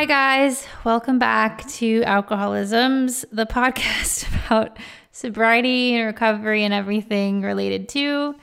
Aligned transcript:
Hi, 0.00 0.06
guys. 0.06 0.66
Welcome 0.82 1.18
back 1.18 1.68
to 1.72 2.00
Alcoholisms, 2.04 3.26
the 3.30 3.44
podcast 3.44 4.26
about 4.46 4.78
sobriety 5.12 5.94
and 5.94 6.06
recovery 6.06 6.64
and 6.64 6.72
everything 6.72 7.42
related 7.42 7.86
to. 7.90 8.34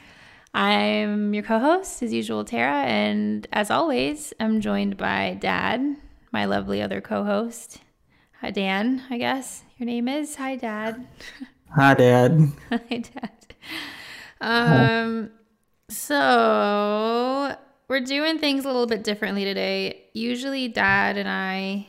I'm 0.54 1.34
your 1.34 1.42
co 1.42 1.58
host, 1.58 2.04
as 2.04 2.14
usual, 2.14 2.46
Tara. 2.46 2.84
And 2.84 3.48
as 3.52 3.72
always, 3.72 4.36
I'm 4.40 4.62
joined 4.62 4.98
by 4.98 5.36
Dad, 5.42 5.96
my 6.32 6.46
lovely 6.46 6.80
other 6.80 7.02
co 7.02 7.24
host. 7.24 7.80
Hi, 8.42 8.52
Dan, 8.52 9.02
I 9.10 9.18
guess 9.18 9.64
your 9.80 9.88
name 9.88 10.08
is. 10.08 10.36
Hi, 10.36 10.58
Dad. 10.58 11.08
Hi, 11.76 11.96
Dad. 11.96 12.52
Hi, 12.70 12.98
Dad. 13.00 13.56
Um, 14.42 15.32
so 15.90 17.58
we're 17.88 18.02
doing 18.02 18.40
things 18.40 18.66
a 18.66 18.68
little 18.68 18.88
bit 18.88 19.04
differently 19.04 19.44
today. 19.44 20.06
Usually, 20.14 20.68
Dad 20.68 21.18
and 21.18 21.30
I 21.30 21.88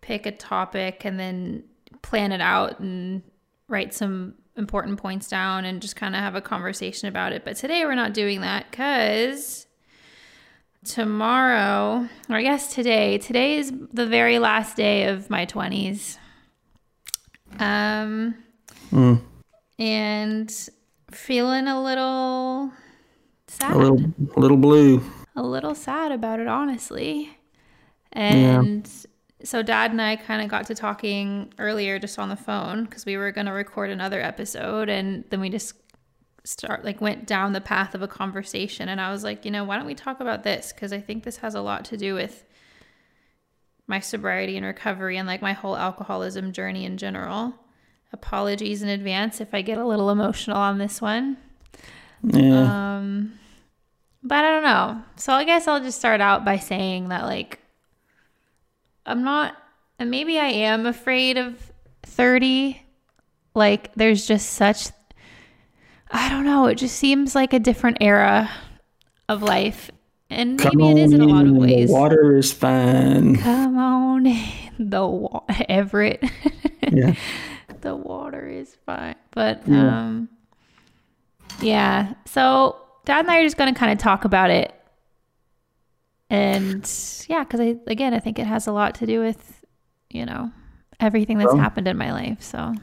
pick 0.00 0.26
a 0.26 0.32
topic 0.32 1.04
and 1.04 1.18
then 1.18 1.64
plan 2.02 2.32
it 2.32 2.40
out 2.40 2.80
and 2.80 3.22
write 3.68 3.94
some 3.94 4.34
important 4.56 4.98
points 4.98 5.28
down 5.28 5.64
and 5.64 5.80
just 5.80 5.96
kind 5.96 6.14
of 6.14 6.20
have 6.20 6.34
a 6.34 6.40
conversation 6.40 7.08
about 7.08 7.32
it. 7.32 7.44
But 7.44 7.56
today, 7.56 7.84
we're 7.84 7.94
not 7.94 8.14
doing 8.14 8.40
that 8.40 8.70
because 8.70 9.66
tomorrow, 10.84 12.08
or 12.28 12.36
I 12.36 12.42
guess 12.42 12.74
today, 12.74 13.18
today 13.18 13.56
is 13.56 13.72
the 13.92 14.06
very 14.06 14.38
last 14.38 14.76
day 14.76 15.04
of 15.04 15.30
my 15.30 15.46
20s. 15.46 16.18
Um, 17.58 18.34
Mm, 18.92 19.22
and 19.78 20.68
feeling 21.10 21.66
a 21.66 21.82
little 21.82 22.70
sad 23.52 23.72
a 23.72 23.78
little, 23.78 24.00
a 24.36 24.40
little 24.40 24.56
blue. 24.56 25.02
a 25.36 25.42
little 25.42 25.74
sad 25.74 26.12
about 26.12 26.40
it, 26.40 26.48
honestly. 26.48 27.38
And 28.12 28.88
so 29.44 29.62
dad 29.62 29.90
and 29.90 30.00
I 30.00 30.16
kind 30.16 30.42
of 30.42 30.48
got 30.48 30.66
to 30.66 30.74
talking 30.74 31.52
earlier 31.58 31.98
just 31.98 32.18
on 32.18 32.28
the 32.28 32.36
phone 32.36 32.84
because 32.84 33.06
we 33.06 33.16
were 33.16 33.32
going 33.32 33.46
to 33.46 33.52
record 33.52 33.90
another 33.90 34.20
episode. 34.20 34.88
And 34.88 35.24
then 35.30 35.40
we 35.40 35.48
just 35.48 35.74
start 36.44 36.84
like 36.84 37.00
went 37.00 37.26
down 37.26 37.52
the 37.52 37.60
path 37.60 37.94
of 37.94 38.02
a 38.02 38.08
conversation. 38.08 38.88
And 38.88 39.00
I 39.00 39.10
was 39.10 39.24
like, 39.24 39.44
you 39.44 39.50
know, 39.50 39.64
why 39.64 39.76
don't 39.76 39.86
we 39.86 39.94
talk 39.94 40.20
about 40.20 40.42
this? 40.42 40.72
Because 40.72 40.92
I 40.92 41.00
think 41.00 41.24
this 41.24 41.38
has 41.38 41.54
a 41.54 41.60
lot 41.60 41.84
to 41.86 41.96
do 41.96 42.14
with 42.14 42.44
my 43.86 44.00
sobriety 44.00 44.56
and 44.56 44.66
recovery 44.66 45.16
and 45.16 45.26
like 45.26 45.42
my 45.42 45.52
whole 45.52 45.76
alcoholism 45.76 46.52
journey 46.52 46.84
in 46.84 46.96
general. 46.96 47.54
Apologies 48.12 48.82
in 48.82 48.88
advance 48.88 49.40
if 49.40 49.54
I 49.54 49.62
get 49.62 49.78
a 49.78 49.86
little 49.86 50.10
emotional 50.10 50.58
on 50.58 50.78
this 50.78 51.00
one. 51.00 51.38
Yeah. 52.22 52.96
Um, 52.98 53.38
but 54.22 54.44
I 54.44 54.48
don't 54.50 54.62
know. 54.62 55.02
So 55.16 55.32
I 55.32 55.44
guess 55.44 55.66
I'll 55.68 55.80
just 55.80 55.98
start 55.98 56.20
out 56.20 56.44
by 56.44 56.58
saying 56.58 57.08
that 57.08 57.24
like 57.24 57.58
I'm 59.06 59.22
not 59.24 59.56
and 59.98 60.10
maybe 60.10 60.38
I 60.38 60.46
am 60.46 60.86
afraid 60.86 61.36
of 61.38 61.72
30. 62.04 62.80
Like 63.54 63.92
there's 63.94 64.26
just 64.26 64.50
such 64.50 64.88
I 66.10 66.28
don't 66.28 66.44
know, 66.44 66.66
it 66.66 66.74
just 66.76 66.96
seems 66.96 67.34
like 67.34 67.52
a 67.52 67.58
different 67.58 67.98
era 68.00 68.50
of 69.28 69.42
life. 69.42 69.90
And 70.30 70.58
Come 70.58 70.72
maybe 70.76 71.00
it 71.00 71.04
is 71.04 71.12
in 71.12 71.20
a 71.20 71.26
lot 71.26 71.46
of 71.46 71.52
ways. 71.56 71.88
The 71.88 71.92
water 71.94 72.36
is 72.36 72.52
fine. 72.52 73.36
Come 73.36 73.76
on, 73.78 74.24
the 74.78 75.06
wa- 75.06 75.42
Everett. 75.68 76.22
Yeah. 76.90 77.14
the 77.82 77.94
water 77.96 78.46
is 78.48 78.74
fine. 78.86 79.16
But 79.32 79.62
Yeah. 79.66 80.00
um 80.00 80.28
yeah. 81.60 82.14
So 82.26 82.76
dad 83.04 83.20
and 83.20 83.30
I 83.30 83.38
are 83.40 83.44
just 83.44 83.56
gonna 83.56 83.74
kind 83.74 83.92
of 83.92 83.98
talk 83.98 84.24
about 84.24 84.50
it. 84.50 84.74
And 86.30 86.90
yeah, 87.28 87.44
because 87.44 87.60
I 87.60 87.76
again 87.86 88.14
I 88.14 88.18
think 88.18 88.38
it 88.38 88.46
has 88.46 88.66
a 88.66 88.72
lot 88.72 88.94
to 88.96 89.06
do 89.06 89.20
with, 89.20 89.60
you 90.10 90.24
know, 90.24 90.50
everything 91.00 91.38
that's 91.38 91.52
Well- 91.52 91.62
happened 91.62 91.88
in 91.88 91.96
my 91.96 92.12
life. 92.12 92.42
So 92.42 92.74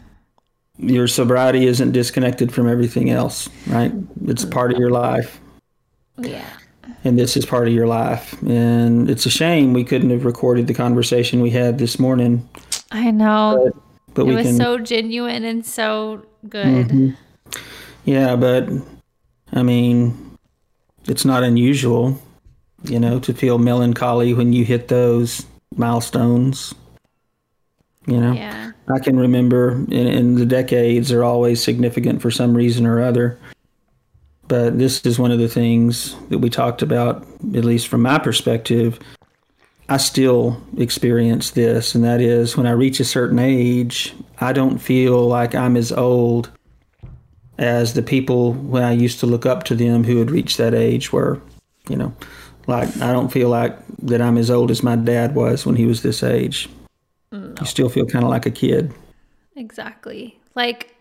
Your 0.77 1.07
sobriety 1.07 1.65
isn't 1.67 1.91
disconnected 1.91 2.53
from 2.53 2.69
everything 2.69 3.09
else, 3.09 3.49
right? 3.67 3.91
It's 4.27 4.45
part 4.45 4.71
of 4.71 4.77
your 4.79 4.91
life, 4.91 5.41
yeah. 6.17 6.45
and 7.03 7.19
this 7.19 7.35
is 7.35 7.45
part 7.45 7.67
of 7.67 7.73
your 7.73 7.85
life. 7.87 8.41
And 8.43 9.09
it's 9.09 9.25
a 9.25 9.29
shame 9.29 9.73
we 9.73 9.83
couldn't 9.83 10.09
have 10.11 10.23
recorded 10.23 10.67
the 10.67 10.73
conversation 10.73 11.41
we 11.41 11.49
had 11.49 11.79
this 11.79 11.99
morning, 11.99 12.47
I 12.91 13.11
know. 13.11 13.71
but 14.13 14.21
it 14.21 14.27
we 14.27 14.35
was 14.35 14.45
can. 14.45 14.55
so 14.55 14.77
genuine 14.77 15.43
and 15.43 15.65
so 15.65 16.23
good. 16.47 16.87
Mhm. 16.87 17.15
Yeah, 18.05 18.37
but 18.37 18.69
I 19.53 19.63
mean, 19.63 20.37
it's 21.07 21.25
not 21.25 21.43
unusual, 21.43 22.21
you 22.83 22.99
know, 22.99 23.19
to 23.19 23.33
feel 23.33 23.57
melancholy 23.57 24.33
when 24.33 24.53
you 24.53 24.65
hit 24.65 24.87
those 24.87 25.45
milestones. 25.75 26.73
You 28.05 28.19
know, 28.19 28.33
Yeah. 28.33 28.71
I 28.91 28.99
can 28.99 29.19
remember 29.19 29.71
in, 29.71 30.07
in 30.07 30.35
the 30.35 30.45
decades 30.45 31.11
are 31.11 31.23
always 31.23 31.63
significant 31.63 32.21
for 32.21 32.31
some 32.31 32.55
reason 32.55 32.85
or 32.85 33.01
other. 33.01 33.37
But 34.47 34.79
this 34.79 35.05
is 35.05 35.19
one 35.19 35.31
of 35.31 35.37
the 35.37 35.47
things 35.47 36.15
that 36.29 36.39
we 36.39 36.49
talked 36.49 36.81
about, 36.81 37.23
at 37.53 37.65
least 37.65 37.87
from 37.87 38.01
my 38.01 38.17
perspective. 38.17 38.99
I 39.89 39.97
still 39.97 40.61
experience 40.77 41.51
this, 41.51 41.93
and 41.93 42.03
that 42.03 42.19
is 42.19 42.57
when 42.57 42.65
I 42.65 42.71
reach 42.71 42.99
a 42.99 43.05
certain 43.05 43.39
age, 43.39 44.15
I 44.39 44.53
don't 44.53 44.79
feel 44.79 45.27
like 45.27 45.53
I'm 45.53 45.77
as 45.77 45.91
old 45.91 46.49
as 47.59 47.93
the 47.93 48.01
people 48.01 48.53
when 48.53 48.83
I 48.83 48.93
used 48.93 49.19
to 49.19 49.25
look 49.25 49.45
up 49.45 49.63
to 49.65 49.75
them 49.75 50.05
who 50.05 50.17
had 50.17 50.31
reached 50.31 50.57
that 50.57 50.73
age 50.73 51.11
were. 51.13 51.39
You 51.89 51.97
know, 51.97 52.15
like 52.67 52.89
I 53.01 53.11
don't 53.11 53.29
feel 53.29 53.49
like 53.49 53.77
that 54.03 54.21
I'm 54.21 54.37
as 54.37 54.49
old 54.49 54.71
as 54.71 54.81
my 54.81 54.95
dad 54.95 55.35
was 55.35 55.65
when 55.65 55.75
he 55.75 55.85
was 55.85 56.01
this 56.01 56.23
age. 56.23 56.69
You 57.31 57.65
still 57.65 57.89
feel 57.89 58.05
kind 58.05 58.23
of 58.23 58.29
like 58.29 58.45
a 58.45 58.51
kid. 58.51 58.93
Exactly. 59.55 60.39
Like 60.55 60.95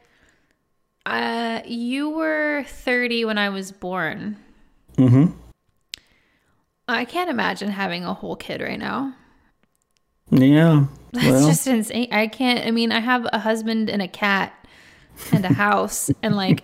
uh 1.06 1.60
you 1.64 2.10
were 2.10 2.64
30 2.66 3.25
when 3.26 3.38
I 3.38 3.48
was 3.50 3.70
born. 3.70 4.36
Mm-hmm. 4.96 5.32
I 6.88 7.04
can't 7.04 7.30
imagine 7.30 7.69
having 7.69 8.04
a 8.04 8.14
whole 8.14 8.34
kid 8.34 8.60
right 8.60 8.78
now. 8.78 9.14
Yeah. 10.30 10.86
That's 11.12 11.26
Well, 11.26 11.46
just 11.48 11.66
insane. 11.66 12.08
I 12.12 12.26
can't. 12.26 12.66
I 12.66 12.70
mean, 12.70 12.92
I 12.92 13.00
have 13.00 13.26
a 13.32 13.38
husband 13.38 13.88
and 13.88 14.02
a 14.02 14.08
cat 14.08 14.52
and 15.33 15.45
a 15.45 15.53
house, 15.53 16.11
and 16.23 16.37
like 16.37 16.62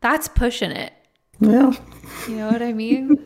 that's 0.00 0.28
pushing 0.28 0.70
it. 0.70 0.92
yeah. 1.40 1.72
You 2.28 2.36
know 2.36 2.50
what 2.50 2.62
I 2.62 2.72
mean? 2.72 3.18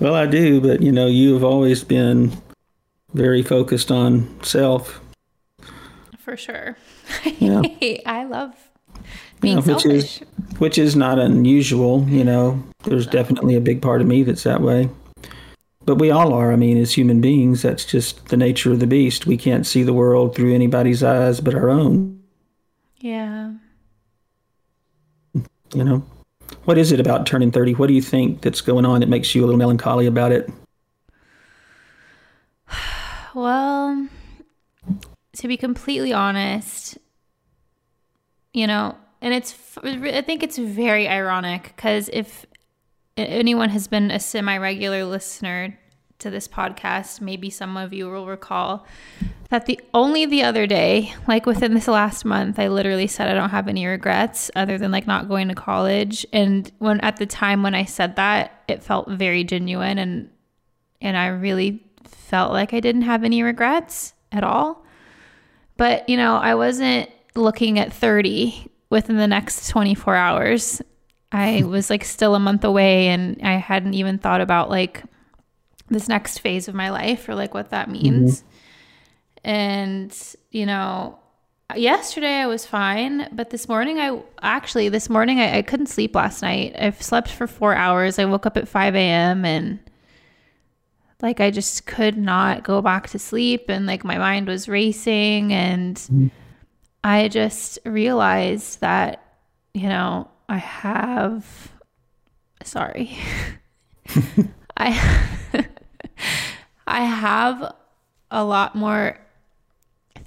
Well, 0.00 0.14
I 0.14 0.26
do, 0.26 0.60
but 0.60 0.82
you 0.82 0.92
know, 0.92 1.06
you 1.06 1.34
have 1.34 1.44
always 1.44 1.82
been 1.84 2.32
very 3.14 3.42
focused 3.42 3.90
on 3.90 4.28
self. 4.42 5.00
For 6.18 6.36
sure. 6.36 6.76
Yeah. 7.38 7.62
I 8.04 8.24
love 8.24 8.54
being 9.40 9.58
Yeah, 9.58 9.64
which 9.64 9.82
selfish. 9.82 10.20
is 10.22 10.26
which 10.58 10.78
is 10.78 10.96
not 10.96 11.18
unusual. 11.18 12.04
You 12.08 12.24
know, 12.24 12.62
there's 12.84 13.06
definitely 13.06 13.54
a 13.54 13.60
big 13.60 13.80
part 13.80 14.00
of 14.00 14.06
me 14.06 14.22
that's 14.24 14.42
that 14.42 14.60
way. 14.60 14.88
But 15.84 15.96
we 15.96 16.10
all 16.10 16.32
are. 16.32 16.52
I 16.52 16.56
mean, 16.56 16.78
as 16.78 16.94
human 16.94 17.20
beings, 17.20 17.62
that's 17.62 17.84
just 17.84 18.26
the 18.28 18.36
nature 18.36 18.72
of 18.72 18.80
the 18.80 18.86
beast. 18.88 19.24
We 19.26 19.36
can't 19.36 19.64
see 19.66 19.84
the 19.84 19.92
world 19.92 20.34
through 20.34 20.52
anybody's 20.52 21.02
eyes 21.04 21.40
but 21.40 21.54
our 21.54 21.70
own. 21.70 22.20
yeah. 22.98 23.52
You 25.74 25.84
know, 25.84 26.04
what 26.64 26.78
is 26.78 26.92
it 26.92 27.00
about 27.00 27.26
turning 27.26 27.50
30? 27.50 27.74
What 27.74 27.88
do 27.88 27.94
you 27.94 28.02
think 28.02 28.42
that's 28.42 28.60
going 28.60 28.84
on 28.84 29.00
that 29.00 29.08
makes 29.08 29.34
you 29.34 29.42
a 29.42 29.46
little 29.46 29.58
melancholy 29.58 30.06
about 30.06 30.32
it? 30.32 30.50
Well, 33.34 34.08
to 35.36 35.46
be 35.46 35.58
completely 35.58 36.10
honest, 36.10 36.96
you 38.54 38.66
know, 38.66 38.96
and 39.20 39.34
it's, 39.34 39.54
I 39.82 40.22
think 40.22 40.42
it's 40.42 40.56
very 40.56 41.06
ironic 41.06 41.74
because 41.76 42.08
if 42.14 42.46
anyone 43.18 43.68
has 43.68 43.88
been 43.88 44.10
a 44.10 44.18
semi 44.18 44.56
regular 44.56 45.04
listener 45.04 45.78
to 46.18 46.30
this 46.30 46.48
podcast, 46.48 47.20
maybe 47.20 47.50
some 47.50 47.76
of 47.76 47.92
you 47.92 48.08
will 48.08 48.26
recall 48.26 48.86
that 49.50 49.66
the 49.66 49.80
only 49.94 50.26
the 50.26 50.42
other 50.42 50.66
day, 50.66 51.14
like 51.28 51.46
within 51.46 51.74
this 51.74 51.88
last 51.88 52.24
month, 52.24 52.58
I 52.58 52.68
literally 52.68 53.06
said 53.06 53.28
I 53.28 53.34
don't 53.34 53.50
have 53.50 53.68
any 53.68 53.86
regrets 53.86 54.50
other 54.56 54.78
than 54.78 54.90
like 54.90 55.06
not 55.06 55.28
going 55.28 55.48
to 55.48 55.54
college. 55.54 56.26
And 56.32 56.70
when 56.78 57.00
at 57.00 57.16
the 57.16 57.26
time 57.26 57.62
when 57.62 57.74
I 57.74 57.84
said 57.84 58.16
that, 58.16 58.62
it 58.66 58.82
felt 58.82 59.08
very 59.08 59.44
genuine 59.44 59.98
and 59.98 60.30
and 61.00 61.16
I 61.16 61.26
really 61.26 61.84
felt 62.04 62.52
like 62.52 62.72
I 62.72 62.80
didn't 62.80 63.02
have 63.02 63.22
any 63.22 63.42
regrets 63.42 64.14
at 64.32 64.42
all. 64.42 64.84
But, 65.76 66.08
you 66.08 66.16
know, 66.16 66.36
I 66.36 66.54
wasn't 66.54 67.10
looking 67.34 67.78
at 67.78 67.92
30 67.92 68.70
within 68.90 69.16
the 69.16 69.26
next 69.26 69.68
24 69.68 70.16
hours. 70.16 70.82
I 71.30 71.64
was 71.64 71.90
like 71.90 72.04
still 72.04 72.34
a 72.34 72.40
month 72.40 72.64
away 72.64 73.08
and 73.08 73.38
I 73.42 73.54
hadn't 73.54 73.94
even 73.94 74.18
thought 74.18 74.40
about 74.40 74.70
like 74.70 75.02
this 75.88 76.08
next 76.08 76.38
phase 76.38 76.68
of 76.68 76.74
my 76.74 76.90
life 76.90 77.28
or 77.28 77.34
like 77.34 77.54
what 77.54 77.70
that 77.70 77.90
means. 77.90 78.42
And, 79.44 80.16
you 80.50 80.66
know, 80.66 81.18
yesterday 81.74 82.40
I 82.40 82.46
was 82.46 82.66
fine, 82.66 83.28
but 83.32 83.50
this 83.50 83.68
morning 83.68 83.98
I 83.98 84.20
actually, 84.42 84.88
this 84.88 85.08
morning 85.08 85.40
I, 85.40 85.58
I 85.58 85.62
couldn't 85.62 85.86
sleep 85.86 86.14
last 86.14 86.42
night. 86.42 86.74
I 86.78 86.90
slept 86.90 87.30
for 87.30 87.46
four 87.46 87.74
hours. 87.74 88.18
I 88.18 88.24
woke 88.24 88.46
up 88.46 88.56
at 88.56 88.68
5 88.68 88.94
a.m. 88.96 89.44
and 89.44 89.78
Like 91.22 91.40
I 91.40 91.50
just 91.50 91.86
could 91.86 92.16
not 92.16 92.64
go 92.64 92.82
back 92.82 93.08
to 93.10 93.18
sleep 93.18 93.66
and 93.68 93.86
like 93.86 94.04
my 94.04 94.18
mind 94.18 94.48
was 94.48 94.68
racing 94.68 95.52
and 95.52 95.96
mm-hmm. 95.96 96.28
I 97.04 97.28
just 97.28 97.78
realized 97.84 98.80
that 98.80 99.22
you 99.76 99.90
know, 99.90 100.30
I 100.48 100.56
have 100.56 101.72
sorry. 102.64 103.16
I 104.76 104.90
I 106.86 107.04
have 107.04 107.74
a 108.30 108.44
lot 108.44 108.74
more 108.74 109.18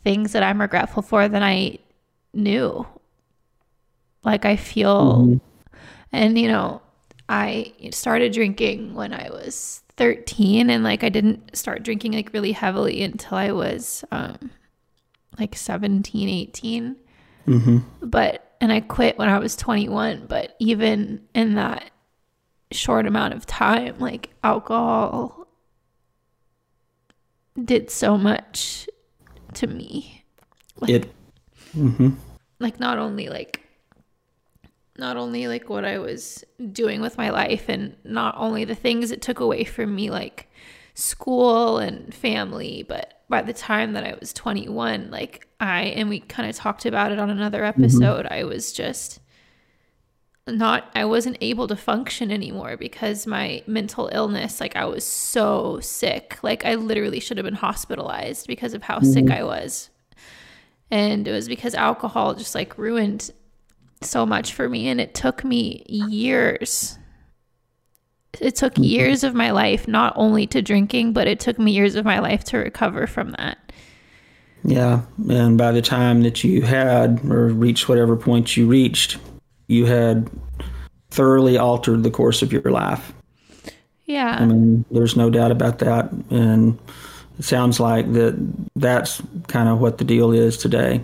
things 0.04 0.34
that 0.34 0.44
I'm 0.44 0.62
regretful 0.62 1.04
for 1.04 1.28
than 1.28 1.44
I 1.44 1.80
knew. 2.34 2.86
Like 4.24 4.46
I 4.46 4.56
feel 4.56 5.18
mm-hmm. 5.18 5.78
and 6.12 6.38
you 6.38 6.48
know, 6.48 6.82
I 7.28 7.74
started 7.92 8.34
drinking 8.34 8.96
when 8.96 9.14
I 9.14 9.30
was 9.30 9.84
13 9.98 10.70
and 10.70 10.84
like 10.84 11.04
I 11.04 11.10
didn't 11.10 11.56
start 11.56 11.84
drinking 11.84 12.14
like 12.14 12.34
really 12.34 12.52
heavily 12.52 13.02
until 13.04 13.38
I 13.38 13.52
was 13.52 14.04
um 14.12 14.52
like 15.40 15.56
17, 15.56 16.30
18. 16.30 16.96
Mm-hmm. 17.48 17.78
But 18.02 18.56
and 18.62 18.74
I 18.74 18.82
quit 18.82 19.18
when 19.18 19.30
I 19.30 19.40
was 19.40 19.56
21, 19.56 20.26
but 20.28 20.56
even 20.60 21.22
in 21.34 21.56
that 21.56 21.92
short 22.72 23.08
amount 23.08 23.34
of 23.34 23.46
time, 23.46 23.98
like 24.00 24.34
alcohol 24.44 25.48
did 27.66 27.90
so 27.90 28.18
much 28.18 28.88
to 29.54 29.68
me. 29.68 30.24
Like, 30.80 30.90
it 30.90 31.12
mm-hmm. 31.76 32.12
like 32.60 32.80
not 32.80 32.98
only 32.98 33.28
like 33.28 33.62
not 34.98 35.18
only 35.18 35.48
like 35.48 35.70
what 35.70 35.86
I 35.86 35.98
was 35.98 36.44
doing 36.72 37.02
with 37.02 37.18
my 37.18 37.30
life 37.30 37.70
and 37.70 37.96
not 38.04 38.36
only 38.38 38.66
the 38.66 38.76
things 38.76 39.12
it 39.12 39.22
took 39.22 39.40
away 39.40 39.64
from 39.64 39.96
me 39.96 40.10
like 40.10 40.52
school 40.94 41.78
and 41.78 42.14
family, 42.14 42.84
but 42.88 43.22
by 43.30 43.42
the 43.42 43.54
time 43.54 43.94
that 43.94 44.04
I 44.04 44.16
was 44.20 44.34
21, 44.34 45.10
like 45.12 45.48
I 45.60 45.84
and 45.84 46.10
we 46.10 46.20
kind 46.20 46.50
of 46.50 46.56
talked 46.56 46.86
about 46.86 47.12
it 47.12 47.20
on 47.20 47.30
another 47.30 47.62
mm-hmm. 47.62 47.84
episode, 47.84 48.26
mm-hmm. 48.26 48.34
I 48.34 48.44
was 48.44 48.74
just 48.74 49.20
not 50.54 50.90
I 50.96 51.06
wasn't 51.06 51.38
able 51.42 51.68
to 51.68 51.76
function 51.76 52.32
anymore 52.32 52.78
because 52.78 53.28
my 53.28 53.64
mental 53.68 54.10
illness 54.12 54.60
like 54.60 54.76
I 54.76 54.86
was 54.86 55.04
so 55.04 55.80
sick. 55.82 56.38
Like 56.42 56.66
I 56.66 56.76
literally 56.76 57.20
should 57.20 57.38
have 57.38 57.46
been 57.46 57.54
hospitalized 57.56 58.48
because 58.48 58.74
of 58.74 58.84
how 58.84 59.00
mm-hmm. 59.00 59.12
sick 59.12 59.32
I 59.32 59.44
was. 59.44 59.90
And 60.92 61.28
it 61.28 61.32
was 61.32 61.48
because 61.48 61.76
alcohol 61.76 62.34
just 62.34 62.56
like 62.56 62.78
ruined 62.78 63.32
so 64.02 64.26
much 64.26 64.54
for 64.54 64.70
me 64.70 64.88
and 64.88 65.02
it 65.02 65.14
took 65.14 65.44
me 65.44 65.84
years 65.88 66.98
it 68.40 68.56
took 68.56 68.74
mm-hmm. 68.74 68.84
years 68.84 69.24
of 69.24 69.34
my 69.34 69.52
life 69.52 69.88
not 69.88 70.14
only 70.16 70.48
to 70.48 70.62
drinking 70.62 71.12
but 71.12 71.28
it 71.28 71.40
took 71.40 71.60
me 71.60 71.72
years 71.72 71.96
of 71.96 72.06
my 72.06 72.20
life 72.20 72.44
to 72.44 72.58
recover 72.58 73.06
from 73.08 73.32
that 73.32 73.58
yeah 74.64 75.02
and 75.30 75.58
by 75.58 75.72
the 75.72 75.82
time 75.82 76.24
that 76.24 76.44
you 76.44 76.62
had 76.62 77.20
or 77.30 77.48
reached 77.48 77.90
whatever 77.90 78.16
point 78.16 78.56
you 78.56 78.68
reached 78.68 79.18
you 79.70 79.86
had 79.86 80.30
thoroughly 81.12 81.58
altered 81.58 82.04
the 82.04 82.12
course 82.12 82.42
of 82.42 82.52
your 82.52 82.64
life. 82.64 83.14
Yeah. 84.06 84.38
I 84.40 84.46
mean 84.46 84.84
there's 84.92 85.16
no 85.16 85.30
doubt 85.30 85.52
about 85.52 85.80
that. 85.80 86.12
And 86.30 86.78
it 87.38 87.46
sounds 87.46 87.80
like 87.80 88.12
that 88.14 88.36
that's 88.76 89.22
kind 89.48 89.70
of 89.70 89.80
what 89.80 90.00
the 90.00 90.04
deal 90.04 90.32
is 90.32 90.58
today. 90.58 91.02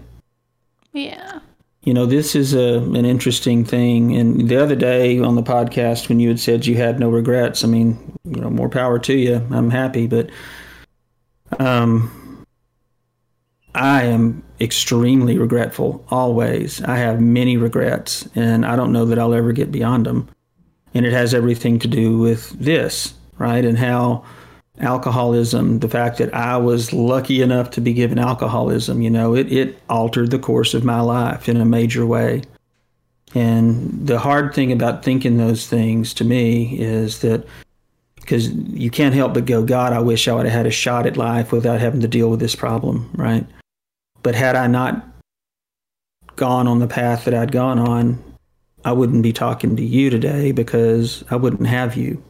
Yeah. 0.91 1.39
You 1.83 1.93
know, 1.93 2.07
this 2.07 2.35
is 2.35 2.55
a 2.55 2.79
an 2.79 3.05
interesting 3.05 3.63
thing. 3.63 4.15
And 4.17 4.49
the 4.49 4.57
other 4.57 4.75
day 4.75 5.19
on 5.19 5.35
the 5.35 5.43
podcast, 5.43 6.09
when 6.09 6.19
you 6.19 6.29
had 6.29 6.39
said 6.39 6.65
you 6.65 6.75
had 6.75 6.99
no 6.99 7.09
regrets, 7.09 7.63
I 7.63 7.67
mean, 7.67 8.17
you 8.23 8.41
know, 8.41 8.49
more 8.49 8.69
power 8.69 8.97
to 8.99 9.13
you. 9.13 9.35
I'm 9.51 9.69
happy, 9.69 10.07
but 10.07 10.31
um, 11.59 12.24
I 13.75 14.03
am 14.03 14.41
extremely 14.61 15.37
regretful 15.37 16.05
always. 16.09 16.81
I 16.81 16.95
have 16.97 17.19
many 17.19 17.57
regrets, 17.57 18.27
and 18.33 18.65
I 18.65 18.75
don't 18.75 18.93
know 18.93 19.05
that 19.05 19.19
I'll 19.19 19.33
ever 19.33 19.51
get 19.51 19.71
beyond 19.71 20.05
them. 20.05 20.29
And 20.93 21.05
it 21.05 21.11
has 21.11 21.33
everything 21.33 21.77
to 21.79 21.87
do 21.87 22.17
with 22.17 22.51
this, 22.51 23.13
right? 23.37 23.65
And 23.65 23.77
how 23.77 24.23
alcoholism, 24.79 25.79
the 25.79 25.89
fact 25.89 26.17
that 26.19 26.33
I 26.33 26.55
was 26.55 26.93
lucky 26.93 27.41
enough 27.41 27.69
to 27.71 27.81
be 27.81 27.91
given 27.91 28.17
alcoholism, 28.17 29.01
you 29.01 29.09
know, 29.09 29.35
it, 29.35 29.51
it 29.51 29.77
altered 29.89 30.31
the 30.31 30.39
course 30.39 30.73
of 30.73 30.85
my 30.85 31.01
life 31.01 31.49
in 31.49 31.57
a 31.57 31.65
major 31.65 32.05
way. 32.05 32.43
And 33.33 34.07
the 34.07 34.19
hard 34.19 34.53
thing 34.53 34.71
about 34.71 35.03
thinking 35.03 35.35
those 35.35 35.67
things 35.67 36.13
to 36.15 36.23
me 36.23 36.79
is 36.79 37.19
that 37.19 37.45
because 38.15 38.49
you 38.49 38.89
can't 38.89 39.13
help 39.13 39.33
but 39.33 39.45
go, 39.45 39.63
God, 39.63 39.91
I 39.91 39.99
wish 39.99 40.27
I 40.27 40.33
would 40.33 40.45
have 40.45 40.53
had 40.53 40.65
a 40.65 40.71
shot 40.71 41.05
at 41.05 41.17
life 41.17 41.51
without 41.51 41.81
having 41.81 41.99
to 42.01 42.07
deal 42.07 42.31
with 42.31 42.39
this 42.39 42.55
problem, 42.55 43.11
right? 43.15 43.45
But 44.25 44.33
had 44.33 44.55
I 44.55 44.65
not 44.65 45.07
gone 46.35 46.65
on 46.65 46.79
the 46.79 46.87
path 46.87 47.25
that 47.25 47.35
I'd 47.35 47.51
gone 47.51 47.77
on, 47.77 48.23
I 48.83 48.91
wouldn't 48.91 49.21
be 49.21 49.31
talking 49.31 49.75
to 49.75 49.83
you 49.83 50.09
today 50.09 50.51
because 50.51 51.23
I 51.29 51.35
wouldn't 51.35 51.67
have 51.67 51.95
you. 51.95 52.23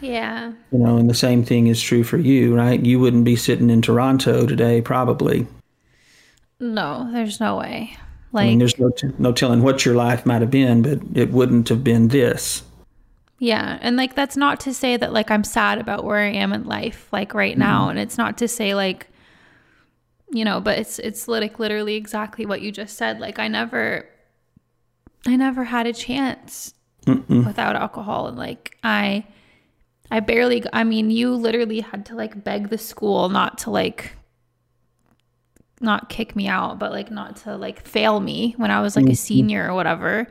Yeah. 0.00 0.54
You 0.72 0.78
know, 0.78 0.96
and 0.96 1.10
the 1.10 1.14
same 1.14 1.44
thing 1.44 1.66
is 1.66 1.82
true 1.82 2.02
for 2.02 2.16
you, 2.16 2.56
right? 2.56 2.80
You 2.82 2.98
wouldn't 2.98 3.26
be 3.26 3.36
sitting 3.36 3.68
in 3.68 3.82
Toronto 3.82 4.46
today, 4.46 4.80
probably. 4.80 5.46
No, 6.60 7.10
there's 7.12 7.40
no 7.40 7.58
way. 7.58 7.94
Like, 8.32 8.44
I 8.44 8.48
mean, 8.48 8.58
there's 8.58 8.78
no, 8.78 8.88
t- 8.88 9.12
no 9.18 9.32
telling 9.32 9.62
what 9.62 9.84
your 9.84 9.96
life 9.96 10.24
might 10.24 10.40
have 10.40 10.50
been, 10.50 10.80
but 10.80 11.00
it 11.12 11.30
wouldn't 11.30 11.68
have 11.68 11.84
been 11.84 12.08
this. 12.08 12.62
Yeah. 13.38 13.78
And 13.82 13.98
like, 13.98 14.14
that's 14.14 14.38
not 14.38 14.60
to 14.60 14.72
say 14.72 14.96
that 14.96 15.12
like 15.12 15.30
I'm 15.30 15.44
sad 15.44 15.76
about 15.76 16.04
where 16.04 16.20
I 16.20 16.32
am 16.32 16.54
in 16.54 16.64
life, 16.64 17.06
like 17.12 17.34
right 17.34 17.52
mm-hmm. 17.52 17.60
now. 17.60 17.90
And 17.90 17.98
it's 17.98 18.16
not 18.16 18.38
to 18.38 18.48
say 18.48 18.74
like, 18.74 19.08
you 20.30 20.44
know, 20.44 20.60
but 20.60 20.78
it's, 20.78 20.98
it's 20.98 21.28
like 21.28 21.58
literally 21.58 21.94
exactly 21.94 22.46
what 22.46 22.60
you 22.60 22.72
just 22.72 22.96
said. 22.96 23.20
Like, 23.20 23.38
I 23.38 23.48
never, 23.48 24.08
I 25.26 25.36
never 25.36 25.64
had 25.64 25.86
a 25.86 25.92
chance 25.92 26.74
Mm-mm. 27.06 27.46
without 27.46 27.76
alcohol. 27.76 28.26
And 28.26 28.36
like, 28.36 28.76
I, 28.82 29.26
I 30.10 30.20
barely, 30.20 30.64
I 30.72 30.84
mean, 30.84 31.10
you 31.10 31.34
literally 31.34 31.80
had 31.80 32.06
to 32.06 32.14
like 32.14 32.44
beg 32.44 32.68
the 32.68 32.78
school 32.78 33.28
not 33.28 33.58
to 33.58 33.70
like, 33.70 34.12
not 35.80 36.08
kick 36.08 36.34
me 36.34 36.48
out, 36.48 36.78
but 36.78 36.90
like 36.90 37.10
not 37.10 37.36
to 37.36 37.56
like 37.56 37.86
fail 37.86 38.20
me 38.20 38.54
when 38.56 38.70
I 38.70 38.80
was 38.80 38.96
like 38.96 39.04
mm-hmm. 39.04 39.12
a 39.12 39.16
senior 39.16 39.70
or 39.70 39.74
whatever. 39.74 40.26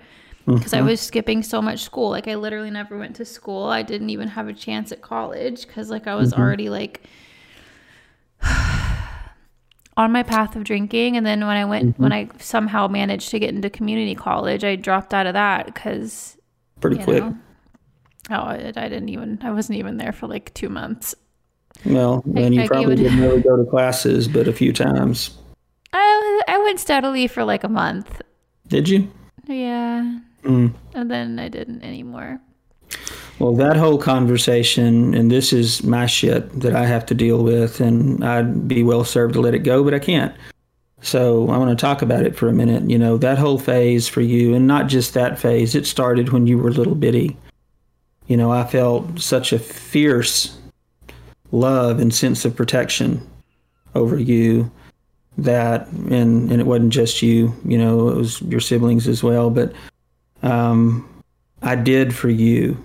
Because 0.46 0.74
mm-hmm. 0.74 0.86
I 0.86 0.90
was 0.90 1.02
skipping 1.02 1.42
so 1.42 1.60
much 1.60 1.80
school. 1.82 2.12
Like, 2.12 2.28
I 2.28 2.36
literally 2.36 2.70
never 2.70 3.00
went 3.00 3.16
to 3.16 3.26
school. 3.26 3.64
I 3.64 3.82
didn't 3.82 4.12
even 4.12 4.28
have 4.28 4.48
a 4.48 4.54
chance 4.54 4.92
at 4.92 5.02
college 5.02 5.66
because, 5.66 5.90
like, 5.90 6.06
I 6.06 6.14
was 6.14 6.34
mm-hmm. 6.34 6.42
already 6.42 6.70
like 6.70 7.02
on 9.98 10.12
my 10.12 10.24
path 10.24 10.56
of 10.56 10.64
drinking. 10.64 11.18
And 11.18 11.26
then 11.26 11.46
when 11.46 11.58
I 11.58 11.66
went, 11.66 11.98
when 12.00 12.12
mm-hmm. 12.12 12.38
I 12.38 12.42
somehow 12.42 12.88
managed 12.88 13.30
to 13.32 13.40
get 13.40 13.54
into 13.54 13.70
community 13.70 14.16
college, 14.16 14.64
I 14.64 14.76
dropped 14.76 15.14
out 15.14 15.28
of 15.28 15.34
that 15.34 15.68
because 15.68 16.38
pretty 16.80 17.02
quick. 17.04 17.24
Know, 17.24 17.38
Oh, 18.32 18.36
I, 18.36 18.74
I 18.76 18.90
didn't 18.90 19.10
even. 19.10 19.40
I 19.44 19.52
wasn't 19.52 19.78
even 19.78 19.98
there 19.98 20.12
for 20.12 20.28
like 20.28 20.54
two 20.54 20.70
months. 20.70 21.14
Well, 21.86 22.24
then 22.26 22.54
you 22.54 22.64
I, 22.64 22.68
probably 22.68 22.88
would, 22.88 22.98
didn't 23.04 23.22
really 23.22 23.42
go 23.42 23.56
to 23.56 23.70
classes, 23.70 24.28
but 24.28 24.48
a 24.48 24.54
few 24.54 24.74
times. 24.74 25.38
I 25.94 26.42
I 26.48 26.58
went 26.64 26.80
steadily 26.80 27.28
for 27.28 27.44
like 27.44 27.64
a 27.64 27.70
month. 27.70 28.22
Did 28.68 28.90
you? 28.90 29.12
Yeah. 29.46 30.20
Mm. 30.44 30.74
And 30.94 31.12
then 31.12 31.40
I 31.40 31.50
didn't 31.50 31.84
anymore. 31.84 32.40
Well, 33.40 33.54
that 33.56 33.76
whole 33.76 33.98
conversation, 33.98 35.14
and 35.14 35.30
this 35.30 35.52
is 35.52 35.84
my 35.84 36.06
shit 36.06 36.62
that 36.62 36.74
I 36.76 36.86
have 36.86 37.06
to 37.08 37.14
deal 37.14 37.44
with, 37.44 37.82
and 37.82 38.24
I'd 38.24 38.68
be 38.68 38.82
well 38.82 39.04
served 39.04 39.34
to 39.34 39.42
let 39.42 39.54
it 39.54 39.60
go, 39.60 39.84
but 39.84 39.94
I 39.94 40.00
can't. 40.00 40.34
So 41.02 41.50
I 41.50 41.58
want 41.58 41.78
to 41.78 41.82
talk 41.82 42.02
about 42.02 42.26
it 42.26 42.36
for 42.36 42.48
a 42.48 42.54
minute. 42.54 42.90
You 42.90 42.98
know, 42.98 43.18
that 43.18 43.38
whole 43.38 43.60
phase 43.60 44.08
for 44.08 44.22
you, 44.22 44.56
and 44.56 44.66
not 44.66 44.88
just 44.88 45.14
that 45.14 45.38
phase, 45.38 45.76
it 45.76 45.86
started 45.86 46.30
when 46.30 46.48
you 46.48 46.58
were 46.58 46.72
little 46.72 46.96
bitty. 46.96 47.36
You 48.28 48.38
know, 48.38 48.52
I 48.52 48.64
felt 48.64 49.20
such 49.20 49.52
a 49.52 49.60
fierce 49.60 50.58
love 51.52 52.00
and 52.00 52.14
sense 52.14 52.46
of 52.46 52.56
protection 52.56 53.22
over 53.94 54.18
you 54.18 54.72
that 55.38 55.88
and 55.88 56.52
and 56.52 56.62
it 56.62 56.66
wasn't 56.66 56.92
just 56.92 57.22
you 57.22 57.54
you 57.66 57.78
know 57.78 58.10
it 58.10 58.16
was 58.16 58.42
your 58.44 58.60
siblings 58.60 59.08
as 59.08 59.22
well 59.22 59.50
but 59.50 59.74
um, 60.44 61.08
I 61.62 61.76
did 61.76 62.16
for 62.16 62.30
you 62.30 62.78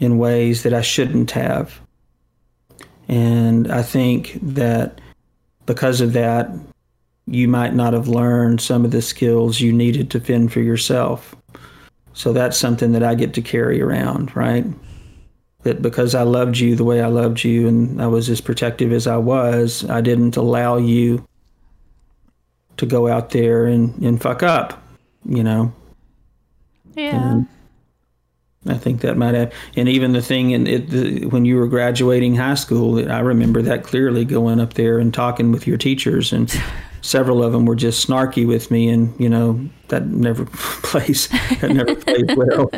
in 0.00 0.18
ways 0.18 0.64
that 0.64 0.74
I 0.74 0.80
shouldn't 0.80 1.30
have 1.30 1.80
and 3.08 3.70
I 3.70 3.82
think 3.82 4.38
that 4.42 5.00
because 5.66 6.00
of 6.00 6.12
that 6.14 6.50
you 7.26 7.46
might 7.46 7.74
not 7.74 7.92
have 7.92 8.08
learned 8.08 8.60
some 8.60 8.84
of 8.84 8.90
the 8.90 9.02
skills 9.02 9.60
you 9.60 9.72
needed 9.72 10.10
to 10.10 10.20
fend 10.20 10.52
for 10.52 10.60
yourself 10.60 11.36
so 12.12 12.32
that's 12.32 12.58
something 12.58 12.92
that 12.92 13.02
I 13.02 13.14
get 13.14 13.34
to 13.34 13.42
carry 13.42 13.80
around, 13.80 14.34
right? 14.36 14.66
That 15.62 15.82
because 15.82 16.14
I 16.14 16.22
loved 16.22 16.58
you 16.58 16.76
the 16.76 16.84
way 16.84 17.00
I 17.00 17.06
loved 17.06 17.44
you 17.44 17.68
and 17.68 18.00
I 18.02 18.06
was 18.08 18.28
as 18.28 18.40
protective 18.40 18.92
as 18.92 19.06
I 19.06 19.16
was, 19.16 19.88
I 19.88 20.00
didn't 20.00 20.36
allow 20.36 20.76
you 20.76 21.26
to 22.76 22.86
go 22.86 23.08
out 23.08 23.30
there 23.30 23.66
and, 23.66 23.96
and 24.02 24.20
fuck 24.20 24.42
up, 24.42 24.82
you 25.24 25.42
know? 25.44 25.72
Yeah. 26.94 27.32
And 27.32 27.48
I 28.66 28.74
think 28.74 29.00
that 29.00 29.16
might 29.16 29.34
have, 29.34 29.54
and 29.74 29.88
even 29.88 30.12
the 30.12 30.20
thing 30.20 30.50
in 30.50 30.66
it, 30.66 30.90
the, 30.90 31.24
when 31.26 31.46
you 31.46 31.56
were 31.56 31.66
graduating 31.66 32.36
high 32.36 32.56
school, 32.56 33.10
I 33.10 33.20
remember 33.20 33.62
that 33.62 33.84
clearly 33.84 34.26
going 34.26 34.60
up 34.60 34.74
there 34.74 34.98
and 34.98 35.14
talking 35.14 35.50
with 35.50 35.66
your 35.66 35.78
teachers, 35.78 36.30
and 36.30 36.54
several 37.00 37.42
of 37.42 37.52
them 37.52 37.64
were 37.64 37.74
just 37.74 38.06
snarky 38.06 38.46
with 38.46 38.70
me, 38.70 38.90
and 38.90 39.18
you 39.18 39.30
know 39.30 39.66
that 39.88 40.08
never 40.08 40.44
plays 40.52 41.28
that 41.60 41.70
never 41.70 41.94
plays 41.94 42.26
well. 42.36 42.70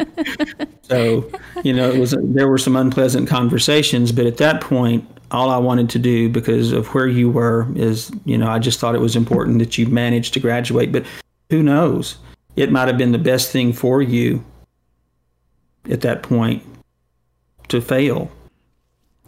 So 0.83 1.29
you 1.65 1.73
know 1.73 1.91
it 1.91 1.99
was 1.99 2.15
there 2.17 2.47
were 2.47 2.59
some 2.59 2.77
unpleasant 2.77 3.29
conversations, 3.29 4.13
but 4.13 4.25
at 4.25 4.37
that 4.37 4.61
point, 4.61 5.05
all 5.33 5.51
I 5.51 5.59
wanted 5.59 5.91
to 5.91 5.99
do 5.99 6.29
because 6.29 6.71
of 6.71 6.95
where 6.95 7.09
you 7.09 7.29
were 7.29 7.67
is 7.75 8.13
you 8.25 8.39
know 8.39 8.49
I 8.49 8.61
just 8.61 8.79
thought 8.79 8.95
it 8.95 9.01
was 9.01 9.17
important 9.17 9.59
that 9.59 9.77
you 9.79 9.89
managed 9.89 10.33
to 10.35 10.41
graduate, 10.41 10.93
but 10.93 11.05
who 11.51 11.61
knows? 11.61 12.19
It 12.55 12.71
might 12.71 12.87
have 12.87 12.99
been 12.99 13.13
the 13.13 13.19
best 13.19 13.51
thing 13.51 13.73
for 13.73 14.01
you 14.01 14.45
at 15.91 16.03
that 16.03 16.23
point 16.23 16.63
to 17.69 17.81
fail, 17.81 18.31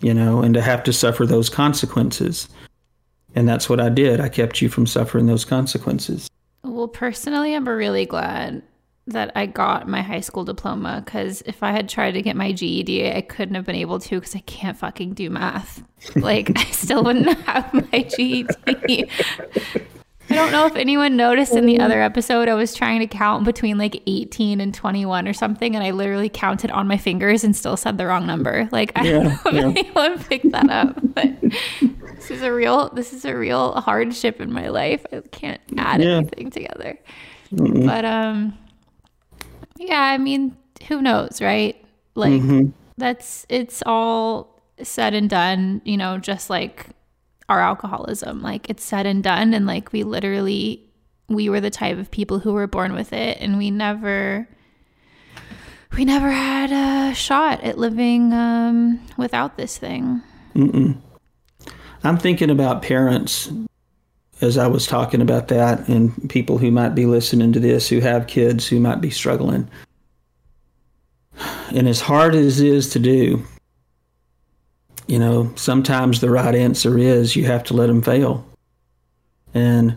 you 0.00 0.14
know, 0.14 0.42
and 0.42 0.54
to 0.54 0.62
have 0.62 0.82
to 0.84 0.92
suffer 0.92 1.26
those 1.26 1.48
consequences. 1.48 2.48
And 3.34 3.48
that's 3.48 3.68
what 3.68 3.80
I 3.80 3.88
did. 3.88 4.20
I 4.20 4.28
kept 4.28 4.62
you 4.62 4.68
from 4.68 4.86
suffering 4.86 5.26
those 5.26 5.44
consequences. 5.44 6.28
Well, 6.62 6.88
personally, 6.88 7.54
I'm 7.54 7.68
really 7.68 8.06
glad 8.06 8.62
that 9.06 9.32
I 9.34 9.46
got 9.46 9.86
my 9.86 10.00
high 10.00 10.20
school 10.20 10.44
diploma 10.44 11.02
because 11.04 11.42
if 11.44 11.62
I 11.62 11.72
had 11.72 11.88
tried 11.88 12.12
to 12.12 12.22
get 12.22 12.36
my 12.36 12.52
GED, 12.52 13.12
I 13.14 13.20
couldn't 13.20 13.54
have 13.54 13.66
been 13.66 13.74
able 13.74 13.98
to 13.98 14.18
because 14.18 14.34
I 14.34 14.40
can't 14.40 14.78
fucking 14.78 15.14
do 15.14 15.28
math. 15.28 15.82
Like, 16.16 16.50
I 16.56 16.64
still 16.70 17.04
wouldn't 17.04 17.38
have 17.40 17.72
my 17.92 18.02
GED. 18.02 19.10
I 20.34 20.36
don't 20.36 20.50
know 20.50 20.66
if 20.66 20.74
anyone 20.74 21.16
noticed 21.16 21.52
in 21.52 21.64
the 21.64 21.78
other 21.78 22.02
episode, 22.02 22.48
I 22.48 22.54
was 22.54 22.74
trying 22.74 22.98
to 22.98 23.06
count 23.06 23.44
between 23.44 23.78
like 23.78 24.02
18 24.08 24.60
and 24.60 24.74
21 24.74 25.28
or 25.28 25.32
something, 25.32 25.76
and 25.76 25.84
I 25.84 25.92
literally 25.92 26.28
counted 26.28 26.72
on 26.72 26.88
my 26.88 26.96
fingers 26.96 27.44
and 27.44 27.54
still 27.54 27.76
said 27.76 27.98
the 27.98 28.06
wrong 28.06 28.26
number. 28.26 28.68
Like, 28.72 28.90
I 28.96 29.04
don't 29.04 29.24
know 29.24 29.38
if 29.46 29.54
yeah. 29.54 29.60
anyone 29.60 30.18
picked 30.24 30.50
that 30.50 30.68
up, 30.68 30.98
but 31.14 31.40
this 31.40 32.32
is 32.32 32.42
a 32.42 32.52
real, 32.52 32.88
this 32.90 33.12
is 33.12 33.24
a 33.24 33.36
real 33.36 33.74
hardship 33.74 34.40
in 34.40 34.52
my 34.52 34.68
life. 34.68 35.06
I 35.12 35.20
can't 35.20 35.60
add 35.78 36.02
yeah. 36.02 36.16
anything 36.16 36.50
together. 36.50 36.98
mm 37.52 37.86
But, 37.86 38.04
um, 38.04 38.58
yeah, 39.78 40.00
I 40.00 40.18
mean, 40.18 40.56
who 40.88 41.00
knows, 41.00 41.40
right? 41.40 41.76
Like, 42.16 42.32
mm-hmm. 42.32 42.70
that's, 42.96 43.46
it's 43.48 43.84
all 43.86 44.60
said 44.82 45.14
and 45.14 45.30
done, 45.30 45.80
you 45.84 45.96
know, 45.96 46.18
just 46.18 46.50
like 46.50 46.88
our 47.48 47.60
alcoholism. 47.60 48.42
Like 48.42 48.68
it's 48.70 48.84
said 48.84 49.06
and 49.06 49.22
done. 49.22 49.54
And 49.54 49.66
like 49.66 49.92
we 49.92 50.02
literally, 50.02 50.84
we 51.28 51.48
were 51.48 51.60
the 51.60 51.70
type 51.70 51.98
of 51.98 52.10
people 52.10 52.38
who 52.38 52.52
were 52.52 52.66
born 52.66 52.92
with 52.92 53.12
it. 53.12 53.38
And 53.40 53.58
we 53.58 53.70
never, 53.70 54.48
we 55.96 56.04
never 56.04 56.30
had 56.30 56.72
a 56.72 57.14
shot 57.14 57.62
at 57.62 57.78
living 57.78 58.32
um, 58.32 59.00
without 59.16 59.56
this 59.56 59.78
thing. 59.78 60.22
Mm-mm. 60.54 60.96
I'm 62.02 62.18
thinking 62.18 62.50
about 62.50 62.82
parents 62.82 63.50
as 64.40 64.58
I 64.58 64.66
was 64.66 64.86
talking 64.86 65.22
about 65.22 65.48
that 65.48 65.88
and 65.88 66.28
people 66.28 66.58
who 66.58 66.70
might 66.70 66.94
be 66.94 67.06
listening 67.06 67.52
to 67.52 67.60
this 67.60 67.88
who 67.88 68.00
have 68.00 68.26
kids 68.26 68.66
who 68.66 68.78
might 68.80 69.00
be 69.00 69.10
struggling. 69.10 69.70
And 71.74 71.88
as 71.88 72.00
hard 72.00 72.34
as 72.34 72.60
it 72.60 72.66
is 72.68 72.90
to 72.90 72.98
do, 72.98 73.44
you 75.06 75.18
know, 75.18 75.52
sometimes 75.56 76.20
the 76.20 76.30
right 76.30 76.54
answer 76.54 76.98
is 76.98 77.36
you 77.36 77.44
have 77.44 77.64
to 77.64 77.74
let 77.74 77.86
them 77.86 78.02
fail. 78.02 78.44
And 79.52 79.96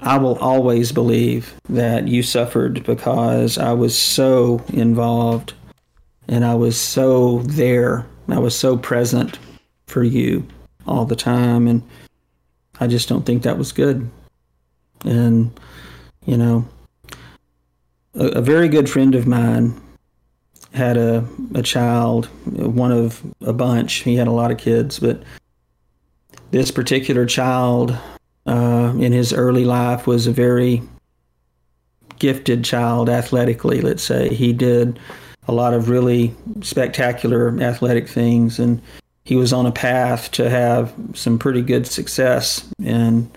I 0.00 0.18
will 0.18 0.38
always 0.38 0.92
believe 0.92 1.54
that 1.68 2.08
you 2.08 2.22
suffered 2.22 2.84
because 2.84 3.56
I 3.56 3.72
was 3.72 3.96
so 3.96 4.62
involved 4.68 5.54
and 6.28 6.44
I 6.44 6.54
was 6.54 6.78
so 6.78 7.40
there. 7.40 8.06
I 8.28 8.38
was 8.38 8.56
so 8.56 8.76
present 8.76 9.38
for 9.86 10.04
you 10.04 10.46
all 10.86 11.04
the 11.04 11.16
time. 11.16 11.66
And 11.66 11.82
I 12.80 12.86
just 12.86 13.08
don't 13.08 13.24
think 13.24 13.42
that 13.42 13.58
was 13.58 13.72
good. 13.72 14.10
And, 15.04 15.58
you 16.26 16.36
know, 16.36 16.66
a, 18.14 18.26
a 18.26 18.40
very 18.40 18.68
good 18.68 18.88
friend 18.88 19.14
of 19.14 19.26
mine 19.26 19.80
had 20.74 20.96
a, 20.96 21.24
a 21.54 21.62
child, 21.62 22.26
one 22.46 22.92
of 22.92 23.22
a 23.42 23.52
bunch. 23.52 23.94
He 24.02 24.16
had 24.16 24.26
a 24.26 24.32
lot 24.32 24.50
of 24.50 24.58
kids, 24.58 24.98
but 24.98 25.22
this 26.50 26.70
particular 26.70 27.26
child 27.26 27.96
uh, 28.46 28.92
in 28.98 29.12
his 29.12 29.32
early 29.32 29.64
life 29.64 30.06
was 30.06 30.26
a 30.26 30.32
very 30.32 30.82
gifted 32.18 32.64
child 32.64 33.08
athletically, 33.08 33.80
let's 33.80 34.02
say. 34.02 34.34
He 34.34 34.52
did 34.52 34.98
a 35.46 35.52
lot 35.52 35.74
of 35.74 35.88
really 35.88 36.34
spectacular 36.62 37.56
athletic 37.60 38.08
things, 38.08 38.58
and 38.58 38.80
he 39.24 39.36
was 39.36 39.52
on 39.52 39.66
a 39.66 39.72
path 39.72 40.30
to 40.32 40.50
have 40.50 40.92
some 41.14 41.38
pretty 41.38 41.62
good 41.62 41.86
success. 41.86 42.68
And 42.84 43.30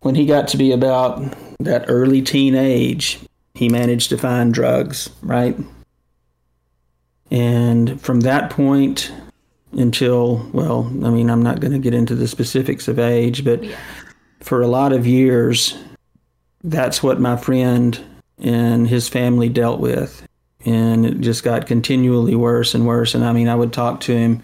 when 0.00 0.14
he 0.14 0.26
got 0.26 0.48
to 0.48 0.56
be 0.56 0.72
about 0.72 1.22
that 1.60 1.84
early 1.88 2.22
teenage, 2.22 3.20
he 3.54 3.68
managed 3.68 4.08
to 4.10 4.18
find 4.18 4.54
drugs, 4.54 5.10
right? 5.22 5.56
From 8.00 8.20
that 8.20 8.50
point 8.50 9.12
until, 9.72 10.48
well, 10.52 10.86
I 11.04 11.10
mean, 11.10 11.30
I'm 11.30 11.42
not 11.42 11.60
going 11.60 11.72
to 11.72 11.78
get 11.78 11.94
into 11.94 12.14
the 12.14 12.26
specifics 12.26 12.88
of 12.88 12.98
age, 12.98 13.44
but 13.44 13.62
yeah. 13.62 13.78
for 14.40 14.62
a 14.62 14.66
lot 14.66 14.92
of 14.92 15.06
years, 15.06 15.78
that's 16.64 17.02
what 17.02 17.20
my 17.20 17.36
friend 17.36 17.98
and 18.38 18.88
his 18.88 19.08
family 19.08 19.48
dealt 19.48 19.80
with. 19.80 20.26
And 20.64 21.06
it 21.06 21.20
just 21.20 21.44
got 21.44 21.66
continually 21.66 22.34
worse 22.34 22.74
and 22.74 22.86
worse. 22.86 23.14
And 23.14 23.24
I 23.24 23.32
mean, 23.32 23.48
I 23.48 23.54
would 23.54 23.72
talk 23.72 24.00
to 24.00 24.16
him 24.16 24.42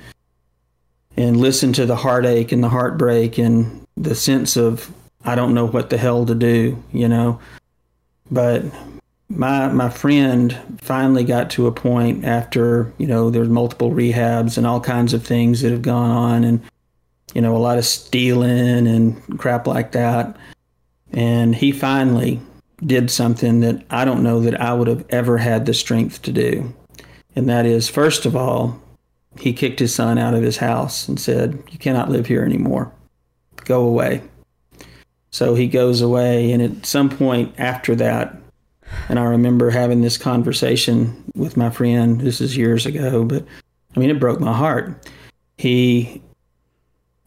and 1.17 1.37
listen 1.39 1.73
to 1.75 1.87
the 1.87 1.97
heartache 1.97 2.53
and 2.53 2.63
the 2.63 2.69
heartbreak 2.69 3.39
and 3.39 3.87
the 3.97 4.15
sense 4.15 4.57
of, 4.57 4.91
I 5.25 5.35
don't 5.35 5.55
know 5.55 5.67
what 5.67 5.91
the 5.91 5.99
hell 5.99 6.25
to 6.27 6.35
do, 6.35 6.83
you 6.93 7.09
know. 7.09 7.41
But 8.31 8.65
my 9.29 9.69
my 9.69 9.89
friend 9.89 10.79
finally 10.81 11.25
got 11.25 11.51
to 11.51 11.67
a 11.67 11.73
point 11.73 12.25
after 12.25 12.93
you 12.99 13.07
know 13.07 13.31
there's 13.31 13.49
multiple 13.49 13.91
rehabs 13.91 14.57
and 14.57 14.67
all 14.67 14.81
kinds 14.81 15.13
of 15.13 15.25
things 15.25 15.63
that 15.63 15.73
have 15.73 15.83
gone 15.83 16.11
on 16.11 16.45
and 16.45 16.61
you 17.35 17.41
know 17.41 17.57
a 17.57 17.59
lot 17.59 17.79
of 17.79 17.85
stealing 17.85 18.87
and 18.87 19.39
crap 19.39 19.67
like 19.67 19.93
that. 19.93 20.37
And 21.13 21.55
he 21.55 21.73
finally 21.73 22.41
did 22.85 23.11
something 23.11 23.61
that 23.61 23.85
I 23.91 24.05
don't 24.05 24.23
know 24.23 24.41
that 24.41 24.61
I 24.61 24.75
would 24.75 24.89
have 24.89 25.05
ever 25.09 25.39
had 25.39 25.67
the 25.67 25.75
strength 25.75 26.23
to 26.23 26.33
do. 26.33 26.75
And 27.35 27.49
that 27.49 27.67
is 27.67 27.89
first 27.89 28.27
of 28.27 28.37
all 28.37 28.81
he 29.39 29.53
kicked 29.53 29.81
his 29.81 29.95
son 29.95 30.19
out 30.19 30.35
of 30.35 30.43
his 30.43 30.57
house 30.57 31.09
and 31.09 31.21
said 31.21 31.63
you 31.71 31.79
cannot 31.79 32.11
live 32.11 32.27
here 32.27 32.45
anymore. 32.45 32.93
Go 33.65 33.83
away. 33.87 34.23
So 35.31 35.55
he 35.55 35.67
goes 35.67 36.01
away 36.01 36.53
and 36.53 36.63
at 36.63 36.87
some 36.87 37.11
point 37.11 37.55
after 37.59 37.95
that 37.97 38.37
and 39.09 39.19
I 39.19 39.25
remember 39.25 39.71
having 39.71 40.01
this 40.01 40.19
conversation 40.19 41.25
with 41.35 41.57
my 41.57 41.71
friend. 41.71 42.21
This 42.21 42.41
is 42.41 42.57
years 42.57 42.87
ago, 42.87 43.25
but 43.25 43.45
I 43.95 44.01
mean, 44.01 44.11
it 44.11 44.21
broke 44.21 44.41
my 44.41 44.53
heart. 44.53 45.11
He 45.59 46.23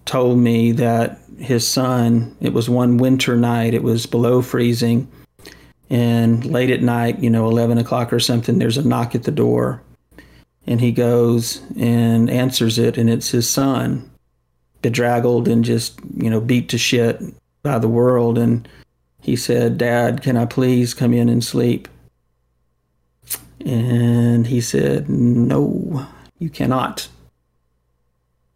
told 0.05 0.39
me 0.39 0.71
that 0.73 1.19
his 1.37 1.67
son, 1.67 2.35
it 2.41 2.53
was 2.53 2.69
one 2.69 2.97
winter 2.97 3.35
night, 3.35 3.73
it 3.73 3.83
was 3.83 4.05
below 4.05 4.41
freezing. 4.41 5.09
And 5.89 6.45
late 6.45 6.69
at 6.69 6.83
night, 6.83 7.19
you 7.19 7.29
know, 7.29 7.47
11 7.47 7.77
o'clock 7.79 8.13
or 8.13 8.19
something, 8.19 8.59
there's 8.59 8.77
a 8.77 8.87
knock 8.87 9.15
at 9.15 9.23
the 9.23 9.31
door. 9.31 9.81
And 10.67 10.79
he 10.79 10.91
goes 10.91 11.61
and 11.77 12.29
answers 12.29 12.77
it, 12.77 12.97
and 12.97 13.09
it's 13.09 13.29
his 13.29 13.49
son, 13.49 14.09
bedraggled 14.83 15.47
and 15.47 15.65
just, 15.65 15.99
you 16.15 16.29
know, 16.29 16.39
beat 16.39 16.69
to 16.69 16.77
shit 16.77 17.19
by 17.63 17.79
the 17.79 17.87
world. 17.87 18.37
And 18.37 18.67
he 19.21 19.35
said, 19.35 19.77
Dad, 19.77 20.21
can 20.21 20.37
I 20.37 20.45
please 20.45 20.93
come 20.93 21.13
in 21.13 21.29
and 21.29 21.43
sleep? 21.43 21.87
And 23.65 24.47
he 24.47 24.61
said, 24.61 25.09
No, 25.09 26.07
you 26.37 26.49
cannot. 26.49 27.09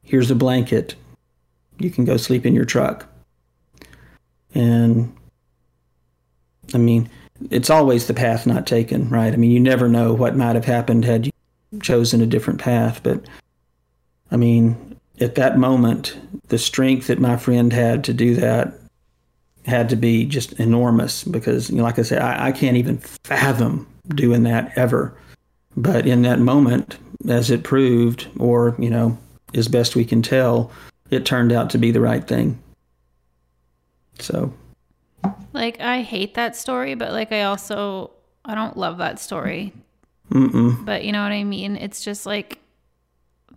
Here's 0.01 0.31
a 0.31 0.35
blanket. 0.35 0.95
You 1.79 1.89
can 1.89 2.05
go 2.05 2.17
sleep 2.17 2.45
in 2.45 2.55
your 2.55 2.65
truck. 2.65 3.07
And 4.53 5.15
I 6.73 6.77
mean, 6.77 7.09
it's 7.49 7.69
always 7.69 8.07
the 8.07 8.13
path 8.13 8.45
not 8.45 8.67
taken, 8.67 9.09
right? 9.09 9.33
I 9.33 9.37
mean, 9.37 9.51
you 9.51 9.59
never 9.59 9.89
know 9.89 10.13
what 10.13 10.35
might 10.35 10.55
have 10.55 10.65
happened 10.65 11.03
had 11.03 11.25
you 11.25 11.31
chosen 11.81 12.21
a 12.21 12.27
different 12.27 12.61
path. 12.61 13.01
But 13.03 13.25
I 14.31 14.37
mean, 14.37 14.97
at 15.19 15.35
that 15.35 15.57
moment, 15.57 16.17
the 16.47 16.57
strength 16.57 17.07
that 17.07 17.19
my 17.19 17.37
friend 17.37 17.73
had 17.73 18.03
to 18.05 18.13
do 18.13 18.35
that 18.35 18.73
had 19.65 19.89
to 19.89 19.95
be 19.95 20.25
just 20.25 20.53
enormous 20.53 21.23
because, 21.23 21.69
you 21.69 21.77
know, 21.77 21.83
like 21.83 21.99
I 21.99 22.03
said, 22.03 22.21
I, 22.21 22.47
I 22.47 22.51
can't 22.51 22.77
even 22.77 22.97
fathom 23.23 23.87
doing 24.09 24.43
that 24.43 24.77
ever. 24.77 25.15
But 25.75 26.05
in 26.05 26.21
that 26.23 26.39
moment, 26.39 26.97
as 27.27 27.49
it 27.49 27.63
proved, 27.63 28.27
or, 28.37 28.75
you 28.77 28.89
know, 28.89 29.17
as 29.53 29.67
best 29.67 29.95
we 29.95 30.05
can 30.05 30.21
tell, 30.21 30.71
it 31.09 31.25
turned 31.25 31.51
out 31.51 31.69
to 31.71 31.77
be 31.77 31.91
the 31.91 32.01
right 32.01 32.27
thing. 32.27 32.59
So. 34.19 34.53
Like, 35.53 35.79
I 35.79 36.01
hate 36.01 36.33
that 36.35 36.55
story, 36.55 36.95
but 36.95 37.11
like, 37.11 37.31
I 37.31 37.43
also, 37.43 38.11
I 38.45 38.55
don't 38.55 38.77
love 38.77 38.97
that 38.97 39.19
story. 39.19 39.73
Mm-mm. 40.31 40.83
But 40.83 41.03
you 41.03 41.11
know 41.11 41.21
what 41.21 41.31
I 41.31 41.43
mean? 41.43 41.75
It's 41.75 42.03
just 42.03 42.25
like 42.25 42.59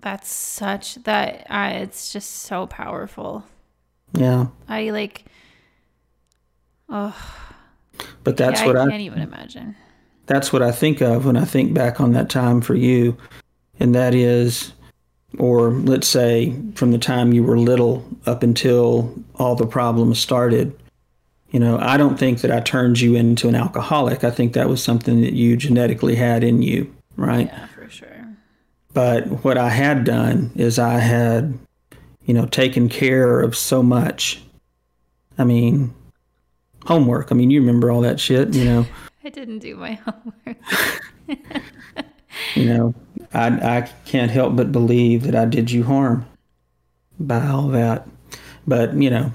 that's 0.01 0.31
such 0.31 0.97
that 1.05 1.47
I 1.49 1.71
it's 1.71 2.13
just 2.13 2.31
so 2.31 2.67
powerful. 2.67 3.45
Yeah. 4.13 4.47
I 4.69 4.91
like 4.91 5.25
oh 6.89 7.15
But 8.25 8.37
that's 8.37 8.61
yeah, 8.61 8.67
what 8.67 8.77
I 8.77 8.87
I 8.87 8.89
can't 8.89 9.03
even 9.03 9.21
imagine. 9.21 9.77
that's 10.27 10.53
what 10.53 10.63
I 10.63 10.73
think 10.73 11.01
of 11.01 11.25
when 11.27 11.37
I 11.37 11.45
think 11.45 11.75
back 11.75 12.01
on 12.01 12.13
that 12.13 12.29
time 12.31 12.61
for 12.61 12.75
you. 12.75 13.17
And 13.79 13.95
that 13.95 14.15
is, 14.15 14.73
or 15.39 15.71
let's 15.71 16.09
say 16.09 16.55
from 16.75 16.93
the 16.93 16.99
time 16.99 17.33
you 17.33 17.43
were 17.45 17.59
little 17.59 18.05
up 18.27 18.43
until 18.43 19.15
all 19.37 19.55
the 19.55 19.67
problems 19.67 20.19
started. 20.19 20.79
You 21.51 21.61
know, 21.61 21.79
I 21.79 21.97
don't 21.97 22.19
think 22.19 22.41
that 22.41 22.51
I 22.51 22.61
turned 22.61 23.01
you 23.01 23.15
into 23.15 23.49
an 23.49 23.55
alcoholic. 23.55 24.25
I 24.25 24.31
think 24.31 24.53
that 24.55 24.69
was 24.69 24.83
something 24.83 25.21
that 25.23 25.33
you 25.35 25.57
genetically 25.57 26.17
had 26.17 26.43
in 26.43 26.63
you, 26.63 26.93
right? 27.17 27.47
Yeah, 27.47 27.67
for 27.67 27.89
sure. 27.89 28.09
But 28.93 29.45
what 29.45 29.57
I 29.59 29.69
had 29.71 30.05
done 30.05 30.51
is 30.57 30.79
I 30.79 30.99
had, 30.99 31.57
you 32.25 32.35
know, 32.35 32.47
taken 32.47 32.89
care 32.89 33.41
of 33.41 33.57
so 33.57 33.83
much. 33.83 34.43
I 35.39 35.45
mean, 35.45 35.95
homework. 36.87 37.31
I 37.31 37.35
mean, 37.35 37.51
you 37.51 37.61
remember 37.61 37.91
all 37.91 38.01
that 38.03 38.19
shit, 38.21 38.55
you 38.55 38.65
know. 38.65 38.87
I 39.25 39.29
didn't 39.29 39.59
do 39.59 39.77
my 39.77 39.95
homework. 39.95 40.57
you 42.55 42.65
know, 42.65 42.95
I 43.35 43.47
I 43.79 43.91
can't 44.05 44.31
help 44.31 44.57
but 44.57 44.71
believe 44.73 45.25
that 45.25 45.35
I 45.35 45.45
did 45.47 45.71
you 45.71 45.83
harm 45.85 46.27
by 47.19 47.45
all 47.47 47.69
that. 47.69 48.07
But 48.67 48.95
you 48.95 49.11
know, 49.11 49.33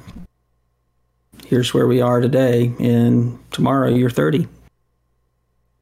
here's 1.45 1.73
where 1.73 1.87
we 1.87 2.01
are 2.01 2.21
today, 2.21 2.73
and 2.79 3.37
tomorrow 3.51 3.89
you're 3.89 4.09
30, 4.09 4.47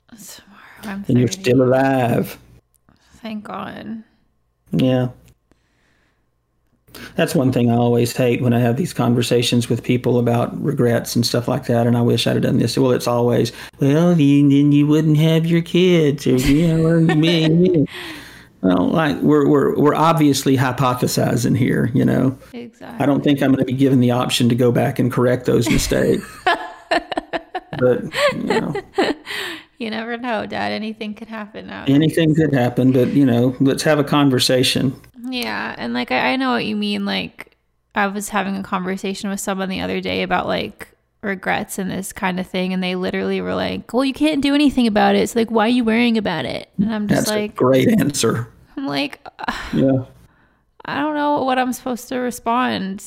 Tomorrow 0.07 0.57
I'm 0.83 1.03
30. 1.03 1.11
and 1.13 1.19
you're 1.19 1.27
still 1.31 1.61
alive. 1.61 2.37
Thank 3.21 3.43
God. 3.43 4.03
Yeah. 4.71 5.09
That's 7.15 7.35
one 7.35 7.51
thing 7.51 7.69
I 7.71 7.75
always 7.75 8.15
hate 8.15 8.41
when 8.41 8.53
I 8.53 8.59
have 8.59 8.77
these 8.77 8.93
conversations 8.93 9.69
with 9.69 9.83
people 9.83 10.19
about 10.19 10.59
regrets 10.61 11.15
and 11.15 11.25
stuff 11.25 11.47
like 11.47 11.65
that. 11.65 11.85
And 11.87 11.97
I 11.97 12.01
wish 12.01 12.27
I'd 12.27 12.33
have 12.35 12.43
done 12.43 12.57
this. 12.59 12.77
Well, 12.77 12.91
it's 12.91 13.07
always, 13.07 13.51
well, 13.79 14.19
you, 14.19 14.49
then 14.49 14.71
you 14.71 14.87
wouldn't 14.87 15.17
have 15.17 15.45
your 15.45 15.61
kids, 15.61 16.25
or 16.27 16.35
you 16.37 16.67
know, 16.67 16.85
or 16.85 16.99
me, 17.01 17.47
me. 17.49 17.85
Well, 18.61 18.89
like 18.89 19.15
we're 19.21 19.47
we're 19.47 19.79
we're 19.79 19.95
obviously 19.95 20.57
hypothesizing 20.57 21.55
here. 21.57 21.89
You 21.93 22.03
know, 22.03 22.37
Exactly. 22.51 23.01
I 23.01 23.05
don't 23.05 23.23
think 23.23 23.41
I'm 23.41 23.51
going 23.53 23.59
to 23.59 23.65
be 23.65 23.71
given 23.71 24.01
the 24.01 24.11
option 24.11 24.49
to 24.49 24.55
go 24.55 24.69
back 24.69 24.99
and 24.99 25.09
correct 25.09 25.45
those 25.45 25.69
mistakes. 25.69 26.25
but 27.79 28.03
you 28.33 28.43
know, 28.43 28.73
You 29.77 29.89
never 29.89 30.17
know, 30.17 30.45
Dad. 30.45 30.73
Anything 30.73 31.13
could 31.13 31.29
happen 31.29 31.67
now. 31.67 31.85
anything 31.87 32.35
could 32.35 32.53
happen. 32.53 32.91
But 32.91 33.07
you 33.09 33.25
know, 33.25 33.55
let's 33.61 33.83
have 33.83 33.97
a 33.97 34.03
conversation. 34.03 34.93
Yeah, 35.31 35.75
and 35.77 35.93
like 35.93 36.11
I, 36.11 36.33
I 36.33 36.35
know 36.35 36.51
what 36.51 36.65
you 36.65 36.75
mean. 36.75 37.05
Like 37.05 37.57
I 37.95 38.07
was 38.07 38.29
having 38.29 38.55
a 38.55 38.63
conversation 38.63 39.29
with 39.29 39.39
someone 39.39 39.69
the 39.69 39.81
other 39.81 40.01
day 40.01 40.23
about 40.23 40.47
like 40.47 40.89
regrets 41.21 41.77
and 41.77 41.91
this 41.91 42.13
kind 42.13 42.39
of 42.39 42.47
thing, 42.47 42.73
and 42.73 42.81
they 42.83 42.95
literally 42.95 43.41
were 43.41 43.55
like, 43.55 43.93
"Well, 43.93 44.05
you 44.05 44.13
can't 44.13 44.41
do 44.41 44.55
anything 44.55 44.87
about 44.87 45.15
it. 45.15 45.19
It's 45.19 45.35
like, 45.35 45.51
why 45.51 45.65
are 45.65 45.69
you 45.69 45.83
worrying 45.83 46.17
about 46.17 46.45
it?" 46.45 46.69
And 46.77 46.93
I'm 46.93 47.07
just 47.07 47.27
That's 47.27 47.31
a 47.31 47.41
like, 47.41 47.55
great 47.55 47.89
answer. 47.99 48.47
I'm 48.77 48.87
like, 48.87 49.19
Yeah. 49.73 50.05
I 50.85 50.99
don't 50.99 51.15
know 51.15 51.43
what 51.43 51.59
I'm 51.59 51.73
supposed 51.73 52.07
to 52.09 52.17
respond 52.17 53.03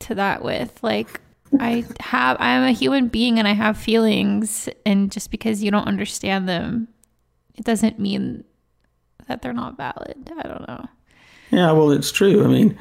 to 0.00 0.14
that 0.14 0.42
with. 0.42 0.82
Like, 0.82 1.20
I 1.60 1.84
have, 2.00 2.38
I 2.40 2.52
am 2.52 2.64
a 2.64 2.72
human 2.72 3.08
being 3.08 3.38
and 3.38 3.46
I 3.46 3.52
have 3.52 3.76
feelings, 3.76 4.68
and 4.86 5.12
just 5.12 5.30
because 5.30 5.62
you 5.62 5.70
don't 5.70 5.86
understand 5.86 6.48
them, 6.48 6.88
it 7.54 7.64
doesn't 7.64 7.98
mean 7.98 8.44
that 9.28 9.42
they're 9.42 9.52
not 9.52 9.76
valid. 9.76 10.32
I 10.38 10.48
don't 10.48 10.66
know. 10.66 10.88
Yeah, 11.50 11.72
well, 11.72 11.90
it's 11.90 12.12
true. 12.12 12.44
I 12.44 12.48
mean, 12.48 12.78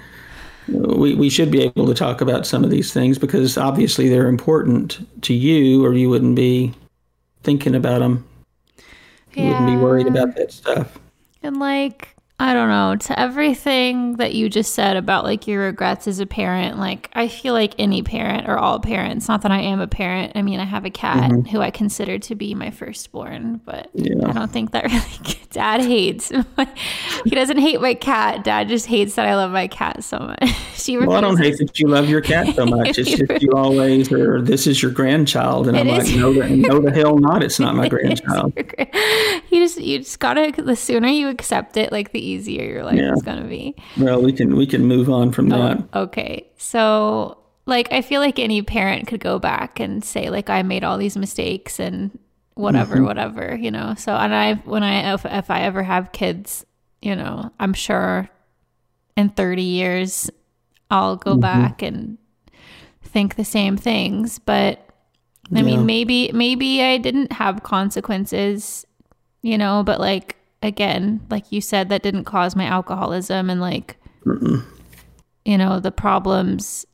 we, 0.67 1.15
we 1.15 1.29
should 1.29 1.51
be 1.51 1.63
able 1.63 1.87
to 1.87 1.93
talk 1.93 2.21
about 2.21 2.45
some 2.45 2.63
of 2.63 2.69
these 2.69 2.93
things 2.93 3.17
because 3.17 3.57
obviously 3.57 4.09
they're 4.09 4.27
important 4.27 5.05
to 5.23 5.33
you, 5.33 5.83
or 5.83 5.93
you 5.93 6.09
wouldn't 6.09 6.35
be 6.35 6.73
thinking 7.43 7.75
about 7.75 7.99
them. 7.99 8.27
You 9.33 9.45
wouldn't 9.45 9.67
be 9.67 9.75
worried 9.75 10.07
about 10.07 10.35
that 10.35 10.51
stuff. 10.51 10.99
And 11.41 11.59
like, 11.59 12.15
I 12.41 12.53
don't 12.53 12.69
know, 12.69 12.95
to 12.95 13.19
everything 13.19 14.15
that 14.15 14.33
you 14.33 14.47
just 14.47 14.73
said 14.73 14.95
about 14.95 15.25
like 15.25 15.45
your 15.45 15.63
regrets 15.63 16.07
as 16.07 16.21
a 16.21 16.25
parent, 16.25 16.79
like 16.79 17.09
I 17.13 17.27
feel 17.27 17.53
like 17.53 17.73
any 17.77 18.01
parent 18.01 18.47
or 18.47 18.57
all 18.57 18.79
parents, 18.79 19.27
not 19.27 19.41
that 19.41 19.51
I 19.51 19.59
am 19.59 19.81
a 19.81 19.87
parent. 19.87 20.31
I 20.35 20.41
mean, 20.41 20.61
I 20.61 20.63
have 20.63 20.85
a 20.85 20.89
cat 20.89 21.31
mm-hmm. 21.31 21.49
who 21.49 21.59
I 21.59 21.69
consider 21.69 22.17
to 22.17 22.35
be 22.35 22.55
my 22.55 22.71
firstborn, 22.71 23.59
but 23.65 23.89
Yeah. 23.93 24.25
I 24.25 24.31
don't 24.31 24.49
think 24.49 24.71
that 24.71 24.85
really 24.91 25.37
dad 25.51 25.81
hates. 25.81 26.31
he 27.25 27.31
doesn't 27.31 27.57
hate 27.57 27.81
my 27.81 27.93
cat. 27.93 28.45
Dad 28.45 28.69
just 28.69 28.85
hates 28.85 29.15
that 29.15 29.25
I 29.25 29.35
love 29.35 29.51
my 29.51 29.67
cat 29.67 30.05
so 30.05 30.19
much. 30.19 30.49
she 30.75 30.97
Well, 30.97 31.11
I 31.11 31.21
don't 31.21 31.37
hate 31.37 31.57
that 31.57 31.77
you 31.77 31.89
love 31.89 32.07
your 32.07 32.21
cat 32.21 32.55
so 32.55 32.65
much. 32.65 32.97
It's 32.97 33.09
just 33.17 33.41
you 33.41 33.51
always 33.51 34.13
are. 34.13 34.41
This 34.41 34.65
is 34.65 34.81
your 34.81 34.91
grandchild, 34.91 35.67
and 35.67 35.77
I'm 35.77 35.87
like, 35.87 36.07
no, 36.15 36.33
the, 36.33 36.47
no, 36.47 36.79
the 36.79 36.91
hell 36.91 37.17
not. 37.17 37.43
It's 37.43 37.59
not 37.59 37.75
my 37.75 37.89
grandchild. 37.89 38.53
you 38.55 39.59
just 39.59 39.77
you 39.77 39.97
just 39.99 40.19
gotta 40.19 40.53
the 40.55 40.77
sooner 40.77 41.09
you 41.09 41.27
accept 41.27 41.75
it, 41.75 41.91
like 41.91 42.13
the 42.13 42.28
easier 42.29 42.63
your 42.63 42.83
life 42.83 42.97
Yeah. 42.97 43.13
is 43.13 43.21
gonna 43.21 43.47
be. 43.47 43.75
Well, 43.97 44.21
we 44.21 44.31
can 44.33 44.55
we 44.55 44.65
can 44.67 44.85
move 44.85 45.09
on 45.09 45.31
from 45.31 45.49
that. 45.49 45.83
Okay. 45.95 46.45
So, 46.57 47.37
like, 47.65 47.91
I 47.91 48.01
feel 48.01 48.21
like 48.21 48.39
any 48.39 48.61
parent 48.61 49.07
could 49.07 49.19
go 49.19 49.39
back 49.39 49.79
and 49.79 50.03
say, 50.03 50.29
like, 50.29 50.49
I 50.49 50.61
made 50.63 50.83
all 50.83 50.97
these 50.97 51.17
mistakes 51.17 51.79
and 51.79 52.17
whatever, 52.55 52.95
Mm-hmm. 52.95 53.05
whatever, 53.05 53.55
you 53.55 53.71
know. 53.71 53.93
So, 53.97 54.13
and 54.15 54.33
I, 54.33 54.55
when 54.65 54.83
I, 54.83 55.13
if, 55.13 55.25
if 55.25 55.49
I 55.51 55.61
ever 55.61 55.83
have 55.83 56.11
kids, 56.11 56.65
you 57.01 57.15
know, 57.15 57.51
I'm 57.59 57.73
sure 57.73 58.27
in 59.15 59.29
30 59.29 59.61
years, 59.61 60.29
I'll 60.91 61.15
go 61.15 61.31
Mm-hmm. 61.33 61.41
back 61.41 61.81
and 61.81 62.17
think 63.03 63.35
the 63.35 63.45
same 63.45 63.77
things. 63.77 64.39
But 64.39 64.85
I 65.53 65.59
Yeah. 65.59 65.61
mean, 65.63 65.85
maybe, 65.85 66.31
maybe 66.33 66.81
I 66.83 66.97
didn't 66.97 67.31
have 67.33 67.63
consequences, 67.63 68.85
you 69.41 69.57
know, 69.57 69.83
but 69.83 69.99
like, 69.99 70.35
again, 70.61 71.25
like 71.29 71.51
you 71.51 71.61
said, 71.61 71.89
that 71.89 72.03
didn't 72.03 72.25
cause 72.25 72.55
my 72.55 72.65
alcoholism 72.65 73.49
and 73.49 73.61
like, 73.61 73.97
you 75.45 75.57
know, 75.57 75.79
the 75.79 75.91
problems 75.91 76.85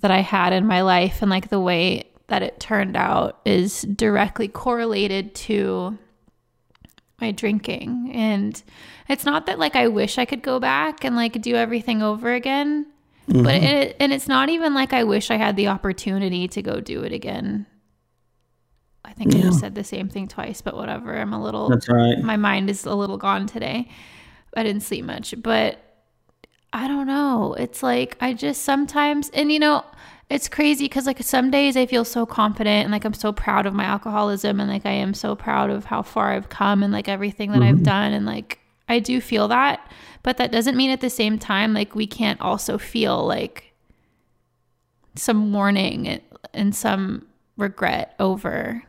that 0.00 0.10
I 0.10 0.20
had 0.20 0.52
in 0.52 0.66
my 0.66 0.82
life 0.82 1.22
and 1.22 1.30
like 1.30 1.48
the 1.48 1.60
way 1.60 2.10
that 2.26 2.42
it 2.42 2.58
turned 2.58 2.96
out 2.96 3.40
is 3.44 3.82
directly 3.82 4.48
correlated 4.48 5.34
to 5.34 5.98
my 7.20 7.30
drinking. 7.30 8.10
And 8.12 8.60
it's 9.08 9.24
not 9.24 9.46
that 9.46 9.58
like 9.58 9.76
I 9.76 9.88
wish 9.88 10.18
I 10.18 10.24
could 10.24 10.42
go 10.42 10.58
back 10.58 11.04
and 11.04 11.16
like 11.16 11.40
do 11.40 11.54
everything 11.54 12.02
over 12.02 12.32
again, 12.32 12.86
but 13.26 13.34
mm-hmm. 13.36 13.64
it, 13.64 13.96
and 14.00 14.12
it's 14.12 14.28
not 14.28 14.48
even 14.48 14.74
like 14.74 14.92
I 14.92 15.04
wish 15.04 15.30
I 15.30 15.36
had 15.36 15.56
the 15.56 15.68
opportunity 15.68 16.48
to 16.48 16.62
go 16.62 16.80
do 16.80 17.02
it 17.02 17.12
again. 17.12 17.66
I 19.04 19.12
think 19.12 19.34
I 19.34 19.38
Yeah. 19.38 19.44
just 19.44 19.60
said 19.60 19.74
the 19.74 19.84
same 19.84 20.08
thing 20.08 20.28
twice, 20.28 20.60
but 20.60 20.76
whatever. 20.76 21.14
I'm 21.16 21.32
a 21.32 21.42
little 21.42 21.68
That's 21.68 21.88
right. 21.88 22.18
my 22.22 22.36
mind 22.36 22.70
is 22.70 22.84
a 22.84 22.94
little 22.94 23.18
gone 23.18 23.46
today. 23.46 23.88
I 24.56 24.62
didn't 24.62 24.82
sleep 24.82 25.04
much, 25.04 25.34
but 25.42 25.78
I 26.72 26.88
don't 26.88 27.06
know. 27.06 27.54
It's 27.54 27.82
like 27.82 28.16
I 28.20 28.32
just 28.32 28.62
sometimes, 28.62 29.30
and 29.30 29.52
you 29.52 29.58
know, 29.58 29.84
it's 30.30 30.48
crazy 30.48 30.86
because 30.86 31.06
like 31.06 31.22
some 31.22 31.50
days 31.50 31.76
I 31.76 31.86
feel 31.86 32.04
so 32.04 32.24
confident 32.24 32.84
and 32.84 32.92
like 32.92 33.04
I'm 33.04 33.14
so 33.14 33.32
proud 33.32 33.66
of 33.66 33.74
my 33.74 33.84
alcoholism 33.84 34.58
and 34.58 34.70
like 34.70 34.86
I 34.86 34.92
am 34.92 35.14
so 35.14 35.36
proud 35.36 35.70
of 35.70 35.84
how 35.84 36.02
far 36.02 36.32
I've 36.32 36.48
come 36.48 36.82
and 36.82 36.92
like 36.92 37.08
everything 37.08 37.52
that 37.52 37.62
I've 37.62 37.76
mm-hmm. 37.76 37.84
done 37.84 38.12
and 38.12 38.24
like 38.26 38.58
I 38.88 38.98
do 38.98 39.20
feel 39.20 39.48
that, 39.48 39.90
but 40.22 40.36
that 40.38 40.50
doesn't 40.50 40.76
mean 40.76 40.90
at 40.90 41.00
the 41.00 41.10
same 41.10 41.38
time 41.38 41.74
like 41.74 41.94
we 41.94 42.06
can't 42.06 42.40
also 42.40 42.78
feel 42.78 43.24
like 43.24 43.74
some 45.14 45.50
mourning 45.50 46.20
and 46.52 46.74
some 46.74 47.26
regret 47.56 48.14
over 48.18 48.82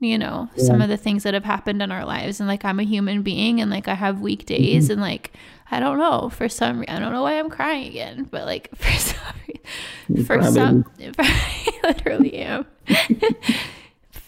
you 0.00 0.18
know 0.18 0.48
some 0.56 0.80
of 0.82 0.88
the 0.88 0.96
things 0.96 1.22
that 1.22 1.34
have 1.34 1.44
happened 1.44 1.80
in 1.82 1.90
our 1.90 2.04
lives. 2.04 2.40
And 2.40 2.48
like 2.48 2.64
i'm 2.64 2.80
a 2.80 2.84
human 2.84 3.22
being 3.22 3.60
and 3.60 3.70
like 3.70 3.88
i 3.88 3.94
have 3.94 4.20
weak 4.20 4.44
days 4.46 4.90
and 4.90 5.00
like 5.00 5.32
i 5.70 5.80
don't 5.80 5.98
know. 5.98 6.28
For 6.28 6.48
some 6.48 6.80
re- 6.80 6.86
i 6.88 6.98
don't 6.98 7.12
know 7.12 7.22
why 7.22 7.38
i'm 7.38 7.50
crying 7.50 7.88
again 7.88 8.24
but 8.30 8.44
like 8.44 8.68
for 8.76 8.92
some 8.92 9.34
re- 9.48 10.22
for 10.24 10.42
some 10.42 10.84
i 11.18 11.80
literally 11.84 12.34
am. 12.34 12.66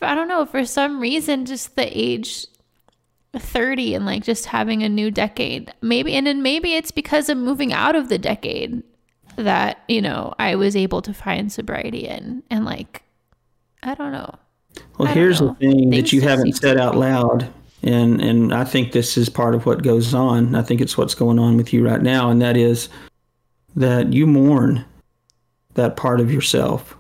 I 0.03 0.15
don't 0.15 0.29
know. 0.29 0.45
For 0.47 0.65
some 0.65 1.01
reason 1.01 1.47
just 1.47 1.75
the 1.75 1.89
age 1.99 2.47
30 3.35 3.95
and 3.95 4.07
like 4.07 4.23
just 4.23 4.47
having 4.47 4.83
a 4.83 4.89
new 4.89 5.11
decade 5.11 5.73
maybe 5.83 6.15
and 6.15 6.27
then 6.27 6.43
maybe 6.43 6.75
it's 6.75 6.91
because 6.91 7.29
of 7.29 7.37
moving 7.37 7.73
out 7.73 7.95
of 7.97 8.09
the 8.09 8.19
decade 8.19 8.83
that 9.37 9.83
you 9.89 10.01
know 10.01 10.33
i 10.39 10.55
was 10.55 10.75
able 10.75 11.03
to 11.03 11.13
find 11.13 11.53
sobriety 11.53 12.07
in. 12.07 12.43
And 12.51 12.65
like 12.65 13.03
i 13.83 13.95
don't 13.95 14.13
know 14.13 14.37
Well, 14.99 15.13
here's 15.13 15.41
the 15.41 15.55
thing 15.55 15.91
Things 15.91 15.97
that 15.97 16.13
you 16.13 16.21
haven't 16.23 16.55
said 16.55 16.79
out 16.79 16.97
loud, 16.97 17.49
and 17.83 18.21
and 18.21 18.55
I 18.55 18.65
think 18.65 18.93
this 18.93 19.17
is 19.17 19.29
part 19.29 19.55
of 19.55 19.67
what 19.67 19.83
goes 19.83 20.15
on. 20.15 20.55
I 20.55 20.63
think 20.63 20.81
it's 20.81 20.97
what's 20.97 21.15
going 21.15 21.39
on 21.39 21.57
with 21.57 21.73
you 21.73 21.85
right 21.85 22.03
now, 22.03 22.31
and 22.31 22.41
that 22.43 22.57
is 22.57 22.89
that 23.77 24.13
you 24.13 24.27
mourn 24.27 24.85
that 25.75 25.97
part 25.97 26.21
of 26.21 26.33
yourself. 26.33 26.97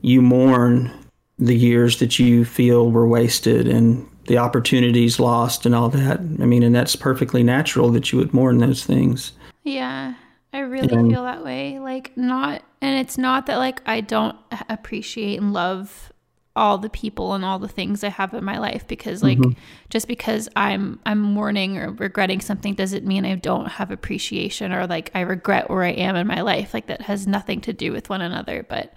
You 0.00 0.22
mourn 0.22 0.90
the 1.38 1.56
years 1.56 1.98
that 1.98 2.18
you 2.18 2.44
feel 2.44 2.90
were 2.90 3.06
wasted 3.06 3.68
and 3.68 4.06
the 4.26 4.38
opportunities 4.38 5.18
lost 5.20 5.66
and 5.66 5.74
all 5.74 5.88
that. 5.90 6.20
I 6.20 6.46
mean, 6.46 6.62
and 6.62 6.74
that's 6.74 6.96
perfectly 6.96 7.42
natural 7.42 7.90
that 7.90 8.12
you 8.12 8.18
would 8.18 8.32
mourn 8.32 8.58
those 8.58 8.84
things. 8.84 9.32
Yeah, 9.64 10.14
I 10.52 10.60
really 10.60 10.94
And- 10.94 11.10
feel 11.10 11.24
that 11.24 11.44
way. 11.44 11.78
Like, 11.78 12.16
not, 12.16 12.62
and 12.80 12.98
it's 12.98 13.18
not 13.18 13.46
that 13.46 13.58
like 13.58 13.82
I 13.86 14.00
don't 14.00 14.36
appreciate 14.68 15.40
and 15.40 15.52
love 15.52 16.11
all 16.54 16.76
the 16.76 16.90
people 16.90 17.32
and 17.32 17.44
all 17.44 17.58
the 17.58 17.68
things 17.68 18.04
I 18.04 18.10
have 18.10 18.34
in 18.34 18.44
my 18.44 18.58
life 18.58 18.86
because 18.86 19.22
like 19.22 19.38
mm-hmm. 19.38 19.58
just 19.88 20.06
because 20.06 20.48
I'm 20.54 21.00
I'm 21.06 21.18
mourning 21.18 21.78
or 21.78 21.92
regretting 21.92 22.40
something 22.40 22.74
doesn't 22.74 23.06
mean 23.06 23.24
I 23.24 23.36
don't 23.36 23.68
have 23.68 23.90
appreciation 23.90 24.70
or 24.70 24.86
like 24.86 25.10
I 25.14 25.20
regret 25.20 25.70
where 25.70 25.82
I 25.82 25.92
am 25.92 26.14
in 26.14 26.26
my 26.26 26.42
life. 26.42 26.74
Like 26.74 26.88
that 26.88 27.02
has 27.02 27.26
nothing 27.26 27.62
to 27.62 27.72
do 27.72 27.90
with 27.90 28.10
one 28.10 28.20
another, 28.20 28.66
but 28.68 28.92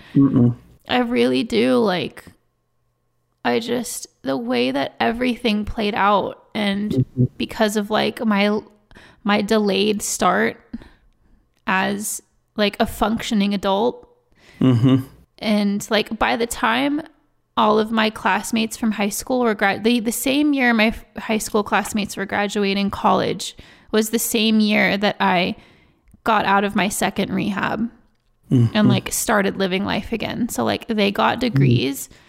I 0.88 1.00
really 1.00 1.44
do 1.44 1.78
like 1.78 2.26
I 3.46 3.60
just 3.60 4.08
the 4.24 4.36
way 4.36 4.72
that 4.72 4.96
everything 5.00 5.64
played 5.64 5.96
out 5.96 6.48
and 6.54 6.92
mm-hmm. 6.92 7.26
because 7.38 7.78
of 7.78 7.90
like 7.90 8.24
my 8.26 8.60
my 9.24 9.42
delayed 9.42 10.02
start 10.02 10.58
as 11.68 12.22
like 12.58 12.76
a 12.80 12.86
functioning 12.86 13.54
adult 13.54 14.10
mm-hmm. 14.60 15.06
and 15.40 15.88
like 15.90 16.18
by 16.20 16.36
the 16.36 16.48
time 16.48 17.02
all 17.58 17.80
of 17.80 17.92
my 17.92 18.10
classmates 18.10 18.76
from 18.76 18.92
high 18.92 19.10
school 19.10 19.40
were 19.40 19.54
grad 19.56 19.84
the, 19.84 20.00
the 20.02 20.12
same 20.12 20.54
year 20.54 20.74
my 20.74 20.88
f- 20.88 21.06
high 21.18 21.38
school 21.38 21.64
classmates 21.64 22.18
were 22.18 22.26
graduating 22.26 22.90
college 22.92 23.56
was 23.92 24.10
the 24.10 24.20
same 24.20 24.60
year 24.60 24.98
that 24.98 25.16
I 25.20 25.56
got 26.26 26.46
out 26.46 26.64
of 26.66 26.76
my 26.76 26.90
second 26.90 27.34
rehab 27.34 27.90
and 28.52 28.88
like 28.90 29.12
started 29.12 29.58
living 29.58 29.86
life 29.86 30.12
again. 30.14 30.48
So 30.50 30.64
like 30.64 30.88
they 30.88 31.12
got 31.12 31.40
degrees. 31.40 32.10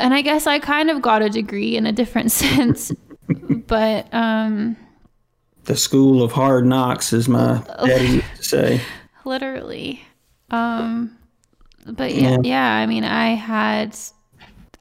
And 0.00 0.12
I 0.14 0.22
guess 0.22 0.46
I 0.46 0.58
kind 0.58 0.90
of 0.90 1.00
got 1.02 1.22
a 1.22 1.28
degree 1.30 1.76
in 1.76 1.86
a 1.86 1.92
different 1.92 2.32
sense. 2.44 2.90
but 3.66 4.12
um 4.14 4.76
The 5.64 5.76
school 5.76 6.22
of 6.22 6.32
hard 6.32 6.64
knocks, 6.66 7.12
is 7.12 7.28
my 7.28 7.62
daddy 7.84 8.06
used 8.06 8.36
to 8.36 8.42
say. 8.42 8.80
literally 9.24 10.02
um 10.50 11.16
but 11.96 12.14
yeah, 12.14 12.30
Yeah. 12.30 12.38
yeah 12.44 12.74
i 12.76 12.86
mean 12.86 13.04
i 13.04 13.34
had 13.34 13.96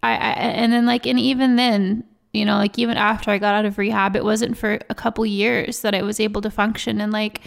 I, 0.04 0.12
I 0.12 0.16
and 0.16 0.72
then 0.72 0.86
like 0.86 1.06
and 1.06 1.20
even 1.20 1.56
then 1.56 2.04
you 2.34 2.46
know 2.46 2.58
like 2.58 2.78
even 2.78 2.98
after 2.98 3.32
i 3.32 3.38
got 3.38 3.56
out 3.56 3.66
of 3.66 3.78
rehab 3.78 4.16
it 4.16 4.24
wasn't 4.24 4.58
for 4.58 4.80
a 4.90 4.96
couple 4.96 5.26
years 5.26 5.82
that 5.82 5.96
i 5.96 6.02
was 6.02 6.20
able 6.20 6.42
to 6.42 6.52
function 6.52 7.02
and 7.02 7.12
like 7.12 7.42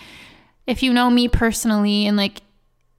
if 0.66 0.82
you 0.82 0.92
know 0.92 1.10
me 1.10 1.28
personally 1.28 2.06
and 2.06 2.16
like 2.16 2.42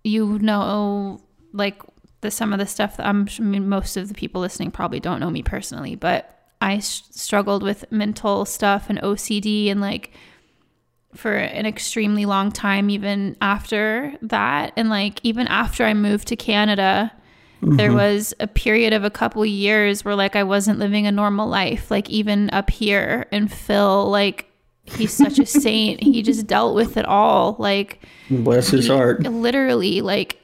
you 0.04 0.40
know 0.40 1.22
like 1.54 1.82
the 2.22 2.32
some 2.32 2.54
of 2.54 2.60
the 2.60 2.66
stuff 2.66 2.98
that 2.98 3.06
i'm 3.08 3.28
I 3.40 3.42
mean, 3.42 3.68
most 3.68 3.98
of 3.98 4.08
the 4.08 4.14
people 4.14 4.42
listening 4.42 4.72
probably 4.72 5.00
don't 5.00 5.20
know 5.20 5.30
me 5.30 5.42
personally 5.44 5.96
but 5.96 6.40
i 6.62 6.80
struggled 6.80 7.64
with 7.64 7.92
mental 7.92 8.46
stuff 8.46 8.90
and 8.90 9.00
ocd 9.00 9.70
and 9.70 9.82
like 9.82 10.12
for 11.16 11.34
an 11.34 11.66
extremely 11.66 12.26
long 12.26 12.52
time 12.52 12.90
even 12.90 13.36
after 13.42 14.14
that. 14.22 14.74
And 14.76 14.90
like 14.90 15.20
even 15.24 15.48
after 15.48 15.84
i 15.84 15.94
moved 15.94 16.28
to 16.30 16.36
canada 16.36 17.12
there 17.62 17.90
mm-hmm. 17.90 17.98
was 17.98 18.34
a 18.40 18.48
period 18.48 18.92
of 18.92 19.04
a 19.04 19.12
couple 19.12 19.46
years 19.46 20.04
where 20.04 20.16
like 20.16 20.36
i 20.36 20.44
wasn't 20.44 20.80
living 20.80 21.06
a 21.06 21.12
normal 21.12 21.48
life 21.48 21.92
like 21.92 22.10
even 22.10 22.50
up 22.50 22.70
here. 22.70 23.28
And 23.32 23.52
phil 23.52 24.10
like 24.10 24.48
he's 24.86 25.14
such 25.14 25.40
a 25.40 25.46
saint. 25.46 26.02
He 26.02 26.22
just 26.24 26.48
dealt 26.48 26.76
with 26.76 26.98
it 26.98 27.06
all 27.06 27.56
like 27.60 28.04
Bless 28.30 28.70
his 28.70 28.86
he- 28.86 28.92
heart. 28.92 29.24
literally 29.24 30.02
like 30.02 30.40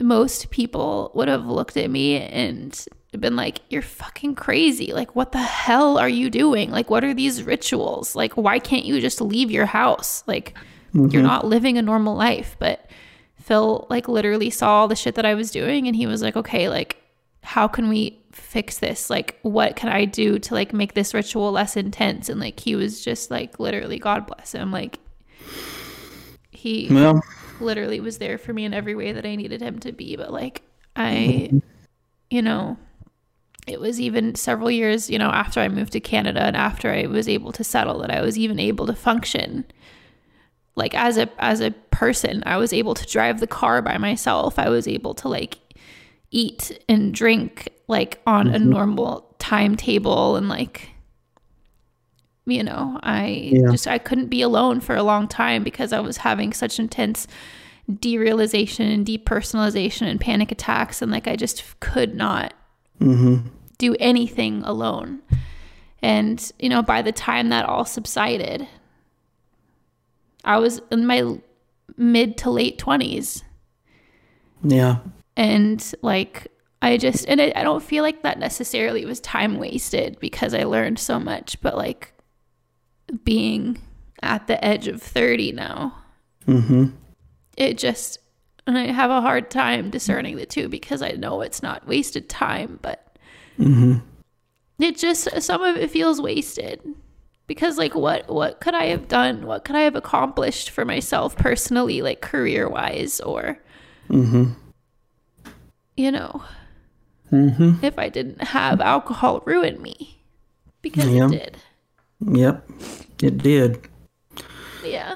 most 0.00 0.50
people 0.50 1.10
would 1.14 1.28
have 1.28 1.44
looked 1.46 1.76
at 1.76 1.90
me 1.90 2.16
and 2.16 2.86
been 3.18 3.36
like 3.36 3.60
you're 3.70 3.82
fucking 3.82 4.34
crazy. 4.34 4.92
Like 4.92 5.16
what 5.16 5.32
the 5.32 5.38
hell 5.38 5.98
are 5.98 6.08
you 6.08 6.30
doing? 6.30 6.70
Like 6.70 6.90
what 6.90 7.04
are 7.04 7.14
these 7.14 7.42
rituals? 7.42 8.14
Like 8.14 8.34
why 8.34 8.58
can't 8.58 8.84
you 8.84 9.00
just 9.00 9.20
leave 9.20 9.50
your 9.50 9.66
house? 9.66 10.22
Like 10.26 10.56
you're 10.92 11.08
mm-hmm. 11.08 11.22
not 11.22 11.46
living 11.46 11.78
a 11.78 11.82
normal 11.82 12.14
life. 12.16 12.56
But 12.58 12.88
phil 13.36 13.86
like 13.90 14.06
literally 14.06 14.50
saw 14.50 14.80
all 14.80 14.88
the 14.88 14.94
shit 14.94 15.14
that 15.14 15.24
i 15.24 15.32
was 15.32 15.50
doing 15.50 15.86
and 15.86 15.96
he 15.96 16.06
was 16.06 16.20
like 16.20 16.36
okay 16.36 16.68
like 16.68 17.02
how 17.42 17.66
can 17.66 17.88
we 17.88 18.20
fix 18.32 18.78
this? 18.78 19.08
Like 19.10 19.38
what 19.42 19.76
can 19.76 19.88
i 19.88 20.04
do 20.04 20.38
to 20.38 20.54
like 20.54 20.72
make 20.72 20.94
this 20.94 21.14
ritual 21.14 21.50
less 21.52 21.76
intense? 21.76 22.28
And 22.28 22.38
like 22.38 22.60
he 22.60 22.76
was 22.76 23.02
just 23.02 23.30
like 23.30 23.58
literally 23.58 23.98
god 23.98 24.26
bless 24.26 24.52
him. 24.52 24.70
Like 24.70 25.00
he 26.50 26.88
Well, 26.90 27.22
literally 27.60 28.00
was 28.00 28.18
there 28.18 28.38
for 28.38 28.52
me 28.52 28.64
in 28.64 28.74
every 28.74 28.94
way 28.94 29.12
that 29.12 29.24
I 29.24 29.34
needed 29.36 29.60
him 29.60 29.78
to 29.80 29.92
be. 29.92 30.16
But 30.16 30.32
like, 30.32 30.62
I, 30.96 31.48
mm-hmm. 31.50 31.58
you 32.30 32.42
know, 32.42 32.76
it 33.66 33.80
was 33.80 34.00
even 34.00 34.34
several 34.34 34.70
years, 34.70 35.10
you 35.10 35.18
know, 35.18 35.30
after 35.30 35.60
I 35.60 35.68
moved 35.68 35.92
to 35.92 36.00
Canada 36.00 36.42
and 36.42 36.56
after 36.56 36.90
I 36.90 37.06
was 37.06 37.28
able 37.28 37.52
to 37.52 37.64
settle 37.64 38.00
that 38.00 38.10
I 38.10 38.22
was 38.22 38.38
even 38.38 38.58
able 38.58 38.86
to 38.86 38.94
function. 38.94 39.64
Like 40.76 40.94
as 40.94 41.18
a 41.18 41.28
as 41.42 41.60
a 41.60 41.72
person, 41.90 42.42
I 42.46 42.56
was 42.56 42.72
able 42.72 42.94
to 42.94 43.06
drive 43.06 43.40
the 43.40 43.46
car 43.46 43.82
by 43.82 43.98
myself. 43.98 44.58
I 44.58 44.68
was 44.68 44.88
able 44.88 45.14
to 45.14 45.28
like 45.28 45.58
eat 46.30 46.82
and 46.88 47.12
drink 47.12 47.68
like 47.88 48.20
on 48.26 48.46
a 48.48 48.58
mm-hmm. 48.58 48.70
normal 48.70 49.34
timetable 49.38 50.36
and 50.36 50.48
like 50.48 50.90
you 52.46 52.62
know 52.62 52.98
i 53.02 53.50
Yeah. 53.52 53.70
just 53.70 53.88
i 53.88 53.98
couldn't 53.98 54.28
be 54.28 54.42
alone 54.42 54.80
for 54.80 54.94
a 54.94 55.02
long 55.02 55.26
time 55.28 55.64
because 55.64 55.92
i 55.92 56.00
was 56.00 56.18
having 56.18 56.52
such 56.52 56.78
intense 56.78 57.26
derealization 57.90 58.92
and 58.94 59.04
depersonalization 59.04 60.06
and 60.06 60.20
panic 60.20 60.52
attacks 60.52 61.02
and 61.02 61.10
like 61.10 61.26
i 61.26 61.36
just 61.36 61.78
could 61.80 62.14
not 62.14 62.54
do 63.78 63.96
anything 63.98 64.62
alone 64.62 65.20
and 66.02 66.52
you 66.58 66.68
know 66.68 66.82
by 66.82 67.02
the 67.02 67.12
time 67.12 67.48
that 67.48 67.64
all 67.64 67.84
subsided 67.84 68.68
i 70.44 70.58
was 70.58 70.80
in 70.90 71.06
my 71.06 71.38
mid 71.96 72.36
to 72.36 72.50
late 72.50 72.78
20s 72.78 73.42
yeah. 74.62 74.98
and 75.36 75.94
like 76.02 76.48
i 76.82 76.96
just 76.96 77.26
and 77.26 77.40
I, 77.40 77.52
I 77.56 77.62
don't 77.62 77.82
feel 77.82 78.02
like 78.02 78.22
that 78.22 78.38
necessarily 78.38 79.04
was 79.04 79.20
time 79.20 79.58
wasted 79.58 80.18
because 80.20 80.54
i 80.54 80.64
learned 80.64 80.98
so 80.98 81.18
much 81.18 81.60
but 81.62 81.76
like 81.76 82.12
being 83.24 83.78
at 84.22 84.46
the 84.46 84.62
edge 84.64 84.86
of 84.88 85.02
30 85.02 85.52
now 85.52 85.96
Mm-hmm. 86.46 86.86
it 87.56 87.76
just 87.76 88.18
and 88.66 88.76
i 88.78 88.86
have 88.86 89.10
a 89.10 89.20
hard 89.20 89.50
time 89.50 89.90
discerning 89.90 90.36
the 90.36 90.46
two 90.46 90.68
because 90.68 91.02
i 91.02 91.10
know 91.12 91.40
it's 91.40 91.62
not 91.62 91.86
wasted 91.86 92.28
time 92.28 92.78
but 92.82 93.16
it 94.78 94.96
just 94.96 95.28
some 95.42 95.62
of 95.62 95.76
it 95.76 95.90
feels 95.90 96.20
wasted 96.20 96.80
because 97.46 97.76
like 97.78 97.94
what 97.94 98.28
what 98.28 98.60
could 98.60 98.74
i 98.74 98.86
have 98.86 99.08
done 99.08 99.46
what 99.46 99.64
could 99.64 99.76
i 99.76 99.80
have 99.82 99.96
accomplished 99.96 100.70
for 100.70 100.84
myself 100.84 101.36
personally 101.36 102.00
like 102.02 102.20
career 102.20 102.68
wise 102.68 103.20
or 103.20 103.58
mm-hmm. 104.08 104.52
you 105.96 106.10
know 106.10 106.42
Mm-hmm. 107.30 107.84
if 107.84 107.96
i 107.96 108.08
didn't 108.08 108.42
have 108.42 108.80
alcohol 108.80 109.40
ruin 109.46 109.80
me 109.80 110.18
because 110.82 111.06
Yeah. 111.08 111.26
it 111.26 111.30
did 111.30 111.56
Yep. 112.22 112.70
It 113.22 113.38
did. 113.38 113.88
Yeah 114.84 115.14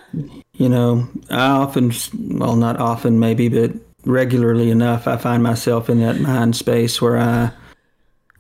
You 0.56 0.68
know, 0.68 1.08
I 1.30 1.48
often, 1.48 1.92
well, 2.38 2.54
not 2.56 2.78
often 2.78 3.18
maybe, 3.18 3.48
but 3.48 3.72
regularly 4.04 4.70
enough, 4.70 5.08
I 5.08 5.16
find 5.16 5.42
myself 5.42 5.90
in 5.90 6.00
that 6.00 6.20
mind 6.20 6.56
space 6.56 7.02
where 7.02 7.18
I, 7.18 7.50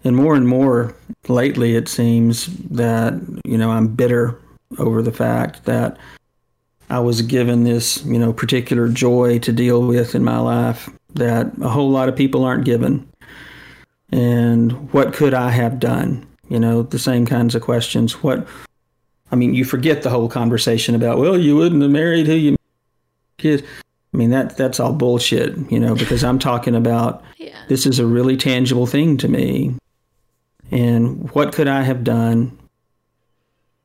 and 0.04 0.14
more 0.14 0.36
and 0.36 0.46
more 0.46 0.94
lately, 1.28 1.74
it 1.74 1.88
seems 1.88 2.46
that, 2.68 3.14
you 3.44 3.58
know, 3.58 3.70
I'm 3.70 3.88
bitter 3.88 4.38
over 4.78 5.02
the 5.02 5.12
fact 5.12 5.64
that 5.64 5.96
I 6.88 7.00
was 7.00 7.22
given 7.22 7.64
this, 7.64 8.04
you 8.04 8.18
know, 8.18 8.32
particular 8.32 8.88
joy 8.88 9.38
to 9.40 9.52
deal 9.52 9.82
with 9.82 10.14
in 10.14 10.22
my 10.22 10.38
life 10.38 10.88
that 11.14 11.50
a 11.62 11.68
whole 11.68 11.90
lot 11.90 12.08
of 12.08 12.16
people 12.16 12.44
aren't 12.44 12.64
given. 12.64 13.08
And 14.12 14.92
what 14.92 15.14
could 15.14 15.34
I 15.34 15.50
have 15.50 15.80
done? 15.80 16.26
You 16.48 16.60
know, 16.60 16.82
the 16.82 16.98
same 16.98 17.26
kinds 17.26 17.54
of 17.54 17.62
questions. 17.62 18.22
What, 18.22 18.46
I 19.34 19.36
mean, 19.36 19.52
you 19.52 19.64
forget 19.64 20.02
the 20.02 20.10
whole 20.10 20.28
conversation 20.28 20.94
about, 20.94 21.18
well, 21.18 21.36
you 21.36 21.56
wouldn't 21.56 21.82
have 21.82 21.90
married 21.90 22.28
who 22.28 22.34
you 22.34 22.56
kid. 23.36 23.64
I 24.12 24.16
mean, 24.16 24.30
that 24.30 24.56
that's 24.56 24.78
all 24.78 24.92
bullshit, 24.92 25.58
you 25.72 25.80
know, 25.80 25.96
because 25.96 26.22
I'm 26.22 26.38
talking 26.38 26.76
about 26.76 27.24
yeah 27.36 27.58
this 27.68 27.84
is 27.84 27.98
a 27.98 28.06
really 28.06 28.36
tangible 28.36 28.86
thing 28.86 29.16
to 29.16 29.28
me. 29.28 29.74
And 30.70 31.28
what 31.32 31.52
could 31.52 31.66
I 31.66 31.82
have 31.82 32.04
done 32.04 32.56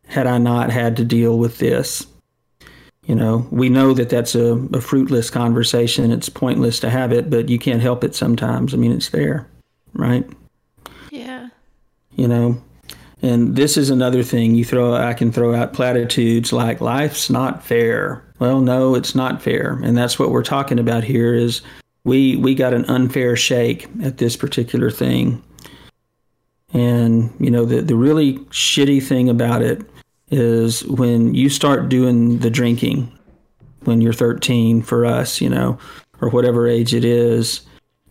had 0.05 0.27
I 0.27 0.38
not 0.38 0.69
had 0.69 0.97
to 0.97 1.03
deal 1.03 1.39
with 1.39 1.57
this? 1.57 2.05
You 3.07 3.15
know, 3.15 3.47
we 3.49 3.69
know 3.69 3.95
that 3.95 4.09
that's 4.09 4.35
a, 4.35 4.53
a 4.73 4.81
fruitless 4.81 5.31
conversation. 5.31 6.12
It's 6.12 6.29
pointless 6.29 6.79
to 6.81 6.91
have 6.91 7.12
it, 7.12 7.31
but 7.31 7.49
you 7.49 7.57
can't 7.57 7.81
help 7.81 8.03
it 8.03 8.13
sometimes. 8.13 8.75
I 8.75 8.77
mean, 8.77 8.91
it's 8.91 9.09
there, 9.09 9.47
right? 9.93 10.29
yeah 11.12 11.49
you 12.15 12.27
know 12.27 12.62
and 13.21 13.55
this 13.55 13.77
is 13.77 13.89
another 13.89 14.23
thing 14.23 14.55
you 14.55 14.65
throw 14.65 14.93
i 14.93 15.13
can 15.13 15.32
throw 15.32 15.53
out 15.53 15.73
platitudes 15.73 16.53
like 16.53 16.82
life's 16.82 17.29
not 17.29 17.63
fair 17.63 18.23
well 18.39 18.62
no 18.62 18.95
it's 18.95 19.15
not 19.15 19.41
fair 19.41 19.79
and 19.84 19.97
that's 19.97 20.17
what 20.17 20.32
we're 20.32 20.43
talking 20.43 20.79
about 20.79 21.03
here 21.03 21.34
is 21.34 21.62
we 22.03 22.36
we 22.38 22.55
got 22.55 22.73
an 22.73 22.86
unfair 22.86 23.36
shake 23.36 23.88
at 24.03 24.17
this 24.17 24.36
particular 24.38 24.89
thing 24.89 25.41
And, 26.73 27.34
you 27.39 27.49
know, 27.49 27.65
the, 27.65 27.82
the 27.82 27.95
really 27.95 28.38
shitty 28.49 29.01
thing 29.01 29.29
about 29.29 29.62
it 29.62 29.82
is 30.29 30.86
when 30.86 31.34
you 31.34 31.49
start 31.49 31.89
doing 31.89 32.39
the 32.39 32.49
drinking 32.49 33.12
when 33.86 34.01
you're 34.01 34.13
13 34.13 34.82
for 34.82 35.05
us, 35.05 35.41
you 35.41 35.49
know, 35.49 35.79
or 36.21 36.29
whatever 36.29 36.67
age 36.67 36.93
it 36.93 37.05
is. 37.05 37.62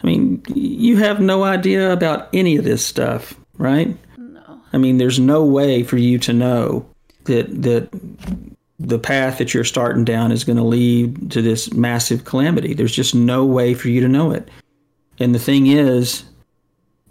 I 0.02 0.06
mean, 0.06 0.42
you 0.54 0.96
have 0.96 1.20
no 1.20 1.44
idea 1.44 1.92
about 1.92 2.28
any 2.32 2.56
of 2.56 2.64
this 2.64 2.84
stuff, 2.84 3.34
right? 3.58 3.96
I 4.72 4.78
mean, 4.78 4.98
there's 4.98 5.18
no 5.18 5.44
way 5.44 5.82
for 5.82 5.96
you 5.96 6.18
to 6.20 6.32
know 6.32 6.88
that 7.24 7.62
that 7.62 7.88
the 8.78 8.98
path 8.98 9.38
that 9.38 9.52
you're 9.52 9.64
starting 9.64 10.04
down 10.04 10.30
is 10.30 10.44
going 10.44 10.56
to 10.56 10.64
lead 10.64 11.30
to 11.32 11.42
this 11.42 11.72
massive 11.72 12.24
calamity. 12.24 12.74
There's 12.74 12.94
just 12.94 13.14
no 13.14 13.44
way 13.44 13.74
for 13.74 13.88
you 13.88 14.00
to 14.00 14.08
know 14.08 14.30
it. 14.30 14.48
And 15.18 15.34
the 15.34 15.40
thing 15.40 15.66
is 15.66 16.24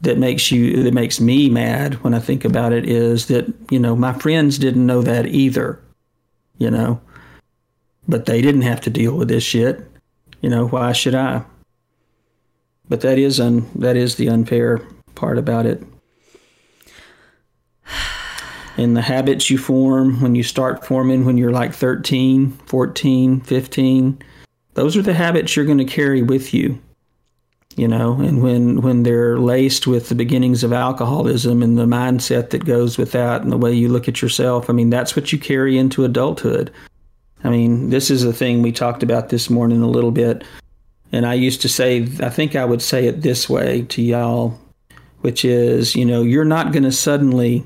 that 0.02 0.18
makes 0.18 0.52
you 0.52 0.84
that 0.84 0.94
makes 0.94 1.20
me 1.20 1.50
mad 1.50 1.96
when 2.04 2.14
I 2.14 2.20
think 2.20 2.46
about 2.46 2.72
it 2.72 2.88
is 2.88 3.28
that, 3.28 3.52
you 3.70 3.80
know, 3.80 3.96
my 3.96 4.14
friends 4.14 4.58
didn't 4.58 4.86
know 4.86 5.02
that 5.02 5.28
either. 5.28 5.82
You 6.58 6.72
know. 6.72 7.02
But 8.08 8.26
they 8.26 8.42
didn't 8.42 8.62
have 8.62 8.80
to 8.82 8.90
deal 8.90 9.18
with 9.18 9.28
this 9.28 9.44
shit. 9.44 9.86
You 10.42 10.50
know, 10.50 10.68
why 10.68 10.94
should 10.94 11.16
I? 11.16 11.44
But 12.88 13.02
that 13.02 13.18
is 13.18 13.40
un 13.40 13.70
that 13.76 13.98
is 13.98 14.16
the 14.16 14.30
unfair 14.30 14.80
part 15.16 15.38
about 15.38 15.66
it 15.66 15.84
and 18.78 18.96
the 18.96 19.02
habits 19.02 19.50
you 19.50 19.58
form 19.58 20.22
when 20.22 20.36
you 20.36 20.44
start 20.44 20.86
forming 20.86 21.26
when 21.26 21.38
you're 21.38 21.52
like 21.52 21.74
13, 21.74 22.52
14, 22.52 23.42
15, 23.42 24.22
those 24.76 24.96
are 24.96 25.02
the 25.02 25.14
habits 25.14 25.56
you're 25.56 25.66
going 25.66 25.80
to 25.80 25.86
carry 25.86 26.22
with 26.22 26.54
you. 26.54 26.80
You 27.76 27.88
know, 27.88 28.14
and 28.14 28.42
when 28.42 28.82
when 28.82 29.04
they're 29.04 29.38
laced 29.38 29.86
with 29.86 30.10
the 30.10 30.16
beginnings 30.16 30.64
of 30.64 30.74
alcoholism 30.74 31.62
and 31.62 31.78
the 31.78 31.86
mindset 31.86 32.50
that 32.50 32.66
goes 32.66 32.98
with 32.98 33.12
that 33.12 33.44
and 33.44 33.52
the 33.52 33.58
way 33.58 33.72
you 33.72 33.88
look 33.88 34.08
at 34.08 34.20
yourself, 34.20 34.68
I 34.68 34.74
mean, 34.74 34.90
that's 34.90 35.16
what 35.16 35.32
you 35.32 35.38
carry 35.38 35.78
into 35.78 36.04
adulthood. 36.04 36.72
I 37.44 37.50
mean, 37.52 37.92
this 37.92 38.10
is 38.10 38.24
a 38.24 38.34
thing 38.34 38.64
we 38.64 38.72
talked 38.72 39.04
about 39.04 39.30
this 39.30 39.52
morning 39.52 39.84
a 39.84 39.88
little 39.88 40.10
bit. 40.12 40.44
And 41.12 41.24
I 41.24 41.36
used 41.36 41.62
to 41.62 41.70
say, 41.70 42.02
I 42.20 42.30
think 42.30 42.56
I 42.56 42.66
would 42.66 42.82
say 42.82 43.06
it 43.06 43.22
this 43.22 43.48
way 43.48 43.84
to 43.84 44.02
y'all, 44.02 44.60
which 45.22 45.46
is, 45.46 45.96
you 45.96 46.04
know, 46.04 46.24
you're 46.24 46.46
not 46.46 46.72
going 46.74 46.84
to 46.84 46.92
suddenly 46.92 47.64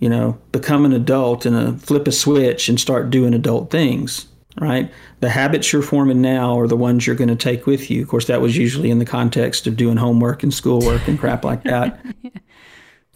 you 0.00 0.08
know, 0.08 0.38
become 0.50 0.84
an 0.84 0.92
adult 0.92 1.46
and 1.46 1.54
a, 1.54 1.78
flip 1.78 2.08
a 2.08 2.12
switch 2.12 2.68
and 2.68 2.80
start 2.80 3.10
doing 3.10 3.34
adult 3.34 3.70
things, 3.70 4.26
right? 4.58 4.90
The 5.20 5.28
habits 5.28 5.72
you're 5.72 5.82
forming 5.82 6.22
now 6.22 6.58
are 6.58 6.66
the 6.66 6.76
ones 6.76 7.06
you're 7.06 7.16
going 7.16 7.28
to 7.28 7.36
take 7.36 7.66
with 7.66 7.90
you. 7.90 8.02
Of 8.02 8.08
course, 8.08 8.26
that 8.26 8.40
was 8.40 8.56
usually 8.56 8.90
in 8.90 8.98
the 8.98 9.04
context 9.04 9.66
of 9.66 9.76
doing 9.76 9.98
homework 9.98 10.42
and 10.42 10.52
schoolwork 10.52 11.06
and 11.06 11.18
crap 11.18 11.44
like 11.44 11.62
that. 11.64 12.04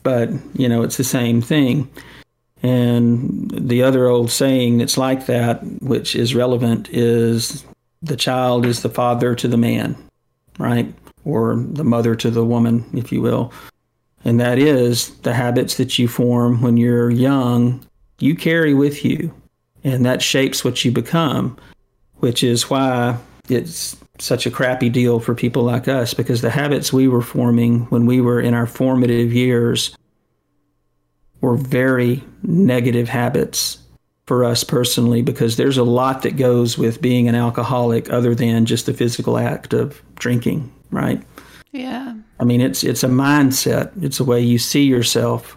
But, 0.03 0.29
you 0.53 0.69
know, 0.69 0.83
it's 0.83 0.99
the 0.99 1.03
same 1.03 1.41
thing. 1.41 1.91
And 2.63 3.51
the 3.51 3.83
other 3.83 4.07
old 4.07 4.31
saying 4.31 4.77
that's 4.77 4.99
like 4.99 5.25
that, 5.27 5.63
which 5.81 6.15
is 6.15 6.35
relevant, 6.35 6.91
is 6.91 7.65
the 8.03 8.15
child 8.15 8.67
is 8.67 8.83
the 8.83 8.91
father 8.91 9.35
to 9.35 9.49
the 9.49 9.57
man, 9.57 9.97
right? 10.59 10.93
Or 11.25 11.57
the 11.57 11.85
mother 11.85 12.15
to 12.17 12.31
the 12.31 12.45
woman, 12.45 12.85
if 12.93 13.13
you 13.13 13.23
will 13.23 13.51
and 14.25 14.41
that 14.41 14.59
is 14.59 15.11
the 15.21 15.35
habits 15.35 15.77
that 15.77 15.99
you 15.99 16.09
form 16.09 16.63
when 16.63 16.77
you're 16.77 17.11
young, 17.11 17.85
you 18.19 18.35
carry 18.35 18.75
with 18.75 19.05
you, 19.05 19.33
and 19.83 20.05
that 20.07 20.23
shapes 20.23 20.65
what 20.65 20.85
you 20.85 20.91
become, 20.91 21.57
which 22.17 22.43
is 22.43 22.71
why 22.71 23.19
it's 23.49 23.97
such 24.19 24.47
a 24.47 24.51
crappy 24.51 24.89
deal 24.89 25.21
for 25.21 25.35
people 25.35 25.63
like 25.63 25.89
us 25.89 26.15
because 26.15 26.41
the 26.41 26.51
habits 26.51 26.93
we 26.93 27.09
were 27.09 27.21
forming 27.21 27.81
when 27.87 28.07
we 28.07 28.21
were 28.21 28.41
in 28.41 28.55
our 28.55 28.67
formative 28.67 29.33
years 29.33 29.97
were 31.41 31.57
very 31.57 32.23
negative 32.43 33.09
habits 33.09 33.79
for 34.27 34.45
us 34.45 34.65
personally 34.65 35.21
because 35.21 35.57
there's 35.57 35.77
a 35.77 35.85
lot 35.85 36.23
that 36.23 36.37
goes 36.37 36.79
with 36.79 37.03
being 37.03 37.29
an 37.29 37.35
alcoholic 37.35 38.11
other 38.11 38.35
than 38.35 38.65
just 38.65 38.87
the 38.87 38.95
physical 38.95 39.37
act 39.37 39.75
of 39.75 40.01
drinking, 40.15 40.73
right? 40.91 41.23
Yeah. 41.73 42.15
I 42.39 42.45
mean, 42.45 42.61
it's 42.61 42.83
it's 42.83 43.03
a 43.03 43.09
mindset. 43.09 43.93
It's 44.03 44.19
the 44.19 44.25
way 44.25 44.41
you 44.41 44.59
see 44.59 44.85
yourself, 44.85 45.57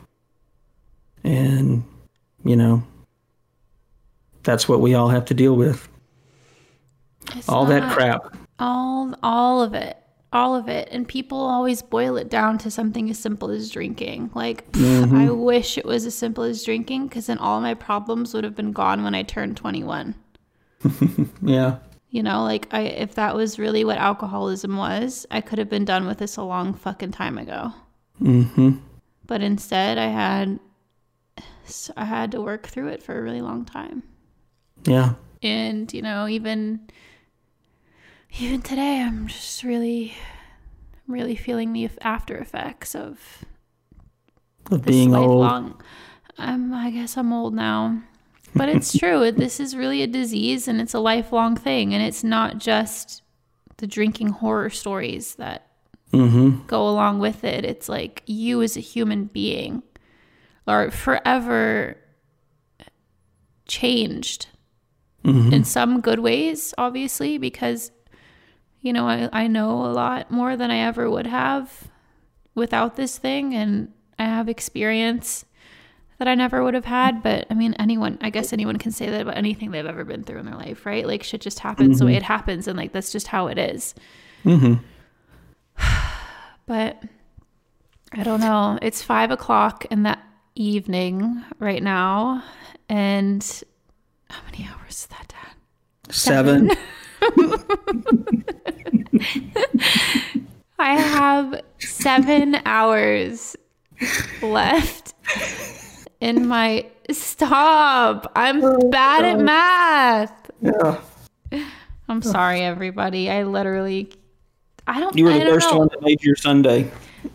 and 1.24 1.84
you 2.44 2.56
know, 2.56 2.84
that's 4.44 4.70
what 4.70 4.82
we 4.82 4.94
all 4.94 5.10
have 5.10 5.26
to 5.26 5.34
deal 5.34 5.56
with. 5.56 5.88
It's 7.36 7.50
all 7.50 7.66
that 7.66 7.92
crap. 7.92 8.38
All 8.60 9.14
all 9.24 9.62
of 9.62 9.74
it. 9.74 9.98
All 10.34 10.56
of 10.56 10.68
it. 10.68 10.90
And 10.92 11.08
people 11.08 11.40
always 11.40 11.82
boil 11.82 12.18
it 12.18 12.30
down 12.30 12.58
to 12.60 12.72
something 12.72 13.10
as 13.10 13.18
simple 13.18 13.50
as 13.50 13.72
drinking. 13.72 14.30
Like, 14.36 14.70
mm-hmm. 14.74 15.16
I 15.16 15.32
wish 15.32 15.78
it 15.78 15.86
was 15.86 16.06
as 16.06 16.16
simple 16.16 16.44
as 16.44 16.64
drinking 16.64 17.08
because 17.08 17.28
then 17.28 17.38
all 17.38 17.62
my 17.62 17.74
problems 17.74 18.34
would 18.34 18.44
have 18.44 18.56
been 18.56 18.74
gone 18.74 19.04
when 19.04 19.16
I 19.16 19.24
turned 19.24 19.56
21. 19.58 20.16
yeah. 21.42 21.78
You 22.10 22.24
know, 22.24 22.44
like 22.44 22.68
I 22.74 22.82
if 22.82 23.16
that 23.16 23.36
was 23.36 23.60
really 23.60 23.84
what 23.84 23.98
alcoholism 23.98 24.78
was, 24.78 25.26
I 25.30 25.42
could 25.42 25.60
have 25.60 25.70
been 25.70 25.86
done 25.86 26.08
with 26.08 26.20
this 26.20 26.38
a 26.38 26.44
long 26.44 26.74
fucking 26.74 27.12
time 27.12 27.38
ago. 27.38 27.74
Mhm. 28.22 28.80
But 29.26 29.42
instead, 29.42 29.98
I 29.98 30.08
had 30.08 30.60
I 31.98 32.06
had 32.06 32.32
to 32.32 32.42
work 32.42 32.68
through 32.68 32.88
it 32.88 33.04
for 33.04 33.18
a 33.18 33.22
really 33.22 33.42
long 33.42 33.66
time. 33.66 34.04
Yeah. 34.86 35.14
And, 35.44 35.94
you 35.94 36.02
know, 36.02 36.28
even 36.28 36.88
even 38.40 38.62
today 38.62 39.02
I'm 39.02 39.28
just 39.28 39.64
really 39.64 40.14
really 41.08 41.36
feeling 41.36 41.74
the 41.74 41.90
after 42.02 42.38
effects 42.38 42.96
of 42.96 43.44
of 44.72 44.84
being 44.86 45.12
lifelong. 45.12 45.66
old. 45.72 45.84
I'm 46.38 46.74
I 46.74 46.90
guess 46.92 47.18
I'm 47.18 47.34
old 47.34 47.54
now. 47.54 48.02
But 48.58 48.70
it's 48.70 48.98
true. 48.98 49.32
This 49.32 49.60
is 49.60 49.76
really 49.76 50.02
a 50.02 50.08
disease 50.08 50.68
and 50.68 50.82
it's 50.82 50.94
a 50.94 51.00
lifelong 51.00 51.56
thing. 51.56 51.94
And 51.94 52.04
it's 52.04 52.24
not 52.24 52.58
just 52.58 53.22
the 53.78 53.88
drinking 53.88 54.30
horror 54.30 54.70
stories 54.70 55.36
that 55.36 55.68
mm-hmm. 56.12 56.66
go 56.66 56.88
along 56.88 57.20
with 57.20 57.44
it. 57.44 57.64
It's 57.66 57.88
like 57.88 58.24
you 58.26 58.62
as 58.62 58.76
a 58.76 58.82
human 58.82 59.26
being 59.26 59.84
are 60.68 60.92
forever 60.92 61.98
changed 63.66 64.48
mm-hmm. 65.24 65.54
in 65.54 65.64
some 65.64 66.02
good 66.02 66.20
ways, 66.20 66.74
obviously, 66.78 67.38
because, 67.38 67.92
you 68.82 68.92
know, 68.92 69.08
I, 69.08 69.30
I 69.32 69.48
know 69.48 69.86
a 69.86 69.94
lot 69.94 70.32
more 70.32 70.58
than 70.58 70.72
I 70.72 70.80
ever 70.80 71.10
would 71.10 71.28
have 71.28 71.90
without 72.56 72.96
this 72.96 73.18
thing. 73.18 73.54
And 73.54 73.94
I 74.20 74.26
have 74.26 74.50
experience 74.50 75.46
that 76.20 76.28
I 76.28 76.36
never 76.36 76.64
would 76.64 76.74
have 76.74 76.86
had. 76.86 77.22
But 77.24 77.48
I 77.50 77.54
mean, 77.54 77.74
anyone, 77.80 78.18
I 78.22 78.30
guess 78.30 78.54
anyone 78.54 78.78
can 78.78 78.92
say 78.92 79.10
that 79.10 79.22
about 79.22 79.38
anything 79.38 79.72
they've 79.72 79.86
ever 79.86 80.04
been 80.04 80.24
through 80.24 80.40
in 80.40 80.46
their 80.46 80.56
life, 80.56 80.86
right? 80.86 81.06
Like 81.06 81.24
shit 81.24 81.42
just 81.42 81.60
happens 81.60 81.96
mm-hmm. 81.96 82.00
the 82.00 82.06
way 82.06 82.12
mm-hmm. 82.14 82.18
it 82.18 82.24
happens, 82.24 82.68
and 82.68 82.78
like 82.78 82.92
that's 82.92 83.12
just 83.12 83.28
how 83.28 83.48
it 83.48 83.58
is. 83.58 83.96
Mm-hmm. 84.44 84.76
but 86.66 87.04
I 88.14 88.24
don't 88.24 88.40
know. 88.40 88.80
It's 88.82 89.02
five 89.02 89.32
o'clock 89.32 89.86
in 89.92 90.04
the 90.04 90.18
evening 90.56 91.44
right 91.60 91.84
now, 91.84 92.44
and 92.90 93.64
how 94.30 94.42
many 94.46 94.68
hours 94.68 94.92
is 94.92 95.08
that, 95.08 95.28
Dad? 95.28 96.14
Seven. 96.14 96.72
I 100.80 100.96
have 100.96 101.62
seven 101.80 102.56
hours 102.66 103.56
left 104.42 105.16
in 106.20 106.48
my 106.48 106.86
stop. 107.12 108.32
I'm 108.36 108.64
oh, 108.64 108.90
bad 108.90 109.26
at 109.26 109.38
oh, 109.38 109.44
math. 109.44 110.52
Yeah. 110.62 111.02
I'm 112.10 112.22
sorry, 112.22 112.62
everybody. 112.62 113.30
I 113.30 113.44
literally, 113.44 114.10
I 114.88 115.00
don't. 115.00 115.16
You 115.16 115.26
were 115.26 115.34
the 115.34 115.42
first 115.42 115.72
know. 115.72 115.80
one 115.80 115.90
that 115.92 116.02
made 116.02 116.24
your 116.24 116.36
sundae. 116.36 116.90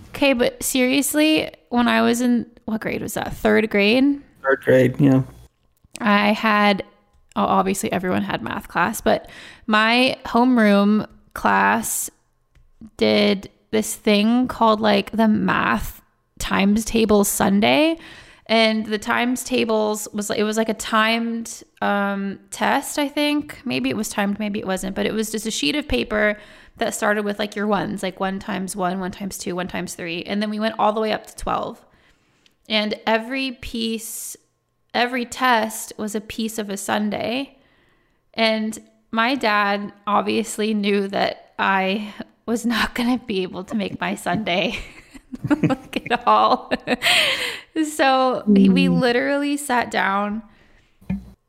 Okay, 0.08 0.32
but 0.32 0.62
seriously, 0.62 1.50
when 1.68 1.88
I 1.88 2.02
was 2.02 2.20
in 2.20 2.46
what 2.64 2.80
grade 2.80 3.02
was 3.02 3.14
that? 3.14 3.34
Third 3.34 3.68
grade. 3.70 4.20
Third 4.42 4.62
grade, 4.62 5.00
yeah. 5.00 5.22
I 6.00 6.32
had, 6.32 6.82
oh, 7.36 7.44
obviously 7.44 7.92
everyone 7.92 8.22
had 8.22 8.42
math 8.42 8.68
class, 8.68 9.00
but 9.00 9.28
my 9.66 10.16
homeroom 10.24 11.06
class 11.34 12.10
did 12.96 13.50
this 13.70 13.94
thing 13.94 14.48
called 14.48 14.80
like 14.80 15.10
the 15.12 15.28
math 15.28 16.02
times 16.38 16.84
table 16.84 17.24
sundae 17.24 17.96
and 18.52 18.84
the 18.84 18.98
times 18.98 19.44
tables 19.44 20.06
was 20.12 20.28
like 20.28 20.38
it 20.38 20.44
was 20.44 20.58
like 20.58 20.68
a 20.68 20.74
timed 20.74 21.62
um, 21.80 22.38
test 22.50 22.98
i 22.98 23.08
think. 23.08 23.58
Maybe 23.64 23.88
it 23.88 23.96
was 23.96 24.10
timed 24.10 24.38
maybe 24.38 24.58
it 24.60 24.66
wasn't 24.66 24.94
but 24.94 25.06
it 25.06 25.14
was 25.14 25.32
just 25.32 25.46
a 25.46 25.50
sheet 25.50 25.74
of 25.74 25.88
paper 25.88 26.38
that 26.76 26.94
started 26.94 27.24
with 27.24 27.38
like 27.38 27.56
your 27.56 27.66
ones 27.66 28.02
like 28.02 28.20
one 28.20 28.38
times 28.38 28.76
one 28.76 29.00
one 29.00 29.10
times 29.10 29.38
two 29.38 29.56
one 29.56 29.68
times 29.68 29.94
three. 29.94 30.22
And 30.24 30.42
then 30.42 30.50
we 30.50 30.60
went 30.60 30.74
all 30.78 30.92
the 30.92 31.00
way 31.00 31.12
up 31.12 31.26
to 31.26 31.34
12 31.34 31.82
and 32.68 33.00
every 33.06 33.52
piece 33.52 34.36
every 34.92 35.24
test 35.24 35.94
was 35.96 36.14
a 36.14 36.20
piece 36.20 36.58
of 36.58 36.68
a 36.68 36.76
sundae. 36.76 37.56
And 38.34 38.78
my 39.10 39.34
dad 39.34 39.94
obviously 40.06 40.74
knew 40.74 41.08
that 41.08 41.54
i 41.58 42.12
was 42.44 42.66
not 42.66 42.94
going 42.94 43.18
to 43.18 43.24
be 43.24 43.42
able 43.42 43.64
to 43.64 43.74
make 43.74 43.98
my 43.98 44.14
sundae 44.14 44.78
like 45.48 46.06
at 46.10 46.26
all. 46.26 46.72
so 47.90 48.44
we 48.46 48.88
literally 48.88 49.56
sat 49.56 49.90
down 49.90 50.42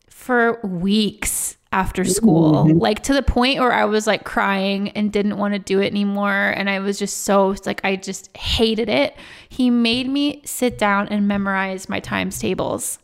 for 0.09 0.59
weeks 0.63 1.57
after 1.73 2.05
school, 2.05 2.65
mm-hmm. 2.65 2.77
like 2.77 3.01
to 3.03 3.13
the 3.13 3.23
point 3.23 3.59
where 3.59 3.73
I 3.73 3.85
was 3.85 4.05
like 4.05 4.23
crying 4.23 4.89
and 4.89 5.11
didn't 5.11 5.37
want 5.37 5.55
to 5.55 5.59
do 5.59 5.81
it 5.81 5.87
anymore. 5.87 6.53
And 6.55 6.69
I 6.69 6.79
was 6.79 6.99
just 6.99 7.23
so 7.23 7.55
like, 7.65 7.81
I 7.83 7.95
just 7.95 8.35
hated 8.37 8.89
it. 8.89 9.15
He 9.49 9.71
made 9.71 10.07
me 10.07 10.43
sit 10.45 10.77
down 10.77 11.07
and 11.09 11.27
memorize 11.27 11.89
my 11.89 11.99
times 11.99 12.39
tables. 12.39 12.99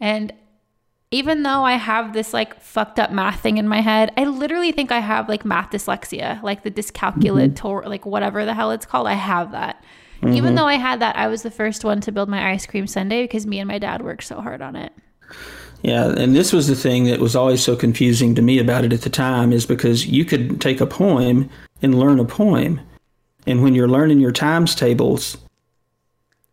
And 0.00 0.32
even 1.10 1.42
though 1.42 1.64
I 1.64 1.72
have 1.72 2.12
this 2.12 2.32
like 2.32 2.60
fucked 2.60 2.98
up 3.00 3.10
math 3.10 3.40
thing 3.40 3.58
in 3.58 3.66
my 3.66 3.80
head, 3.80 4.12
I 4.16 4.24
literally 4.24 4.72
think 4.72 4.92
I 4.92 5.00
have 5.00 5.28
like 5.28 5.44
math 5.44 5.70
dyslexia, 5.70 6.42
like 6.42 6.62
the 6.62 6.70
dyscalculator, 6.70 7.54
mm-hmm. 7.54 7.88
like 7.88 8.06
whatever 8.06 8.44
the 8.44 8.54
hell 8.54 8.70
it's 8.70 8.86
called. 8.86 9.08
I 9.08 9.14
have 9.14 9.50
that. 9.50 9.82
Mm-hmm. 10.22 10.34
Even 10.36 10.54
though 10.54 10.66
I 10.66 10.74
had 10.74 11.00
that, 11.00 11.16
I 11.16 11.26
was 11.26 11.42
the 11.42 11.50
first 11.50 11.84
one 11.84 12.00
to 12.02 12.12
build 12.12 12.28
my 12.28 12.52
ice 12.52 12.64
cream 12.64 12.86
sundae 12.86 13.24
because 13.24 13.46
me 13.46 13.58
and 13.58 13.66
my 13.66 13.78
dad 13.78 14.02
worked 14.02 14.24
so 14.24 14.40
hard 14.40 14.62
on 14.62 14.76
it. 14.76 14.92
Yeah, 15.82 16.14
and 16.16 16.36
this 16.36 16.52
was 16.52 16.68
the 16.68 16.76
thing 16.76 17.04
that 17.04 17.18
was 17.18 17.34
always 17.34 17.60
so 17.60 17.74
confusing 17.74 18.36
to 18.36 18.42
me 18.42 18.60
about 18.60 18.84
it 18.84 18.92
at 18.92 19.02
the 19.02 19.10
time 19.10 19.52
is 19.52 19.66
because 19.66 20.06
you 20.06 20.24
could 20.24 20.60
take 20.60 20.80
a 20.80 20.86
poem 20.86 21.50
and 21.82 21.98
learn 21.98 22.20
a 22.20 22.24
poem. 22.24 22.80
And 23.46 23.64
when 23.64 23.74
you're 23.74 23.88
learning 23.88 24.20
your 24.20 24.30
times 24.30 24.76
tables, 24.76 25.36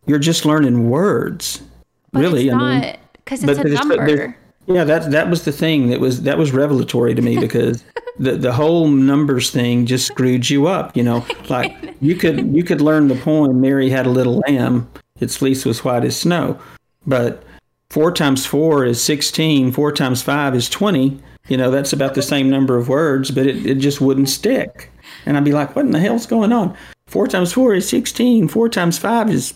you're 0.06 0.18
just 0.18 0.44
learning 0.44 0.90
words. 0.90 1.62
But 2.10 2.20
really, 2.20 2.48
it's 2.48 2.56
not 2.56 2.98
because 3.12 3.44
it's 3.44 3.60
a 3.60 3.64
number. 3.64 4.36
Yeah, 4.70 4.84
that 4.84 5.10
that 5.10 5.28
was 5.28 5.44
the 5.44 5.52
thing 5.52 5.88
that 5.90 6.00
was 6.00 6.22
that 6.22 6.38
was 6.38 6.52
revelatory 6.52 7.14
to 7.14 7.22
me 7.22 7.38
because 7.40 7.84
the 8.18 8.32
the 8.32 8.52
whole 8.52 8.88
numbers 8.88 9.50
thing 9.50 9.86
just 9.86 10.06
screwed 10.06 10.48
you 10.48 10.66
up. 10.66 10.96
You 10.96 11.02
know, 11.02 11.26
like 11.48 11.96
you 12.00 12.14
could 12.14 12.54
you 12.54 12.64
could 12.64 12.80
learn 12.80 13.08
the 13.08 13.16
poem 13.16 13.60
"Mary 13.60 13.90
had 13.90 14.06
a 14.06 14.10
little 14.10 14.42
lamb, 14.46 14.90
its 15.20 15.36
fleece 15.36 15.64
was 15.64 15.84
white 15.84 16.04
as 16.04 16.16
snow," 16.16 16.58
but 17.06 17.42
four 17.90 18.12
times 18.12 18.46
four 18.46 18.84
is 18.84 19.02
16 19.02 19.72
four 19.72 19.90
times 19.90 20.22
five 20.22 20.54
is 20.54 20.68
20 20.68 21.20
you 21.48 21.56
know? 21.56 21.72
That's 21.72 21.92
about 21.92 22.14
the 22.14 22.22
same 22.22 22.48
number 22.48 22.76
of 22.76 22.88
words 22.88 23.32
but 23.32 23.46
it, 23.46 23.66
it 23.66 23.76
just 23.76 24.00
wouldn't 24.00 24.28
stick. 24.28 24.92
And 25.26 25.36
i'd 25.36 25.44
be 25.44 25.52
like 25.52 25.74
what 25.74 25.84
in 25.84 25.90
the 25.90 25.98
hell's 25.98 26.26
going 26.26 26.52
on? 26.52 26.76
Four 27.08 27.26
times 27.26 27.52
four 27.52 27.74
is 27.74 27.88
16 27.88 28.46
four 28.46 28.68
times 28.68 28.96
five 28.96 29.28
is 29.28 29.54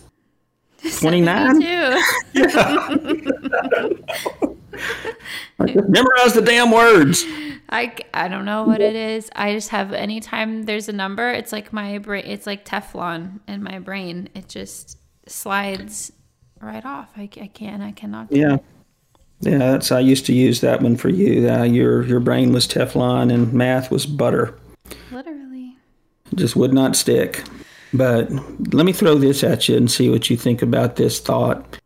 29 0.98 1.60
yeah. 1.62 2.02
memorize 5.58 6.34
the 6.34 6.42
damn 6.44 6.70
words 6.70 7.24
I, 7.68 7.96
I 8.12 8.28
don't 8.28 8.44
know 8.44 8.64
what 8.64 8.80
it 8.80 8.94
is. 8.94 9.30
I 9.34 9.52
just 9.52 9.70
have 9.70 9.92
anytime 9.92 10.64
there's 10.64 10.88
a 10.88 10.92
number, 10.92 11.30
it's 11.30 11.52
like 11.52 11.72
my 11.72 11.98
brain, 11.98 12.24
it's 12.26 12.46
like 12.46 12.64
Teflon 12.64 13.40
in 13.48 13.62
my 13.62 13.78
brain. 13.78 14.28
It 14.34 14.48
just 14.48 14.98
slides 15.26 16.12
right 16.60 16.84
off. 16.84 17.10
I, 17.16 17.22
I 17.22 17.48
can't. 17.48 17.82
I 17.82 17.92
cannot. 17.92 18.30
Yeah. 18.30 18.58
Yeah, 19.40 19.58
that's 19.58 19.90
I 19.92 20.00
used 20.00 20.24
to 20.26 20.32
use 20.32 20.60
that 20.60 20.80
one 20.80 20.96
for 20.96 21.08
you. 21.08 21.48
Uh, 21.50 21.64
your 21.64 22.02
your 22.04 22.20
brain 22.20 22.52
was 22.52 22.66
Teflon 22.66 23.32
and 23.32 23.52
math 23.52 23.90
was 23.90 24.06
butter. 24.06 24.58
Literally. 25.10 25.76
Just 26.34 26.56
would 26.56 26.72
not 26.72 26.96
stick. 26.96 27.42
But 27.92 28.30
let 28.72 28.86
me 28.86 28.92
throw 28.92 29.16
this 29.16 29.44
at 29.44 29.68
you 29.68 29.76
and 29.76 29.90
see 29.90 30.08
what 30.08 30.30
you 30.30 30.36
think 30.36 30.62
about 30.62 30.96
this 30.96 31.20
thought, 31.20 31.78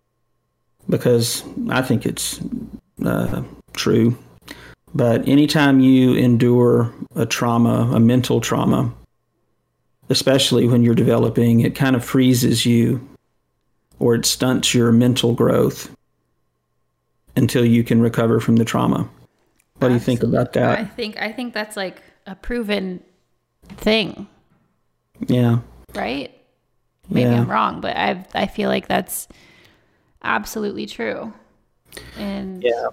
because 0.88 1.42
I 1.68 1.82
think 1.82 2.06
it's 2.06 2.40
uh, 3.04 3.42
true. 3.78 4.16
But 4.94 5.26
anytime 5.28 5.80
you 5.80 6.14
endure 6.14 6.92
a 7.14 7.24
trauma, 7.24 7.90
a 7.94 8.00
mental 8.00 8.40
trauma, 8.40 8.92
especially 10.08 10.66
when 10.66 10.82
you're 10.82 10.94
developing, 10.94 11.60
it 11.60 11.74
kind 11.74 11.94
of 11.94 12.04
freezes 12.04 12.66
you 12.66 13.06
or 13.98 14.14
it 14.14 14.24
stunts 14.26 14.74
your 14.74 14.92
mental 14.92 15.34
growth 15.34 15.94
until 17.36 17.64
you 17.64 17.84
can 17.84 18.00
recover 18.00 18.40
from 18.40 18.56
the 18.56 18.64
trauma. 18.64 19.08
What 19.78 19.90
Absolutely. 19.90 19.90
do 19.90 19.94
you 19.94 20.00
think 20.00 20.22
about 20.22 20.52
that? 20.54 20.78
I 20.78 20.84
think 20.84 21.20
I 21.20 21.32
think 21.32 21.54
that's 21.54 21.76
like 21.76 22.02
a 22.26 22.34
proven 22.34 23.02
thing. 23.76 24.26
Yeah. 25.26 25.60
Right? 25.94 26.34
Maybe 27.08 27.30
yeah. 27.30 27.40
I'm 27.40 27.50
wrong, 27.50 27.80
but 27.80 27.96
I 27.96 28.24
I 28.34 28.46
feel 28.46 28.68
like 28.68 28.88
that's 28.88 29.28
absolutely 30.22 30.86
true. 30.86 31.32
And 32.16 32.62
Yeah. 32.62 32.88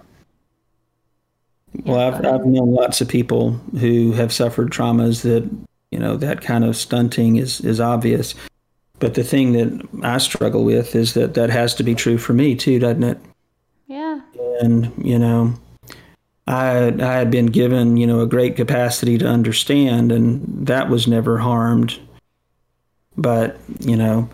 Well, 1.84 1.98
I've, 1.98 2.24
I've 2.24 2.46
known 2.46 2.72
lots 2.72 3.00
of 3.00 3.08
people 3.08 3.52
who 3.78 4.12
have 4.12 4.32
suffered 4.32 4.70
traumas 4.70 5.22
that, 5.22 5.48
you 5.90 5.98
know, 5.98 6.16
that 6.16 6.40
kind 6.40 6.64
of 6.64 6.76
stunting 6.76 7.36
is, 7.36 7.60
is 7.60 7.80
obvious. 7.80 8.34
But 8.98 9.14
the 9.14 9.24
thing 9.24 9.52
that 9.52 9.88
I 10.02 10.18
struggle 10.18 10.64
with 10.64 10.94
is 10.94 11.14
that 11.14 11.34
that 11.34 11.50
has 11.50 11.74
to 11.74 11.82
be 11.82 11.94
true 11.94 12.18
for 12.18 12.32
me 12.32 12.54
too, 12.54 12.78
doesn't 12.78 13.02
it? 13.02 13.18
Yeah. 13.86 14.20
And 14.60 14.92
you 15.04 15.18
know, 15.18 15.54
I 16.46 16.86
I 16.86 17.12
had 17.12 17.30
been 17.30 17.46
given 17.46 17.96
you 17.96 18.06
know 18.06 18.20
a 18.20 18.26
great 18.26 18.56
capacity 18.56 19.18
to 19.18 19.26
understand, 19.26 20.12
and 20.12 20.66
that 20.66 20.88
was 20.88 21.06
never 21.06 21.38
harmed. 21.38 21.98
But 23.18 23.58
you 23.80 23.96
know, 23.96 24.30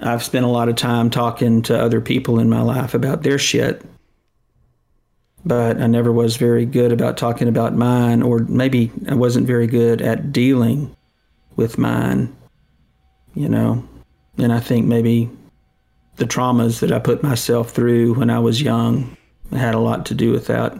I've 0.00 0.22
spent 0.22 0.44
a 0.44 0.48
lot 0.48 0.68
of 0.68 0.76
time 0.76 1.10
talking 1.10 1.62
to 1.62 1.78
other 1.78 2.00
people 2.00 2.38
in 2.38 2.48
my 2.48 2.62
life 2.62 2.94
about 2.94 3.22
their 3.22 3.38
shit. 3.38 3.82
But 5.46 5.80
I 5.80 5.86
never 5.86 6.10
was 6.10 6.36
very 6.36 6.64
good 6.64 6.90
about 6.90 7.18
talking 7.18 7.48
about 7.48 7.74
mine, 7.74 8.22
or 8.22 8.40
maybe 8.40 8.90
I 9.08 9.14
wasn't 9.14 9.46
very 9.46 9.66
good 9.66 10.00
at 10.00 10.32
dealing 10.32 10.94
with 11.56 11.76
mine. 11.76 12.34
You 13.34 13.48
know, 13.48 13.86
and 14.38 14.52
I 14.52 14.60
think 14.60 14.86
maybe 14.86 15.28
the 16.16 16.24
traumas 16.24 16.80
that 16.80 16.92
I 16.92 16.98
put 16.98 17.22
myself 17.22 17.70
through 17.70 18.14
when 18.14 18.30
I 18.30 18.38
was 18.38 18.62
young 18.62 19.16
had 19.52 19.74
a 19.74 19.80
lot 19.80 20.06
to 20.06 20.14
do 20.14 20.30
with 20.30 20.46
that. 20.46 20.74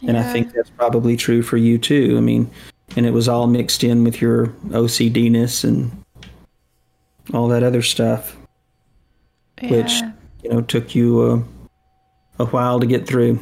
Yeah. 0.00 0.10
And 0.10 0.18
I 0.18 0.32
think 0.32 0.52
that's 0.52 0.70
probably 0.70 1.16
true 1.16 1.42
for 1.42 1.56
you 1.56 1.78
too. 1.78 2.14
I 2.16 2.20
mean, 2.20 2.50
and 2.96 3.06
it 3.06 3.12
was 3.12 3.28
all 3.28 3.46
mixed 3.46 3.82
in 3.82 4.04
with 4.04 4.20
your 4.20 4.48
OCDness 4.68 5.64
and 5.64 5.90
all 7.32 7.48
that 7.48 7.62
other 7.62 7.82
stuff, 7.82 8.36
yeah. 9.62 9.70
which, 9.70 9.92
you 10.42 10.50
know, 10.50 10.60
took 10.60 10.94
you 10.94 11.32
a, 11.32 11.42
a 12.38 12.46
while 12.46 12.80
to 12.80 12.86
get 12.86 13.06
through. 13.06 13.38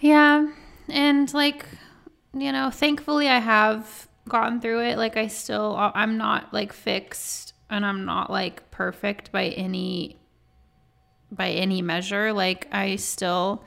Yeah. 0.00 0.48
And 0.88 1.32
like, 1.32 1.66
you 2.32 2.52
know, 2.52 2.70
thankfully 2.70 3.28
I 3.28 3.38
have 3.38 4.08
gotten 4.28 4.60
through 4.60 4.80
it. 4.80 4.98
Like, 4.98 5.16
I 5.16 5.28
still, 5.28 5.76
uh, 5.76 5.92
I'm 5.94 6.16
not 6.16 6.52
like 6.52 6.72
fixed 6.72 7.54
and 7.70 7.84
I'm 7.84 8.04
not 8.04 8.30
like 8.30 8.70
perfect 8.70 9.32
by 9.32 9.46
any 9.46 10.16
by 11.30 11.50
any 11.50 11.82
measure. 11.82 12.32
Like 12.32 12.68
I 12.72 12.96
still 12.96 13.64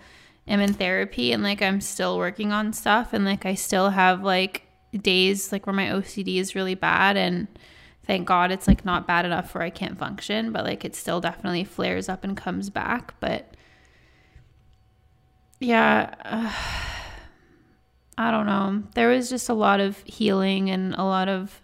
am 0.48 0.60
in 0.60 0.74
therapy 0.74 1.32
and 1.32 1.44
like 1.44 1.62
I'm 1.62 1.82
still 1.82 2.18
working 2.18 2.52
on 2.52 2.72
stuff 2.74 3.14
and 3.14 3.26
like 3.26 3.46
I 3.46 3.56
still 3.56 3.90
have 3.90 4.24
like 4.24 4.64
days 4.98 5.52
like 5.52 5.66
where 5.68 5.74
my 5.74 5.88
OCD 5.88 6.38
is 6.38 6.56
really 6.56 6.76
bad 6.76 7.18
and 7.18 7.48
thank 8.06 8.26
God 8.26 8.52
it's 8.52 8.68
like 8.68 8.86
not 8.86 9.06
bad 9.06 9.26
enough 9.26 9.54
where 9.54 9.64
I 9.64 9.70
can't 9.70 10.00
function, 10.00 10.52
but 10.52 10.64
like 10.64 10.86
it 10.86 10.96
still 10.96 11.20
definitely 11.20 11.66
flares 11.66 12.08
up 12.08 12.24
and 12.24 12.38
comes 12.38 12.70
back, 12.70 13.14
but 13.20 13.57
yeah, 15.60 16.14
uh, 16.24 16.54
I 18.18 18.32
don't 18.32 18.46
know. 18.46 18.84
There 18.96 19.10
was 19.10 19.30
just 19.30 19.50
a 19.50 19.54
lot 19.54 19.80
of 19.80 19.98
healing 20.06 20.70
and 20.70 20.94
a 20.96 21.04
lot 21.04 21.30
of 21.30 21.62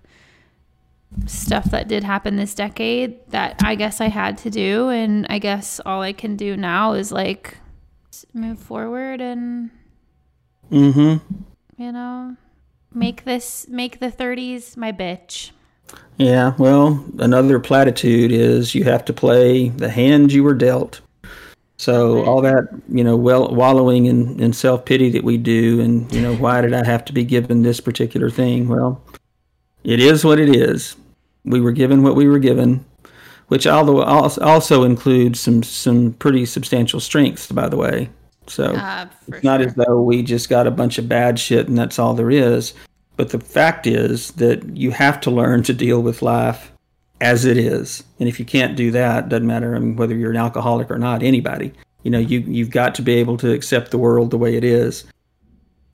stuff 1.26 1.66
that 1.66 1.88
did 1.88 2.04
happen 2.04 2.36
this 2.36 2.56
decade 2.56 3.20
that 3.30 3.62
I 3.64 3.76
guess 3.76 4.02
I 4.02 4.08
had 4.08 4.38
to 4.40 4.50
do. 4.50 4.90
And 4.90 5.28
I 5.30 5.40
guess 5.40 5.80
all 5.86 6.02
I 6.02 6.14
can 6.14 6.36
do 6.36 6.58
now 6.58 6.94
is 6.94 7.12
like 7.12 7.58
move 8.34 8.60
forward 8.60 9.22
and, 9.22 9.70
mm-hmm. 10.72 11.18
you 11.82 11.92
know, 11.92 12.36
make 12.94 13.26
this, 13.26 13.68
make 13.70 14.00
the 14.00 14.12
30s 14.12 14.78
my 14.78 14.92
bitch. 14.92 15.52
Yeah. 16.18 16.54
Well, 16.58 17.04
another 17.20 17.60
platitude 17.60 18.32
is 18.32 18.76
you 18.76 18.84
have 18.84 19.06
to 19.06 19.14
play 19.14 19.70
the 19.70 19.90
hand 19.90 20.32
you 20.32 20.44
were 20.44 20.54
dealt. 20.54 21.02
So 21.84 22.24
all 22.24 22.42
that, 22.42 22.70
you 22.88 23.04
know, 23.04 23.18
well, 23.18 23.54
wallowing 23.54 24.06
in, 24.06 24.40
in 24.40 24.54
self 24.54 24.86
pity 24.86 25.10
that 25.10 25.24
we 25.24 25.38
do, 25.38 25.82
and 25.82 26.12
you 26.14 26.22
know, 26.22 26.34
why 26.36 26.62
did 26.62 26.74
I 26.74 26.86
have 26.86 27.04
to 27.06 27.14
be 27.14 27.26
given 27.26 27.62
this 27.62 27.82
particular 27.82 28.30
thing? 28.30 28.70
Well, 28.70 29.04
it 29.84 30.00
is 30.00 30.24
what 30.24 30.40
it 30.40 30.56
is 30.56 30.96
we 31.46 31.62
were 31.62 31.72
given 31.72 32.04
what 32.04 32.16
we 32.16 32.28
were 32.28 32.40
given, 32.40 32.86
which 33.48 33.68
although 33.68 34.02
also 34.02 34.84
includes 34.84 35.40
some 35.40 35.64
some 35.64 36.14
pretty 36.14 36.46
substantial 36.46 37.00
strengths, 37.00 37.52
by 37.52 37.68
the 37.70 37.78
way. 37.78 38.10
So 38.48 38.66
uh, 38.66 39.08
it's 39.28 39.44
not 39.44 39.60
sure. 39.60 39.70
as 39.70 39.76
though 39.76 40.02
we 40.02 40.22
just 40.22 40.50
got 40.50 40.68
a 40.68 40.72
bunch 40.72 40.98
of 40.98 41.08
bad 41.08 41.40
shit 41.40 41.68
and 41.68 41.78
that's 41.78 42.00
all 42.00 42.14
there 42.14 42.32
is. 42.32 42.74
But 43.16 43.30
the 43.30 43.40
fact 43.40 43.88
is 43.88 44.32
that 44.32 44.76
you 44.76 44.92
have 44.92 45.22
to 45.22 45.32
learn 45.32 45.64
to 45.64 45.74
deal 45.74 46.02
with 46.02 46.22
life 46.22 46.73
as 47.24 47.46
it 47.46 47.58
is, 47.58 48.04
and 48.20 48.30
if 48.30 48.40
you 48.40 48.46
can't 48.46 48.76
do 48.76 48.92
that, 48.92 49.30
doesn't 49.30 49.48
matter 49.48 49.76
I 49.76 49.80
mean, 49.80 49.96
whether 49.96 50.16
you're 50.16 50.32
an 50.32 50.38
alcoholic 50.38 50.92
or 50.92 51.00
not. 51.00 51.24
Anybody, 51.24 51.74
you 52.04 52.12
know, 52.12 52.20
you 52.20 52.40
you've 52.40 52.70
got 52.70 52.96
to 52.96 53.02
be 53.02 53.14
able 53.16 53.38
to 53.38 53.52
accept 53.52 53.92
the 53.92 53.98
world 53.98 54.32
the 54.32 54.38
way 54.38 54.56
it 54.56 54.64
is, 54.64 55.06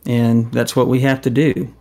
and 0.06 0.52
that's 0.52 0.76
what 0.76 0.88
we 0.88 1.02
have 1.02 1.22
to 1.22 1.30
do 1.30 1.74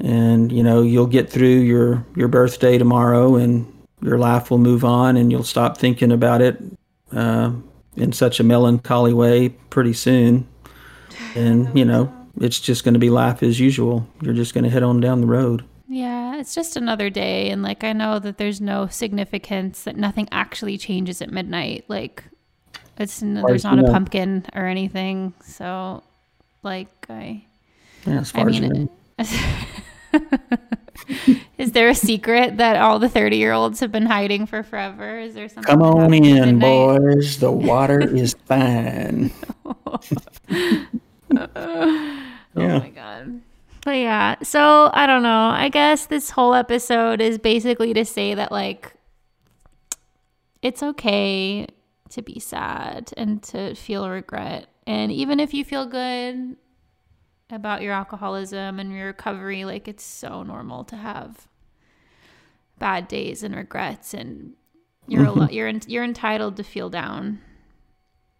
and 0.00 0.52
you 0.52 0.62
know 0.62 0.80
you'll 0.80 1.08
get 1.08 1.28
through 1.28 1.58
your 1.58 2.06
your 2.14 2.28
birthday 2.28 2.78
tomorrow 2.78 3.34
and 3.34 3.66
your 4.02 4.18
life 4.18 4.50
will 4.50 4.58
move 4.58 4.84
on 4.84 5.16
and 5.16 5.30
you'll 5.30 5.42
stop 5.44 5.78
thinking 5.78 6.12
about 6.12 6.40
it 6.40 6.62
uh, 7.12 7.52
in 7.96 8.12
such 8.12 8.40
a 8.40 8.44
melancholy 8.44 9.12
way 9.12 9.48
pretty 9.48 9.92
soon. 9.92 10.46
And, 11.34 11.76
you 11.76 11.84
know, 11.84 12.12
it's 12.40 12.60
just 12.60 12.84
going 12.84 12.94
to 12.94 13.00
be 13.00 13.10
life 13.10 13.42
as 13.42 13.58
usual. 13.58 14.06
You're 14.22 14.34
just 14.34 14.54
going 14.54 14.64
to 14.64 14.70
head 14.70 14.82
on 14.82 15.00
down 15.00 15.20
the 15.20 15.26
road. 15.26 15.64
Yeah, 15.88 16.27
it's 16.38 16.54
just 16.54 16.76
another 16.76 17.10
day. 17.10 17.50
And 17.50 17.62
like, 17.62 17.84
I 17.84 17.92
know 17.92 18.18
that 18.18 18.38
there's 18.38 18.60
no 18.60 18.86
significance, 18.86 19.84
that 19.84 19.96
nothing 19.96 20.28
actually 20.32 20.78
changes 20.78 21.20
at 21.20 21.30
midnight. 21.30 21.84
Like, 21.88 22.24
it's 22.98 23.20
there's 23.20 23.64
not 23.64 23.78
a 23.78 23.84
pumpkin 23.84 24.46
or 24.54 24.66
anything. 24.66 25.34
So, 25.44 26.02
like, 26.62 27.06
I, 27.08 27.44
yeah, 28.06 28.20
as 28.20 28.30
far 28.30 28.42
I 28.42 28.44
mean, 28.44 28.88
as 29.18 29.32
Is 31.58 31.72
there 31.72 31.88
a 31.88 31.94
secret 31.94 32.58
that 32.58 32.76
all 32.76 32.98
the 32.98 33.08
30 33.08 33.36
year 33.36 33.52
olds 33.52 33.80
have 33.80 33.90
been 33.90 34.06
hiding 34.06 34.46
for 34.46 34.62
forever? 34.62 35.18
Is 35.18 35.34
there 35.34 35.48
something? 35.48 35.64
Come 35.64 35.82
on 35.82 36.14
in, 36.14 36.58
boys. 36.58 37.38
The 37.38 37.50
water 37.50 38.00
is 38.00 38.34
fine. 38.46 39.32
But 43.88 43.96
yeah, 43.96 44.34
so 44.42 44.90
I 44.92 45.06
don't 45.06 45.22
know. 45.22 45.48
I 45.48 45.70
guess 45.70 46.04
this 46.04 46.28
whole 46.28 46.52
episode 46.52 47.22
is 47.22 47.38
basically 47.38 47.94
to 47.94 48.04
say 48.04 48.34
that, 48.34 48.52
like, 48.52 48.92
it's 50.60 50.82
okay 50.82 51.66
to 52.10 52.20
be 52.20 52.38
sad 52.38 53.14
and 53.16 53.42
to 53.44 53.74
feel 53.74 54.10
regret. 54.10 54.66
And 54.86 55.10
even 55.10 55.40
if 55.40 55.54
you 55.54 55.64
feel 55.64 55.86
good 55.86 56.56
about 57.50 57.82
your 57.82 57.92
alcoholism 57.92 58.78
and 58.78 58.92
your 58.92 59.06
recovery. 59.06 59.64
Like 59.64 59.88
it's 59.88 60.04
so 60.04 60.42
normal 60.42 60.84
to 60.84 60.96
have 60.96 61.48
bad 62.78 63.08
days 63.08 63.42
and 63.42 63.54
regrets, 63.54 64.14
and 64.14 64.54
you're 65.06 65.24
mm-hmm. 65.24 65.50
you're 65.52 65.70
you're 65.86 66.04
entitled 66.04 66.56
to 66.56 66.62
feel 66.62 66.90
down. 66.90 67.40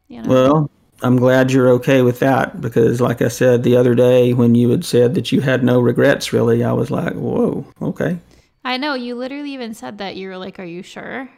You 0.08 0.22
know? 0.22 0.28
Well, 0.28 0.70
I'm 1.02 1.16
glad 1.16 1.52
you're 1.52 1.68
okay 1.70 2.02
with 2.02 2.18
that 2.20 2.60
because, 2.60 3.00
like 3.00 3.22
I 3.22 3.28
said 3.28 3.62
the 3.62 3.76
other 3.76 3.94
day, 3.94 4.32
when 4.32 4.54
you 4.54 4.70
had 4.70 4.84
said 4.84 5.14
that 5.14 5.30
you 5.30 5.40
had 5.40 5.62
no 5.62 5.80
regrets, 5.80 6.32
really, 6.32 6.64
I 6.64 6.72
was 6.72 6.90
like, 6.90 7.14
"Whoa, 7.14 7.66
okay." 7.80 8.18
I 8.64 8.76
know 8.76 8.94
you 8.94 9.14
literally 9.14 9.52
even 9.52 9.74
said 9.74 9.98
that. 9.98 10.16
You 10.16 10.28
were 10.28 10.38
like, 10.38 10.58
"Are 10.58 10.64
you 10.64 10.82
sure?" 10.82 11.30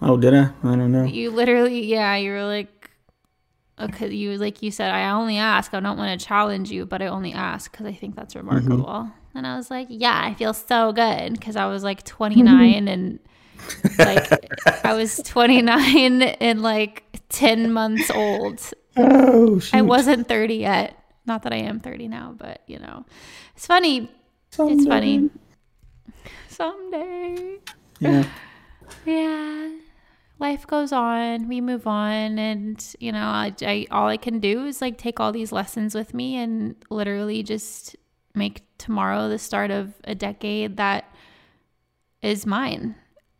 Oh, 0.00 0.16
did 0.16 0.34
I? 0.34 0.50
I 0.62 0.76
don't 0.76 0.92
know. 0.92 1.04
You 1.04 1.30
literally, 1.30 1.84
yeah, 1.84 2.16
you 2.16 2.30
were 2.30 2.44
like, 2.44 2.76
okay, 3.78 4.12
you 4.12 4.36
like 4.38 4.62
you 4.62 4.70
said 4.70 4.90
i 4.90 5.10
only 5.10 5.36
ask 5.36 5.74
i 5.74 5.80
don't 5.80 5.98
want 5.98 6.18
to 6.18 6.26
challenge 6.26 6.70
you 6.70 6.86
but 6.86 7.02
i 7.02 7.06
only 7.06 7.32
ask 7.32 7.70
because 7.70 7.86
i 7.86 7.92
think 7.92 8.16
that's 8.16 8.34
mm-hmm. 8.34 8.48
remarkable 8.48 8.84
mm-hmm. 8.84 9.38
and 9.38 9.46
i 9.46 9.56
was 9.56 9.70
like 9.70 9.86
yeah 9.90 10.20
i 10.24 10.34
feel 10.34 10.54
so 10.54 10.92
good 10.92 11.32
because 11.32 11.56
i 11.56 11.66
was 11.66 11.84
like 11.84 12.02
29 12.04 12.88
and 12.88 13.18
like 13.98 14.32
i 14.84 14.94
was 14.94 15.16
29 15.24 16.22
and 16.22 16.62
like 16.62 17.04
10 17.28 17.72
months 17.72 18.10
old 18.10 18.62
oh, 18.96 19.58
shoot. 19.58 19.74
i 19.74 19.82
wasn't 19.82 20.28
30 20.28 20.54
yet. 20.54 20.98
Not 21.26 21.42
that 21.42 21.52
i 21.52 21.56
am 21.56 21.80
30 21.80 22.08
now 22.08 22.34
but 22.36 22.62
you 22.66 22.78
know. 22.78 23.04
It's 23.54 23.66
funny. 23.66 24.10
Someday. 24.50 24.74
it's 24.74 24.86
funny. 24.86 25.30
Someday. 26.48 27.58
Yeah. 28.00 28.24
Yeah. 29.04 29.70
Life 30.38 30.64
goes 30.66 30.92
on. 30.92 31.48
We 31.48 31.60
move 31.60 31.88
on. 31.88 32.38
And 32.38 32.84
you 33.00 33.10
know 33.10 33.26
I, 33.26 33.52
I, 33.62 33.86
all 33.90 34.06
i 34.06 34.16
can 34.16 34.38
do 34.38 34.64
is 34.66 34.80
like 34.80 34.96
take 34.98 35.18
all 35.18 35.32
these 35.32 35.50
lessons 35.50 35.94
with 35.94 36.14
me 36.14 36.36
and 36.36 36.76
literally 36.90 37.42
just 37.42 37.96
make 38.34 38.62
tomorrow 38.78 39.28
the 39.28 39.38
start 39.38 39.70
of 39.70 39.94
a 40.04 40.14
decade 40.14 40.76
that 40.76 41.12
is 42.22 42.46
mine 42.46 42.94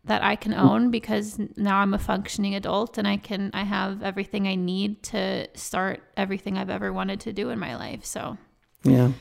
that 0.07 0.23
i 0.23 0.35
can 0.35 0.53
own 0.53 0.91
because 0.91 1.39
now 1.55 1.77
i'm 1.77 1.93
a 1.93 1.99
functioning 1.99 2.55
adult 2.55 2.97
and 2.97 3.07
i 3.07 3.17
can 3.17 3.51
i 3.53 3.63
have 3.63 4.01
everything 4.03 4.47
i 4.47 4.55
need 4.55 5.01
to 5.03 5.47
start 5.55 6.01
everything 6.15 6.57
i've 6.57 6.69
ever 6.69 6.91
wanted 6.91 7.19
to 7.19 7.31
do 7.31 7.49
in 7.49 7.59
my 7.59 7.75
life 7.75 8.03
so 8.05 8.37
yeah 8.83 9.11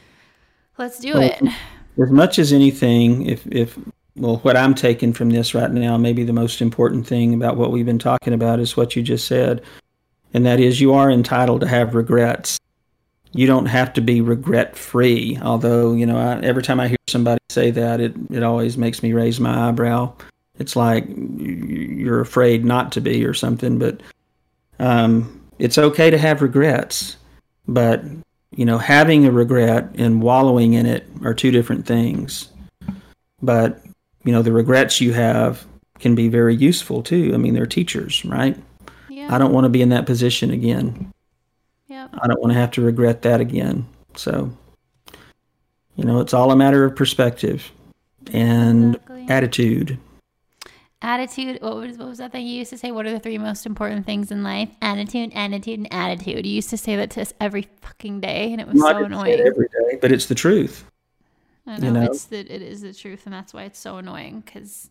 let's 0.78 0.98
do 0.98 1.14
well, 1.14 1.22
it 1.22 1.42
as 2.02 2.10
much 2.10 2.38
as 2.38 2.52
anything 2.52 3.26
if 3.26 3.46
if 3.46 3.78
well, 4.16 4.38
what 4.38 4.56
I'm 4.56 4.74
taking 4.74 5.12
from 5.12 5.30
this 5.30 5.54
right 5.54 5.70
now, 5.70 5.98
maybe 5.98 6.24
the 6.24 6.32
most 6.32 6.62
important 6.62 7.06
thing 7.06 7.34
about 7.34 7.56
what 7.56 7.70
we've 7.70 7.84
been 7.84 7.98
talking 7.98 8.32
about 8.32 8.60
is 8.60 8.76
what 8.76 8.96
you 8.96 9.02
just 9.02 9.26
said. 9.26 9.62
And 10.32 10.44
that 10.46 10.58
is, 10.58 10.80
you 10.80 10.94
are 10.94 11.10
entitled 11.10 11.60
to 11.60 11.68
have 11.68 11.94
regrets. 11.94 12.58
You 13.32 13.46
don't 13.46 13.66
have 13.66 13.92
to 13.94 14.00
be 14.00 14.22
regret 14.22 14.76
free. 14.76 15.38
Although, 15.42 15.92
you 15.92 16.06
know, 16.06 16.16
I, 16.16 16.40
every 16.40 16.62
time 16.62 16.80
I 16.80 16.88
hear 16.88 16.96
somebody 17.08 17.40
say 17.50 17.70
that, 17.72 18.00
it, 18.00 18.14
it 18.30 18.42
always 18.42 18.78
makes 18.78 19.02
me 19.02 19.12
raise 19.12 19.38
my 19.38 19.68
eyebrow. 19.68 20.14
It's 20.58 20.76
like 20.76 21.06
you're 21.08 22.20
afraid 22.20 22.64
not 22.64 22.92
to 22.92 23.00
be 23.00 23.24
or 23.24 23.34
something. 23.34 23.78
But 23.78 24.00
um, 24.78 25.42
it's 25.58 25.78
okay 25.78 26.10
to 26.10 26.18
have 26.18 26.42
regrets. 26.42 27.16
But, 27.68 28.02
you 28.50 28.64
know, 28.64 28.78
having 28.78 29.26
a 29.26 29.32
regret 29.32 29.90
and 29.96 30.22
wallowing 30.22 30.74
in 30.74 30.86
it 30.86 31.06
are 31.24 31.34
two 31.34 31.50
different 31.50 31.86
things. 31.86 32.48
But 33.42 33.80
you 34.26 34.32
know 34.32 34.42
the 34.42 34.52
regrets 34.52 35.00
you 35.00 35.12
have 35.12 35.64
can 36.00 36.14
be 36.14 36.28
very 36.28 36.54
useful 36.54 37.02
too. 37.02 37.30
I 37.32 37.38
mean, 37.38 37.54
they're 37.54 37.64
teachers, 37.64 38.24
right? 38.24 38.58
Yeah. 39.08 39.34
I 39.34 39.38
don't 39.38 39.52
want 39.52 39.64
to 39.64 39.70
be 39.70 39.80
in 39.80 39.88
that 39.90 40.04
position 40.04 40.50
again. 40.50 41.12
Yeah. 41.86 42.08
I 42.12 42.26
don't 42.26 42.40
want 42.40 42.52
to 42.52 42.58
have 42.58 42.72
to 42.72 42.82
regret 42.82 43.22
that 43.22 43.40
again. 43.40 43.86
So, 44.16 44.50
you 45.94 46.04
know, 46.04 46.20
it's 46.20 46.34
all 46.34 46.50
a 46.50 46.56
matter 46.56 46.84
of 46.84 46.96
perspective 46.96 47.70
and 48.32 48.96
exactly. 48.96 49.26
attitude. 49.28 49.98
Attitude. 51.02 51.58
What 51.60 51.76
was 51.76 51.98
what 51.98 52.08
was 52.08 52.18
that 52.18 52.32
thing 52.32 52.46
you 52.46 52.58
used 52.58 52.70
to 52.70 52.78
say? 52.78 52.90
What 52.90 53.06
are 53.06 53.12
the 53.12 53.20
three 53.20 53.38
most 53.38 53.66
important 53.66 54.06
things 54.06 54.30
in 54.30 54.42
life? 54.42 54.70
Attitude, 54.80 55.32
attitude, 55.34 55.78
and 55.78 55.92
attitude. 55.92 56.46
You 56.46 56.52
used 56.52 56.70
to 56.70 56.78
say 56.78 56.96
that 56.96 57.10
to 57.10 57.20
us 57.20 57.34
every 57.40 57.68
fucking 57.82 58.20
day, 58.20 58.52
and 58.52 58.60
it 58.60 58.66
was 58.66 58.80
so 58.80 59.04
annoying. 59.04 59.40
every 59.40 59.68
day, 59.68 59.98
but 60.00 60.10
it's 60.10 60.26
the 60.26 60.34
truth. 60.34 60.84
I 61.66 61.78
know, 61.78 61.86
you 61.86 61.92
know? 61.92 62.02
it's 62.04 62.24
the 62.24 62.38
it 62.38 62.62
is 62.62 62.80
the 62.80 62.94
truth, 62.94 63.26
and 63.26 63.34
that's 63.34 63.52
why 63.52 63.64
it's 63.64 63.78
so 63.78 63.98
annoying 63.98 64.42
because 64.44 64.88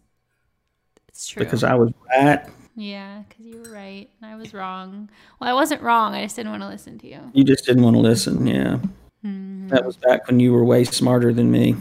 it's 1.07 1.27
true. 1.27 1.43
Because 1.43 1.63
I 1.63 1.73
was 1.73 1.91
right. 2.09 2.45
Yeah, 2.75 3.23
because 3.27 3.45
you 3.45 3.61
were 3.61 3.71
right 3.71 4.09
and 4.21 4.29
I 4.29 4.35
was 4.35 4.53
wrong. 4.53 5.09
Well, 5.39 5.49
I 5.49 5.53
wasn't 5.53 5.81
wrong. 5.81 6.13
I 6.13 6.23
just 6.23 6.35
didn't 6.35 6.51
want 6.51 6.61
to 6.63 6.67
listen 6.67 6.99
to 6.99 7.07
you. 7.07 7.19
You 7.33 7.45
just 7.45 7.65
didn't 7.65 7.83
want 7.83 7.95
to 7.95 8.01
listen. 8.01 8.45
Yeah. 8.45 8.79
Mm-hmm. 9.25 9.69
That 9.69 9.85
was 9.85 9.95
back 9.95 10.27
when 10.27 10.41
you 10.41 10.51
were 10.51 10.63
way 10.63 10.83
smarter 10.83 11.33
than 11.33 11.49
me. 11.49 11.75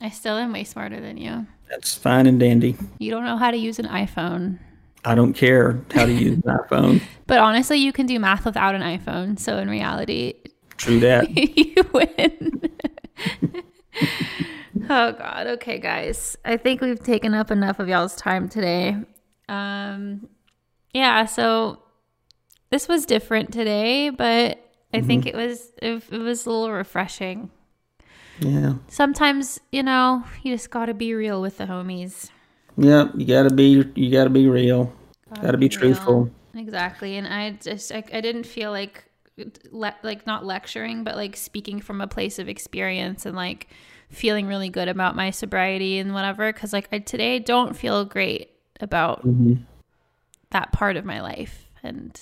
I 0.00 0.10
still 0.10 0.36
am 0.36 0.52
way 0.52 0.62
smarter 0.62 1.00
than 1.00 1.16
you. 1.16 1.46
That's 1.68 1.94
fine 1.94 2.26
and 2.26 2.38
dandy. 2.38 2.76
You 2.98 3.10
don't 3.10 3.24
know 3.24 3.36
how 3.36 3.50
to 3.50 3.56
use 3.56 3.78
an 3.78 3.86
iPhone. 3.86 4.58
I 5.04 5.14
don't 5.14 5.34
care 5.34 5.80
how 5.94 6.06
to 6.06 6.12
use 6.12 6.36
an 6.36 6.42
iPhone. 6.42 7.00
But 7.28 7.40
honestly, 7.40 7.78
you 7.78 7.92
can 7.92 8.06
do 8.06 8.20
math 8.20 8.44
without 8.44 8.76
an 8.76 8.82
iPhone. 8.82 9.36
So 9.36 9.58
in 9.58 9.68
reality, 9.68 10.34
true 10.76 11.00
that. 11.00 11.28
you 11.56 11.74
win. 11.92 12.70
oh 14.88 15.10
god. 15.10 15.48
Okay, 15.48 15.80
guys. 15.80 16.36
I 16.44 16.56
think 16.56 16.80
we've 16.80 17.02
taken 17.02 17.34
up 17.34 17.50
enough 17.50 17.80
of 17.80 17.88
y'all's 17.88 18.14
time 18.14 18.48
today. 18.48 18.96
Um 19.48 20.28
yeah, 20.94 21.24
so 21.24 21.82
this 22.70 22.86
was 22.86 23.06
different 23.06 23.52
today, 23.52 24.10
but 24.10 24.60
I 24.94 24.98
mm-hmm. 24.98 25.06
think 25.08 25.26
it 25.26 25.34
was 25.34 25.72
it, 25.82 26.04
it 26.10 26.18
was 26.18 26.46
a 26.46 26.50
little 26.50 26.70
refreshing. 26.70 27.50
Yeah. 28.40 28.74
Sometimes, 28.88 29.60
you 29.72 29.82
know, 29.82 30.24
you 30.42 30.54
just 30.54 30.70
got 30.70 30.86
to 30.86 30.94
be 30.94 31.14
real 31.14 31.40
with 31.40 31.58
the 31.58 31.64
homies. 31.64 32.30
Yeah, 32.76 33.08
you 33.16 33.26
got 33.26 33.44
to 33.44 33.54
be 33.54 33.84
you 33.94 34.10
got 34.10 34.24
to 34.24 34.30
be 34.30 34.46
real. 34.48 34.92
Got 35.34 35.52
to 35.52 35.58
be, 35.58 35.68
be 35.68 35.74
truthful. 35.74 36.30
Exactly. 36.54 37.16
And 37.16 37.26
I 37.26 37.52
just 37.52 37.92
I, 37.92 38.04
I 38.12 38.20
didn't 38.20 38.44
feel 38.44 38.70
like 38.70 39.04
le- 39.70 39.96
like 40.02 40.26
not 40.26 40.44
lecturing, 40.44 41.04
but 41.04 41.16
like 41.16 41.36
speaking 41.36 41.80
from 41.80 42.00
a 42.00 42.06
place 42.06 42.38
of 42.38 42.48
experience 42.48 43.26
and 43.26 43.34
like 43.36 43.68
feeling 44.08 44.46
really 44.46 44.68
good 44.68 44.88
about 44.88 45.16
my 45.16 45.30
sobriety 45.30 45.98
and 45.98 46.14
whatever. 46.14 46.52
Cause 46.52 46.72
like 46.72 46.88
I 46.92 46.98
today 46.98 47.38
don't 47.38 47.76
feel 47.76 48.04
great 48.04 48.50
about 48.80 49.26
mm-hmm. 49.26 49.54
that 50.50 50.72
part 50.72 50.96
of 50.96 51.04
my 51.04 51.20
life. 51.20 51.68
And 51.82 52.18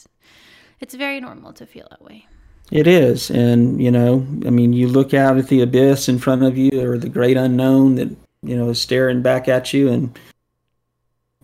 it's 0.80 0.94
very 0.94 1.20
normal 1.20 1.52
to 1.54 1.66
feel 1.66 1.86
that 1.90 2.02
way. 2.02 2.26
It 2.70 2.86
is. 2.86 3.30
And, 3.30 3.82
you 3.82 3.90
know, 3.90 4.26
I 4.46 4.50
mean, 4.50 4.72
you 4.72 4.88
look 4.88 5.14
out 5.14 5.38
at 5.38 5.48
the 5.48 5.60
abyss 5.60 6.08
in 6.08 6.18
front 6.18 6.42
of 6.42 6.56
you 6.56 6.80
or 6.80 6.98
the 6.98 7.08
great 7.08 7.36
unknown 7.36 7.96
that, 7.96 8.08
you 8.42 8.56
know, 8.56 8.70
is 8.70 8.80
staring 8.80 9.22
back 9.22 9.48
at 9.48 9.72
you. 9.72 9.88
And 9.88 10.18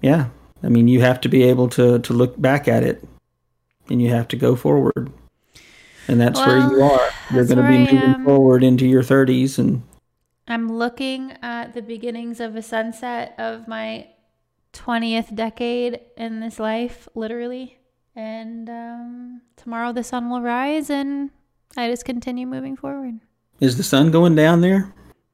yeah, 0.01 0.29
I 0.63 0.69
mean, 0.69 0.89
you 0.89 1.01
have 1.03 1.21
to 1.23 1.29
be 1.29 1.45
able 1.45 1.69
to, 1.71 1.99
to 1.99 2.13
look 2.13 2.41
back 2.41 2.67
at 2.67 2.83
it 2.83 3.05
and 3.89 4.01
you 4.01 4.11
have 4.11 4.29
to 4.29 4.37
go 4.37 4.57
forward 4.57 5.13
and 6.11 6.21
that's 6.21 6.41
well, 6.41 6.49
where 6.49 6.77
you 6.77 6.83
are. 6.83 7.11
You're 7.33 7.45
going 7.45 7.59
to 7.59 7.69
be 7.69 7.97
moving 7.97 8.25
forward 8.25 8.65
into 8.65 8.87
your 8.87 9.03
30s, 9.03 9.59
and 9.59 9.83
I'm 10.49 10.73
looking 10.73 11.37
at 11.41 11.73
the 11.73 11.83
beginnings 11.83 12.41
of 12.41 12.57
a 12.57 12.63
sunset 12.63 13.35
of 13.39 13.69
my 13.69 14.09
20th 14.73 15.35
decade 15.35 16.01
in 16.17 16.41
this 16.41 16.59
life, 16.59 17.09
literally. 17.15 17.79
And 18.17 18.69
um, 18.69 19.43
tomorrow 19.57 19.93
the 19.93 20.05
sun 20.05 20.31
will 20.31 20.43
rise, 20.43 20.91
and 20.91 21.31
I 21.77 21.89
just 21.89 22.05
continue 22.05 22.47
moving 22.47 22.77
forward. 22.77 23.21
Is 23.61 23.77
the 23.77 23.83
sun 23.83 24.11
going 24.11 24.35
down 24.35 24.61
there 24.61 24.93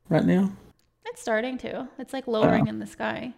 right 0.09 0.25
now? 0.25 0.53
It's 1.07 1.23
starting 1.23 1.59
to. 1.59 1.89
It's 1.99 2.13
like 2.13 2.27
lowering 2.27 2.67
in 2.67 2.79
the 2.79 2.87
sky. 2.87 3.33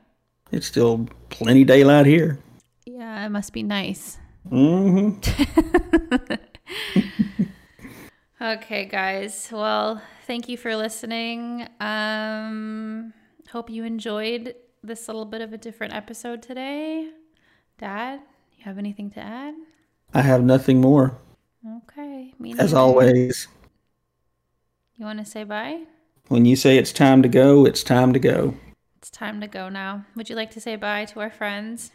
It's 0.51 0.67
still 0.67 1.07
plenty 1.29 1.65
daylight 1.65 2.07
here. 2.07 2.39
Yeah, 2.87 3.25
it 3.25 3.29
must 3.29 3.53
be 3.53 3.63
nice. 3.63 4.19
Mm-hmm. 4.51 6.35
Okay, 8.41 8.85
guys. 8.85 9.49
Well, 9.51 10.01
thank 10.29 10.49
you 10.49 10.57
for 10.57 10.77
listening. 10.77 11.67
Um, 11.81 13.13
hope 13.51 13.69
you 13.69 13.83
enjoyed 13.83 14.55
this 14.81 15.09
little 15.09 15.25
bit 15.25 15.41
of 15.41 15.53
a 15.53 15.59
different 15.59 15.93
episode 15.93 16.41
today. 16.41 17.11
Dad, 17.79 18.21
you 18.59 18.65
have 18.65 18.79
anything 18.79 19.11
to 19.13 19.21
add? 19.21 19.55
I 20.15 20.23
have 20.23 20.43
nothing 20.43 20.81
more. 20.81 21.17
Okay. 21.67 22.33
Me 22.39 22.55
As 22.59 22.73
always, 22.75 23.49
You 24.97 25.05
want 25.05 25.19
to 25.19 25.25
say 25.25 25.45
bye? 25.45 25.85
when 26.29 26.45
you 26.45 26.57
say 26.57 26.77
it's 26.79 26.93
time 26.93 27.23
to 27.23 27.29
go, 27.29 27.65
it's 27.67 27.83
time 27.83 28.13
to 28.13 28.19
go. 28.19 28.55
It's 28.99 29.11
time 29.11 29.41
to 29.41 29.47
go 29.47 29.69
now. 29.69 30.05
Would 30.17 30.29
you 30.29 30.37
like 30.37 30.51
to 30.53 30.61
say 30.61 30.77
bye 30.77 31.05
to 31.07 31.21
our 31.21 31.31
friends? 31.31 31.93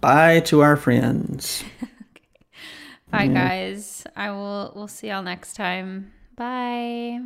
Bye 0.00 0.40
to 0.40 0.60
our 0.62 0.76
friends. 0.76 1.62
Bye, 3.10 3.26
guys. 3.26 4.04
I 4.14 4.30
will. 4.30 4.72
We'll 4.76 4.86
see 4.88 5.08
y'all 5.08 5.22
next 5.22 5.54
time. 5.54 6.12
Bye. 6.36 7.20